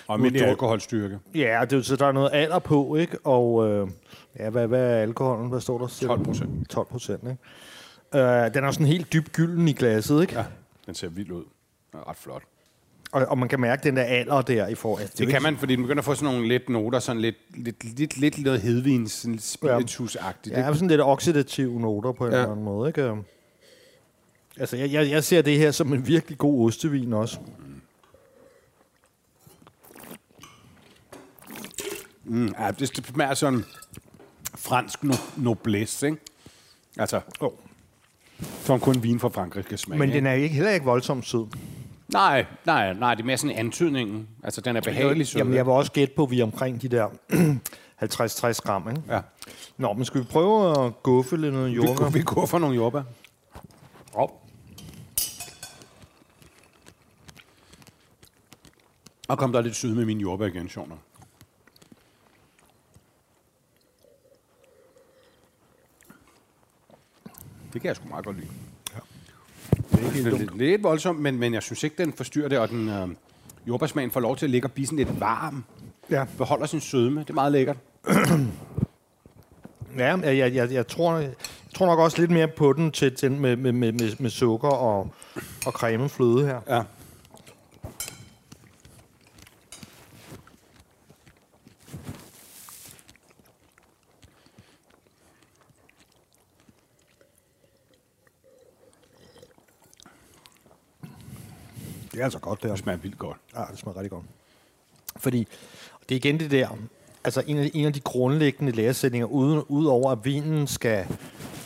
Og 0.07 0.19
druk- 0.19 0.35
alkoholstyrke. 0.43 1.19
ja, 1.35 1.59
det, 1.61 1.73
er 1.73 1.77
jo- 1.77 1.83
så 1.83 1.95
der 1.95 2.05
er 2.05 2.11
noget 2.11 2.29
alder 2.33 2.59
på, 2.59 2.95
ikke? 2.95 3.17
Og 3.25 3.67
øh, 3.69 3.87
ja, 4.39 4.49
hvad, 4.49 4.67
hvad 4.67 4.81
er 4.93 5.01
alkoholen? 5.01 5.49
Hvad 5.49 5.61
står 5.61 5.77
der? 5.77 5.87
Siger 5.87 6.09
du? 6.09 6.15
12 6.15 6.25
procent. 6.25 6.69
12 6.69 6.87
procent, 6.87 7.23
ikke? 7.23 7.37
Øh, 8.25 8.53
den 8.53 8.63
er 8.63 8.71
sådan 8.71 8.85
helt 8.85 9.13
dyb 9.13 9.29
gylden 9.31 9.67
i 9.67 9.73
glasset, 9.73 10.21
ikke? 10.21 10.33
Ja. 10.37 10.45
Den 10.85 10.95
ser 10.95 11.09
vild 11.09 11.31
ud. 11.31 11.43
Den 11.91 11.99
er 11.99 12.09
ret 12.09 12.17
flot. 12.17 12.41
Og, 13.11 13.25
og 13.25 13.37
man 13.37 13.49
kan 13.49 13.59
mærke 13.59 13.83
den 13.83 13.95
der 13.97 14.03
alder 14.03 14.41
der 14.41 14.67
i 14.67 14.75
forhold. 14.75 15.01
Altså, 15.01 15.17
Det 15.17 15.27
kan 15.27 15.41
man, 15.41 15.57
fordi 15.57 15.75
den 15.75 15.81
begynder 15.83 16.01
at 16.01 16.05
få 16.05 16.15
sådan 16.15 16.33
nogle 16.33 16.47
lidt 16.47 16.69
noter, 16.69 16.99
sådan 16.99 17.21
lidt, 17.21 17.35
lidt, 17.55 17.83
lidt, 17.99 18.17
lidt 18.17 18.43
noget 18.43 18.61
hedvin, 18.61 19.07
sådan 19.07 19.31
lidt 19.31 19.43
spiritus-agtigt. 19.43 20.51
Ja, 20.59 20.73
sådan 20.73 20.87
lidt 20.87 21.01
oxidative 21.01 21.79
noter 21.79 22.11
på 22.11 22.25
en 22.25 22.31
Ja. 22.31 22.37
ja. 22.37 22.41
eller 22.43 22.51
anden 22.51 22.65
måde. 22.65 22.89
Ikke? 22.89 23.15
Altså, 24.59 24.77
jeg, 24.77 24.91
jeg, 24.91 25.09
jeg 25.09 25.23
ser 25.23 25.41
det 25.41 25.57
her 25.57 25.71
som 25.71 25.93
en 25.93 26.07
virkelig 26.07 26.37
god 26.37 26.65
ostevin 26.67 27.13
også. 27.13 27.37
Mm, 32.23 32.53
ja, 32.59 32.71
det 32.71 32.87
smager 33.05 33.33
sådan 33.33 33.63
fransk 34.55 34.99
no- 35.03 35.41
noblesse, 35.43 36.05
ikke? 36.07 36.17
Altså, 36.97 37.21
Oh. 37.39 37.51
som 38.63 38.79
kun 38.79 39.03
vin 39.03 39.19
fra 39.19 39.29
Frankrig 39.29 39.65
kan 39.65 39.77
smage. 39.77 39.99
Men 39.99 40.09
den 40.09 40.25
er 40.25 40.33
ikke, 40.33 40.55
heller 40.55 40.71
ikke 40.71 40.85
voldsomt 40.85 41.25
sød. 41.27 41.45
Nej, 42.13 42.45
nej, 42.65 42.93
nej, 42.93 43.15
det 43.15 43.21
er 43.21 43.25
mere 43.25 43.37
sådan 43.37 43.55
antydningen. 43.55 44.27
Altså, 44.43 44.61
den 44.61 44.75
er 44.75 44.81
behagelig 44.81 45.27
sød. 45.27 45.39
Jamen, 45.39 45.53
jeg 45.53 45.65
vil 45.65 45.73
også 45.73 45.91
gætte 45.91 46.13
på, 46.15 46.23
at 46.23 46.31
vi 46.31 46.39
er 46.39 46.43
omkring 46.43 46.81
de 46.81 46.87
der 46.87 47.07
50-60 48.03 48.61
gram. 48.61 48.89
Ikke? 48.89 49.01
Ja. 49.09 49.21
Nå, 49.77 49.93
men 49.93 50.05
skal 50.05 50.21
vi 50.21 50.25
prøve 50.25 50.85
at 50.85 51.03
guffe 51.03 51.37
lidt 51.37 51.53
noget 51.53 51.71
Vi, 51.71 51.75
jordbær? 51.75 52.09
vi 52.09 52.21
går 52.21 52.45
for 52.45 52.59
nogle 52.59 52.75
jordbær. 52.75 53.01
Oh. 54.13 54.29
Og 59.27 59.37
kom 59.37 59.51
der 59.51 59.61
lidt 59.61 59.75
syd 59.75 59.95
med 59.95 60.05
min 60.05 60.19
jordbær 60.19 60.45
igen, 60.45 60.69
sjovt. 60.69 60.89
Det 67.73 67.81
kan 67.81 67.87
jeg 67.87 67.95
sgu 67.95 68.07
meget 68.07 68.25
godt 68.25 68.37
lide. 68.39 68.49
Det 69.99 70.07
er 70.07 70.11
helt 70.11 70.49
dumt. 70.49 70.57
lidt, 70.57 70.83
voldsomt, 70.83 71.19
men, 71.19 71.39
men 71.39 71.53
jeg 71.53 71.63
synes 71.63 71.83
ikke, 71.83 72.03
den 72.03 72.13
forstyrrer 72.13 72.47
det, 72.49 72.59
og 72.59 72.69
den 72.69 72.89
øh, 72.89 73.07
jordbærsmagen 73.67 74.11
får 74.11 74.19
lov 74.19 74.37
til 74.37 74.45
at 74.45 74.49
ligge 74.49 74.67
og 74.67 74.71
blive 74.71 74.85
sådan 74.85 74.97
lidt 74.97 75.19
varm. 75.19 75.63
Ja, 76.09 76.25
Beholder 76.37 76.65
sin 76.65 76.81
sødme. 76.81 77.19
Det 77.19 77.29
er 77.29 77.33
meget 77.33 77.51
lækkert. 77.51 77.77
ja 79.97 80.17
jeg, 80.17 80.37
jeg, 80.37 80.55
jeg, 80.55 80.71
jeg, 80.71 80.87
tror, 80.87 81.17
jeg 81.17 81.31
tror 81.75 81.85
nok 81.85 81.99
også 81.99 82.19
lidt 82.19 82.31
mere 82.31 82.47
på 82.47 82.73
den 82.73 82.91
til 82.91 83.21
den 83.21 83.39
med, 83.39 83.55
med, 83.55 83.71
med, 83.71 83.91
med, 83.91 84.11
med 84.19 84.29
sukker 84.29 84.69
og, 84.69 85.11
og 85.65 85.71
cremet 85.71 86.11
fløde 86.11 86.45
her. 86.45 86.59
Ja. 86.67 86.81
Det 102.19 102.23
er 102.23 102.25
altså 102.25 102.39
godt, 102.39 102.61
det 102.61 102.69
her. 102.69 102.75
Det 102.75 102.83
smager 102.83 102.97
vildt 102.99 103.17
godt. 103.17 103.37
Ja, 103.55 103.61
det 103.71 103.79
smager 103.79 103.95
rigtig 103.97 104.11
godt. 104.11 104.25
Fordi 105.17 105.47
det 106.09 106.15
er 106.15 106.19
igen 106.19 106.39
det 106.39 106.51
der, 106.51 106.67
altså 107.23 107.43
en 107.47 107.57
af, 107.57 107.71
en 107.73 107.85
af 107.85 107.93
de 107.93 107.99
grundlæggende 107.99 108.71
læresætninger, 108.71 109.27
uden, 109.27 109.63
udover 109.67 110.11
at 110.11 110.17
vinen 110.25 110.67
skal 110.67 111.05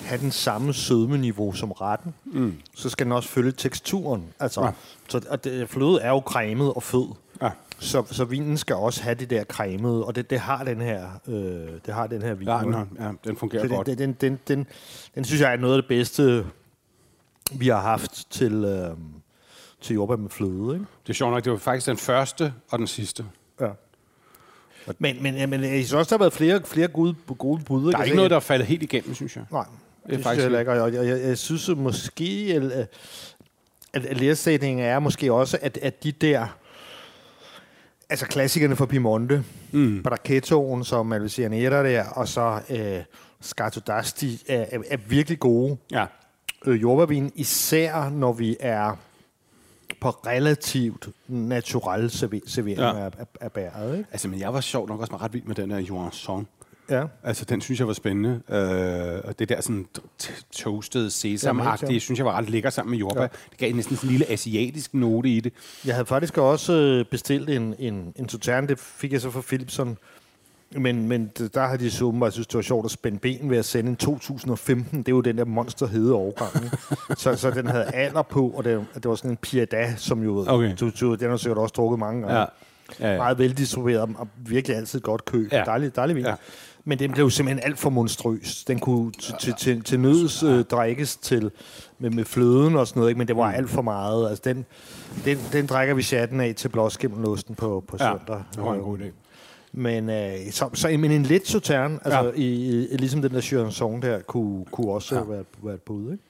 have 0.06 0.22
den 0.22 0.32
samme 0.32 0.74
sødmeniveau 0.74 1.54
som 1.54 1.72
retten, 1.72 2.14
mm. 2.26 2.56
så 2.76 2.90
skal 2.90 3.06
den 3.06 3.14
også 3.14 3.30
følge 3.30 3.52
teksturen. 3.52 4.24
Altså, 4.40 4.62
Ja. 4.64 4.72
så, 5.10 5.22
og 5.30 5.44
det, 5.44 5.70
fløde 5.70 6.00
er 6.02 6.10
jo 6.10 6.20
cremet 6.26 6.74
og 6.74 6.84
fed. 6.84 7.06
Ja. 7.42 7.50
Så, 7.80 8.04
så 8.12 8.26
vinen 8.26 8.58
skal 8.58 8.76
også 8.76 9.04
have 9.04 9.16
det 9.16 9.30
der 9.30 9.44
cremede, 9.44 10.06
og 10.06 10.16
det, 10.16 10.30
det 10.30 10.40
har 10.40 10.64
den 10.64 10.82
her, 10.82 11.10
øh, 11.28 11.34
det 11.86 11.94
har 11.94 12.08
den 12.08 12.22
her 12.22 12.34
vin. 12.34 12.48
Ja, 12.48 12.58
den, 12.58 12.74
har- 12.74 12.88
ja, 13.00 13.12
den 13.24 13.36
fungerer 13.38 13.64
Så 13.68 13.76
godt. 13.76 13.88
det, 13.88 13.98
den, 13.98 14.14
den, 14.14 14.40
den, 14.48 14.68
den 15.16 15.26
synes 15.26 15.42
jeg 15.42 15.54
er 15.54 15.58
noget 15.58 15.76
af 15.78 15.82
det 15.84 15.88
bedste, 15.88 16.46
vi 17.52 17.68
har 17.68 17.82
haft 17.82 18.32
til, 18.32 18.54
øh, 18.54 18.98
til 19.84 19.94
jordbær 19.94 20.16
med 20.16 20.30
fløde. 20.30 20.74
Ikke? 20.74 20.86
Det 21.04 21.10
er 21.10 21.14
sjovt 21.14 21.32
nok, 21.34 21.44
det 21.44 21.52
var 21.52 21.58
faktisk 21.58 21.88
den 21.88 21.98
første 21.98 22.54
og 22.70 22.80
den 22.80 22.88
sidste. 22.88 23.26
Ja. 23.62 23.68
Men, 25.00 25.24
men, 25.24 25.50
men 25.50 25.64
jeg 25.64 25.70
synes 25.70 25.94
også, 25.94 26.10
der 26.10 26.18
har 26.18 26.24
været 26.24 26.34
flere, 26.34 26.62
flere 26.66 26.88
gode, 26.88 27.16
gode 27.38 27.64
bud. 27.64 27.92
Der 27.92 27.98
er 27.98 28.04
ikke 28.04 28.16
noget, 28.16 28.32
der 28.32 28.36
er 28.36 28.42
faldet 28.42 28.68
helt 28.68 28.84
igennem, 28.84 29.16
synes 29.16 29.36
jeg. 29.36 29.46
Nej, 29.52 29.64
det, 29.64 29.70
er 29.70 30.08
det 30.08 30.14
synes 30.16 30.24
faktisk 30.24 30.38
jeg 30.38 30.44
heller 30.44 30.60
ikke. 30.60 30.72
Og 30.72 30.94
jeg, 30.94 31.06
jeg, 31.08 31.28
jeg 31.28 31.38
synes 31.38 31.70
at 31.70 31.78
måske, 31.78 32.62
at, 33.94 34.04
at, 34.06 34.18
læresætningen 34.18 34.86
er 34.86 35.00
måske 35.00 35.34
også, 35.34 35.58
at, 35.62 35.78
at 35.82 36.04
de 36.04 36.12
der... 36.12 36.48
Altså 38.10 38.26
klassikerne 38.26 38.76
fra 38.76 38.86
Piemonte, 38.86 39.44
mm. 39.72 40.04
Brachettoen, 40.04 40.84
som 40.84 41.06
Malvesianera 41.06 41.84
der, 41.84 42.06
og 42.10 42.28
så 42.28 42.60
øh, 42.70 43.04
Scato 43.42 43.82
d'Asti 43.90 44.44
er, 44.48 44.66
er, 44.72 44.80
er 44.90 44.98
virkelig 45.08 45.40
gode 45.40 45.78
Ja. 45.92 46.06
øh, 46.66 46.82
jordbærvin, 46.82 47.32
især 47.36 48.10
når 48.10 48.34
vi 48.34 48.58
er 48.60 48.98
på 50.04 50.10
relativt 50.10 51.10
natural 51.28 52.10
serve- 52.10 52.42
servering 52.48 52.80
Ja. 52.80 52.88
ja. 52.98 53.06
af, 53.06 53.12
af, 53.20 53.26
af 53.42 53.52
bæret. 53.52 53.98
Ikke? 53.98 54.10
Altså, 54.12 54.28
men 54.28 54.40
jeg 54.40 54.54
var 54.54 54.62
sjov 54.62 54.88
nok 54.88 55.00
også 55.00 55.16
ret 55.16 55.34
vild 55.34 55.44
med 55.44 55.56
den 55.56 55.70
der 55.70 55.78
Johansson. 55.80 56.48
Ja. 56.90 57.04
Altså, 57.24 57.46
den 57.46 57.62
synes 57.62 57.80
jeg 57.80 57.88
var 57.88 57.94
spændende. 57.94 58.42
Øh, 58.50 59.22
og 59.24 59.40
det 59.40 59.50
der 59.50 59.62
sådan 59.62 59.86
toasted 60.52 61.10
sesam-agtige, 61.10 61.86
Jamen, 61.88 62.00
synes 62.00 62.18
jeg 62.18 62.26
var 62.26 62.38
ret 62.38 62.50
lækker 62.50 62.70
sammen 62.70 62.92
med 62.92 63.00
jordbær. 63.00 63.22
Ja. 63.22 63.28
Ja. 63.34 63.38
Det 63.50 63.58
gav 63.58 63.74
næsten 63.74 63.96
sådan 63.96 64.08
en 64.10 64.12
lille 64.12 64.32
asiatisk 64.32 64.94
note 64.94 65.30
i 65.30 65.40
det. 65.40 65.54
Jeg 65.86 65.96
havde 65.96 66.06
faktisk 66.06 66.38
også 66.38 66.74
øh, 66.74 67.06
bestilt 67.06 67.50
en, 67.50 67.76
en, 67.80 68.14
en 68.16 68.30
Sauterne, 68.30 68.68
det 68.68 68.80
fik 68.80 69.14
jeg 69.14 69.22
så 69.22 69.30
fra 69.32 69.42
Philipson. 69.42 69.98
Men, 70.78 71.08
men 71.08 71.32
der 71.54 71.68
har 71.68 71.78
de 71.78 71.92
så 71.92 72.06
åbenbart 72.06 72.34
synes, 72.34 72.48
det 72.48 72.56
var 72.56 72.62
sjovt 72.62 72.86
at 72.86 72.92
spænde 72.92 73.20
ben 73.20 73.50
ved 73.50 73.58
at 73.58 73.66
sende 73.66 73.90
en 73.90 73.96
2015. 73.96 74.98
Det 75.00 75.08
er 75.08 75.12
jo 75.12 75.22
den 75.22 75.38
der 75.38 75.46
monsterhede 75.46 76.14
årgang. 76.14 76.64
ikke? 76.64 76.78
så, 77.22 77.36
så 77.36 77.52
den 77.52 77.68
havde 77.68 77.86
alder 77.86 78.22
på, 78.22 78.48
og 78.48 78.64
det, 78.64 78.86
det 78.96 79.06
var 79.10 79.16
sådan 79.16 79.32
en 79.32 79.38
Piada, 79.38 79.94
som 79.98 80.24
jo... 80.24 80.46
Okay. 80.48 80.76
Du, 80.80 80.90
du, 81.02 81.16
den 81.16 81.30
har 81.30 81.38
sikkert 81.38 81.58
også 81.58 81.74
drukket 81.78 82.00
mange 82.00 82.22
gange. 82.22 82.40
Ja. 82.40 82.46
Ja, 83.00 83.12
ja. 83.12 83.18
Meget 83.18 83.38
veldistribueret 83.38 84.02
og- 84.02 84.28
virkelig 84.38 84.78
altid 84.78 85.00
godt 85.00 85.26
køb. 85.26 85.52
Ja. 85.52 85.58
Ja. 85.58 85.64
Dejlig, 85.64 85.96
dejlig 85.96 86.16
vin. 86.16 86.24
Ja. 86.24 86.30
Ja. 86.30 86.36
Men 86.86 87.00
den 87.00 87.12
blev 87.12 87.30
simpelthen 87.30 87.66
alt 87.70 87.80
for 87.80 87.90
monstrøs. 87.90 88.64
Den 88.68 88.80
kunne 88.80 89.12
til, 89.40 89.54
til, 89.54 89.84
til, 89.84 90.00
nøds 90.00 90.44
øh, 90.44 90.64
drikkes 90.64 91.16
til, 91.18 91.52
med, 92.00 92.10
med 92.10 92.26
fløden 92.26 92.76
og 92.76 92.88
sådan 92.88 93.00
noget, 93.00 93.10
ikke? 93.10 93.18
men 93.18 93.28
det 93.28 93.38
var 93.38 93.52
alt 93.52 93.70
for 93.70 93.82
meget. 93.82 94.30
Altså, 94.30 94.42
den, 94.46 94.66
den, 95.26 95.38
den 95.52 95.66
drikker 95.66 95.94
vi 95.96 96.02
chatten 96.04 96.40
af 96.40 96.56
til 96.56 96.70
blåskimmelosten 96.70 97.56
på, 97.56 97.84
på 97.88 97.98
ja. 98.00 98.12
søndag. 98.12 98.44
Det 98.56 98.64
var 98.64 98.74
en 98.74 98.80
god 98.82 98.98
idé. 98.98 99.12
Men, 99.74 100.10
øh, 100.10 100.34
så, 100.52 100.70
så, 100.74 100.88
men 100.88 101.12
en 101.12 101.24
lidt 101.24 101.48
sauterne, 101.48 102.00
altså 102.06 102.24
Ja. 102.24 102.32
i, 102.36 102.88
i, 102.92 102.98
ligesom 102.98 103.22
den 103.22 103.32
der 103.34 103.42
Churançon 103.42 104.02
der, 104.02 104.20
kunne, 104.22 104.66
kunne 104.72 104.92
også 104.92 105.16
ja. 105.16 105.22
være, 105.24 105.44
være 105.64 105.76
et 105.76 105.82
bud. 105.82 106.12
Ikke? 106.12 106.24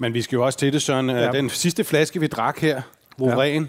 Men 0.00 0.14
vi 0.14 0.22
skal 0.22 0.36
jo 0.36 0.44
også 0.44 0.58
til 0.58 0.72
det, 0.72 0.82
Søren. 0.82 1.10
Ja. 1.10 1.24
Ja. 1.24 1.32
Den 1.32 1.50
sidste 1.50 1.84
flaske, 1.84 2.20
vi 2.20 2.26
drak 2.26 2.58
her, 2.58 2.82
Vovren, 3.18 3.62
ja. 3.62 3.68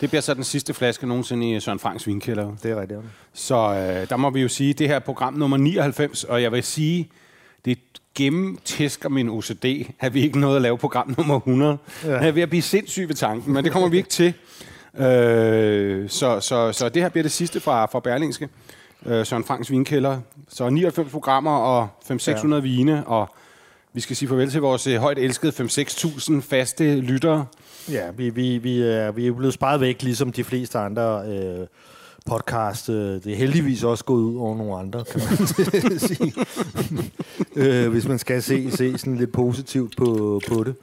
det 0.00 0.08
bliver 0.10 0.20
så 0.22 0.34
den 0.34 0.44
sidste 0.44 0.74
flaske 0.74 1.06
nogensinde 1.06 1.50
i 1.56 1.60
Søren 1.60 1.78
Franks 1.78 2.06
vinkælder. 2.06 2.52
Det 2.62 2.70
er 2.70 2.80
rigtigt. 2.80 3.00
ja. 3.00 3.06
Så 3.32 3.54
øh, 3.56 4.08
der 4.08 4.16
må 4.16 4.30
vi 4.30 4.40
jo 4.42 4.48
sige, 4.48 4.72
det 4.74 4.88
her 4.88 4.94
er 4.94 4.98
program 5.00 5.34
nummer 5.34 5.56
99, 5.56 6.24
og 6.24 6.42
jeg 6.42 6.52
vil 6.52 6.62
sige, 6.62 7.08
det 7.64 7.78
gennemtæsker 8.14 9.08
min 9.08 9.28
OCD, 9.28 9.64
at 10.00 10.14
vi 10.14 10.20
ikke 10.22 10.38
nåede 10.40 10.56
at 10.56 10.62
lave 10.62 10.78
program 10.78 11.14
nummer 11.18 11.36
100. 11.36 11.78
Ja. 12.04 12.10
Ja. 12.10 12.16
Jeg 12.18 12.28
er 12.28 12.32
ved 12.32 12.42
at 12.42 12.48
blive 12.48 12.62
sindssyg 12.62 13.08
ved 13.08 13.14
tanken, 13.14 13.52
men 13.52 13.64
det 13.64 13.72
kommer 13.72 13.88
vi 13.88 13.96
ikke 13.96 14.08
til. 14.08 14.32
Øh, 14.98 16.08
så, 16.08 16.40
så, 16.40 16.72
så 16.72 16.88
det 16.88 17.02
her 17.02 17.08
bliver 17.08 17.22
det 17.22 17.32
sidste 17.32 17.60
fra, 17.60 17.86
fra 17.86 18.00
Berlingske. 18.00 18.48
Øh, 19.06 19.26
Søren 19.26 19.44
Franks 19.44 19.70
vinkælder. 19.70 20.18
Så 20.48 20.70
99 20.70 21.10
programmer 21.10 21.56
og 21.56 21.88
500-600 22.10 22.54
ja. 22.54 22.58
vine, 22.58 23.06
og 23.06 23.28
vi 23.92 24.00
skal 24.00 24.16
sige 24.16 24.28
farvel 24.28 24.50
til 24.50 24.60
vores 24.60 24.86
øh, 24.86 24.96
højt 24.96 25.18
elskede 25.18 25.52
5-6.000 25.52 26.40
faste 26.40 27.00
lyttere. 27.00 27.46
Ja, 27.90 28.10
vi, 28.16 28.30
vi, 28.30 28.58
vi, 28.58 28.82
er, 28.82 29.10
vi 29.12 29.26
er 29.26 29.32
blevet 29.32 29.54
sparet 29.54 29.80
væk, 29.80 30.02
ligesom 30.02 30.32
de 30.32 30.44
fleste 30.44 30.78
andre 30.78 31.22
øh, 31.26 31.66
podcast. 32.26 32.88
Øh, 32.88 32.96
det 32.96 33.26
er 33.26 33.36
heldigvis 33.36 33.84
også 33.84 34.04
gået 34.04 34.22
ud 34.22 34.36
over 34.36 34.56
nogle 34.56 34.78
andre, 34.78 35.04
kan 35.04 35.20
man 35.30 35.98
sige. 36.08 36.34
øh, 37.56 37.90
hvis 37.90 38.08
man 38.08 38.18
skal 38.18 38.42
se, 38.42 38.70
se 38.70 38.98
sådan 38.98 39.16
lidt 39.16 39.32
positivt 39.32 39.96
på, 39.96 40.40
på 40.48 40.64
det. 40.64 40.74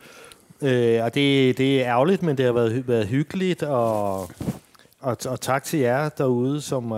Øh, 0.61 1.03
og 1.03 1.13
det, 1.15 1.57
det 1.57 1.81
er 1.81 1.87
ærgerligt, 1.87 2.23
men 2.23 2.37
det 2.37 2.45
har 2.45 2.51
været, 2.53 2.87
været 2.87 3.07
hyggeligt, 3.07 3.63
og, 3.63 4.19
og, 5.01 5.17
og 5.27 5.41
tak 5.41 5.63
til 5.63 5.79
jer 5.79 6.09
derude, 6.09 6.61
som 6.61 6.91
øh, 6.91 6.97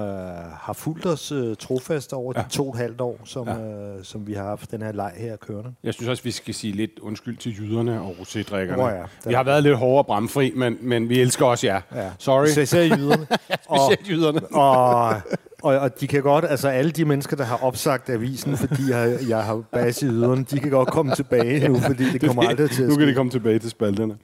har 0.62 0.74
fulgt 0.74 1.06
os 1.06 1.32
øh, 1.32 1.56
trofast 1.56 2.14
over 2.14 2.34
ja. 2.36 2.42
De 2.42 2.50
to 2.50 2.68
og 2.70 2.74
et 2.76 2.80
halvt 2.80 3.02
år, 3.02 3.20
som, 3.26 3.48
Ja. 3.48 3.58
øh, 3.60 4.04
som 4.04 4.28
vi 4.28 4.34
har 4.34 4.44
haft 4.44 4.72
den 4.72 4.82
her 4.82 4.92
leg 4.92 5.12
her 5.18 5.36
kørende. 5.36 5.74
Jeg 5.84 5.94
synes 5.94 6.10
også, 6.10 6.24
vi 6.24 6.32
skal 6.32 6.54
sige 6.54 6.74
lidt 6.74 7.00
undskyld 7.02 7.38
til 7.38 7.58
jyderne 7.60 8.02
og 8.02 8.16
rosédrikkerne. 8.20 8.80
Åh 8.82 8.92
ja, 8.94 9.30
vi 9.30 9.34
har 9.34 9.44
været 9.44 9.64
lidt 9.64 9.78
hårdere 9.78 9.98
og 10.02 10.06
bramfri, 10.06 10.54
men, 10.56 10.78
men 10.82 11.10
vi 11.10 11.20
elsker 11.22 11.46
også 11.46 11.68
jer. 11.68 11.82
Ja. 11.96 12.10
Sorry. 12.18 12.48
Især 12.48 12.84
jyderne. 12.98 13.28
og, 13.68 13.80
Specielt 13.92 14.10
jyderne. 14.10 14.42
og, 14.56 15.16
og, 15.62 15.80
og 15.80 16.02
de 16.02 16.08
kan 16.08 16.22
godt, 16.22 16.46
altså 16.50 16.68
alle 16.68 16.92
de 16.92 17.06
mennesker, 17.06 17.36
der 17.36 17.44
har 17.44 17.64
opsagt 17.64 18.10
avisen, 18.10 18.58
fordi 18.58 18.90
jeg, 18.90 19.18
jeg 19.30 19.44
har 19.44 19.64
bas 19.72 20.02
i 20.02 20.06
yderne, 20.06 20.46
de 20.52 20.60
kan 20.60 20.70
godt 20.70 20.90
komme 20.90 21.16
tilbage 21.16 21.68
nu, 21.68 21.80
fordi 21.80 22.12
det 22.12 22.22
kommer 22.22 22.44
aldrig 22.44 22.72
til 22.72 22.84
at 22.84 22.90
Nu 22.90 22.96
kan 22.96 23.08
de 23.08 23.14
komme 23.14 23.32
tilbage 23.32 23.60
til 23.60 23.70
spalterne. 23.70 24.16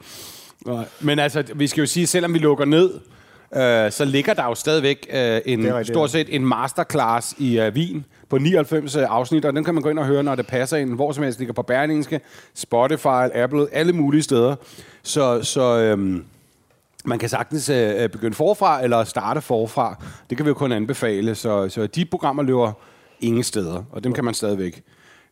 Nej. 0.65 0.85
Men 0.99 1.19
altså, 1.19 1.43
vi 1.55 1.67
skal 1.67 1.81
jo 1.81 1.87
sige, 1.87 2.07
selvom 2.07 2.33
vi 2.33 2.39
lukker 2.39 2.65
ned, 2.65 2.93
øh, 3.55 3.91
så 3.91 4.05
ligger 4.05 4.33
der 4.33 4.43
jo 4.43 4.55
stadigvæk 4.55 5.07
øh, 5.13 5.41
en, 5.45 5.85
stort 5.85 6.09
set 6.11 6.35
en 6.35 6.45
masterclass 6.45 7.35
i 7.37 7.59
øh, 7.59 7.73
Wien 7.73 8.05
på 8.29 8.37
99 8.37 8.95
afsnit, 8.95 9.45
og 9.45 9.53
den 9.53 9.63
kan 9.63 9.73
man 9.73 9.83
gå 9.83 9.89
ind 9.89 9.99
og 9.99 10.05
høre, 10.05 10.23
når 10.23 10.35
det 10.35 10.47
passer 10.47 10.77
ind, 10.77 10.95
hvor 10.95 11.11
som 11.11 11.23
helst. 11.23 11.39
ligger 11.39 11.53
på 11.53 11.61
Berlingske, 11.61 12.21
Spotify, 12.55 13.29
Apple, 13.33 13.67
alle 13.71 13.93
mulige 13.93 14.23
steder. 14.23 14.55
Så, 15.03 15.43
så 15.43 15.79
øhm, 15.79 16.23
Man 17.07 17.19
kan 17.19 17.29
sagtens 17.29 17.69
øh, 17.69 18.09
begynde 18.09 18.35
forfra, 18.35 18.83
eller 18.83 19.03
starte 19.03 19.41
forfra. 19.41 20.03
Det 20.29 20.37
kan 20.37 20.45
vi 20.45 20.47
jo 20.47 20.53
kun 20.53 20.71
anbefale. 20.71 21.35
Så, 21.35 21.69
så 21.69 21.87
de 21.87 22.05
programmer 22.05 22.43
løber 22.43 22.71
ingen 23.19 23.43
steder, 23.43 23.83
og 23.91 24.03
dem 24.03 24.13
kan 24.13 24.25
man 24.25 24.33
stadigvæk, 24.33 24.83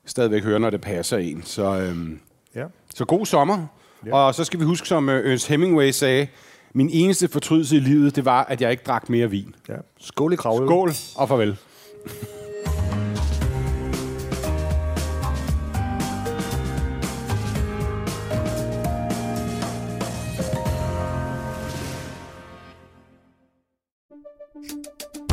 stadigvæk 0.06 0.44
høre, 0.44 0.60
når 0.60 0.70
det 0.70 0.82
passer 0.82 1.18
en. 1.18 1.44
Så, 1.46 1.64
øhm, 1.80 2.20
Ja. 2.56 2.64
så 2.96 3.06
god 3.06 3.26
sommer. 3.26 3.68
Ja. 4.06 4.16
Og 4.16 4.36
så 4.36 4.44
skal 4.44 4.60
vi 4.60 4.66
huske, 4.66 4.88
som 4.88 5.10
øh, 5.10 5.32
Ernst 5.32 5.48
Hemingway 5.48 5.92
sagde, 5.92 6.28
min 6.74 6.90
eneste 6.94 7.28
fortrydelse 7.28 7.76
i 7.76 7.80
livet, 7.80 8.16
det 8.16 8.26
var, 8.26 8.44
at 8.44 8.62
jeg 8.62 8.72
ikke 8.72 8.84
drak 8.88 9.10
mere 9.10 9.30
vin. 9.30 9.56
ja. 9.70 9.76
Skål 10.00 10.34
i 10.34 10.36
kravøl. 10.36 10.68
Skål 10.68 10.92
og 11.16 11.28
farvel. 11.30 11.58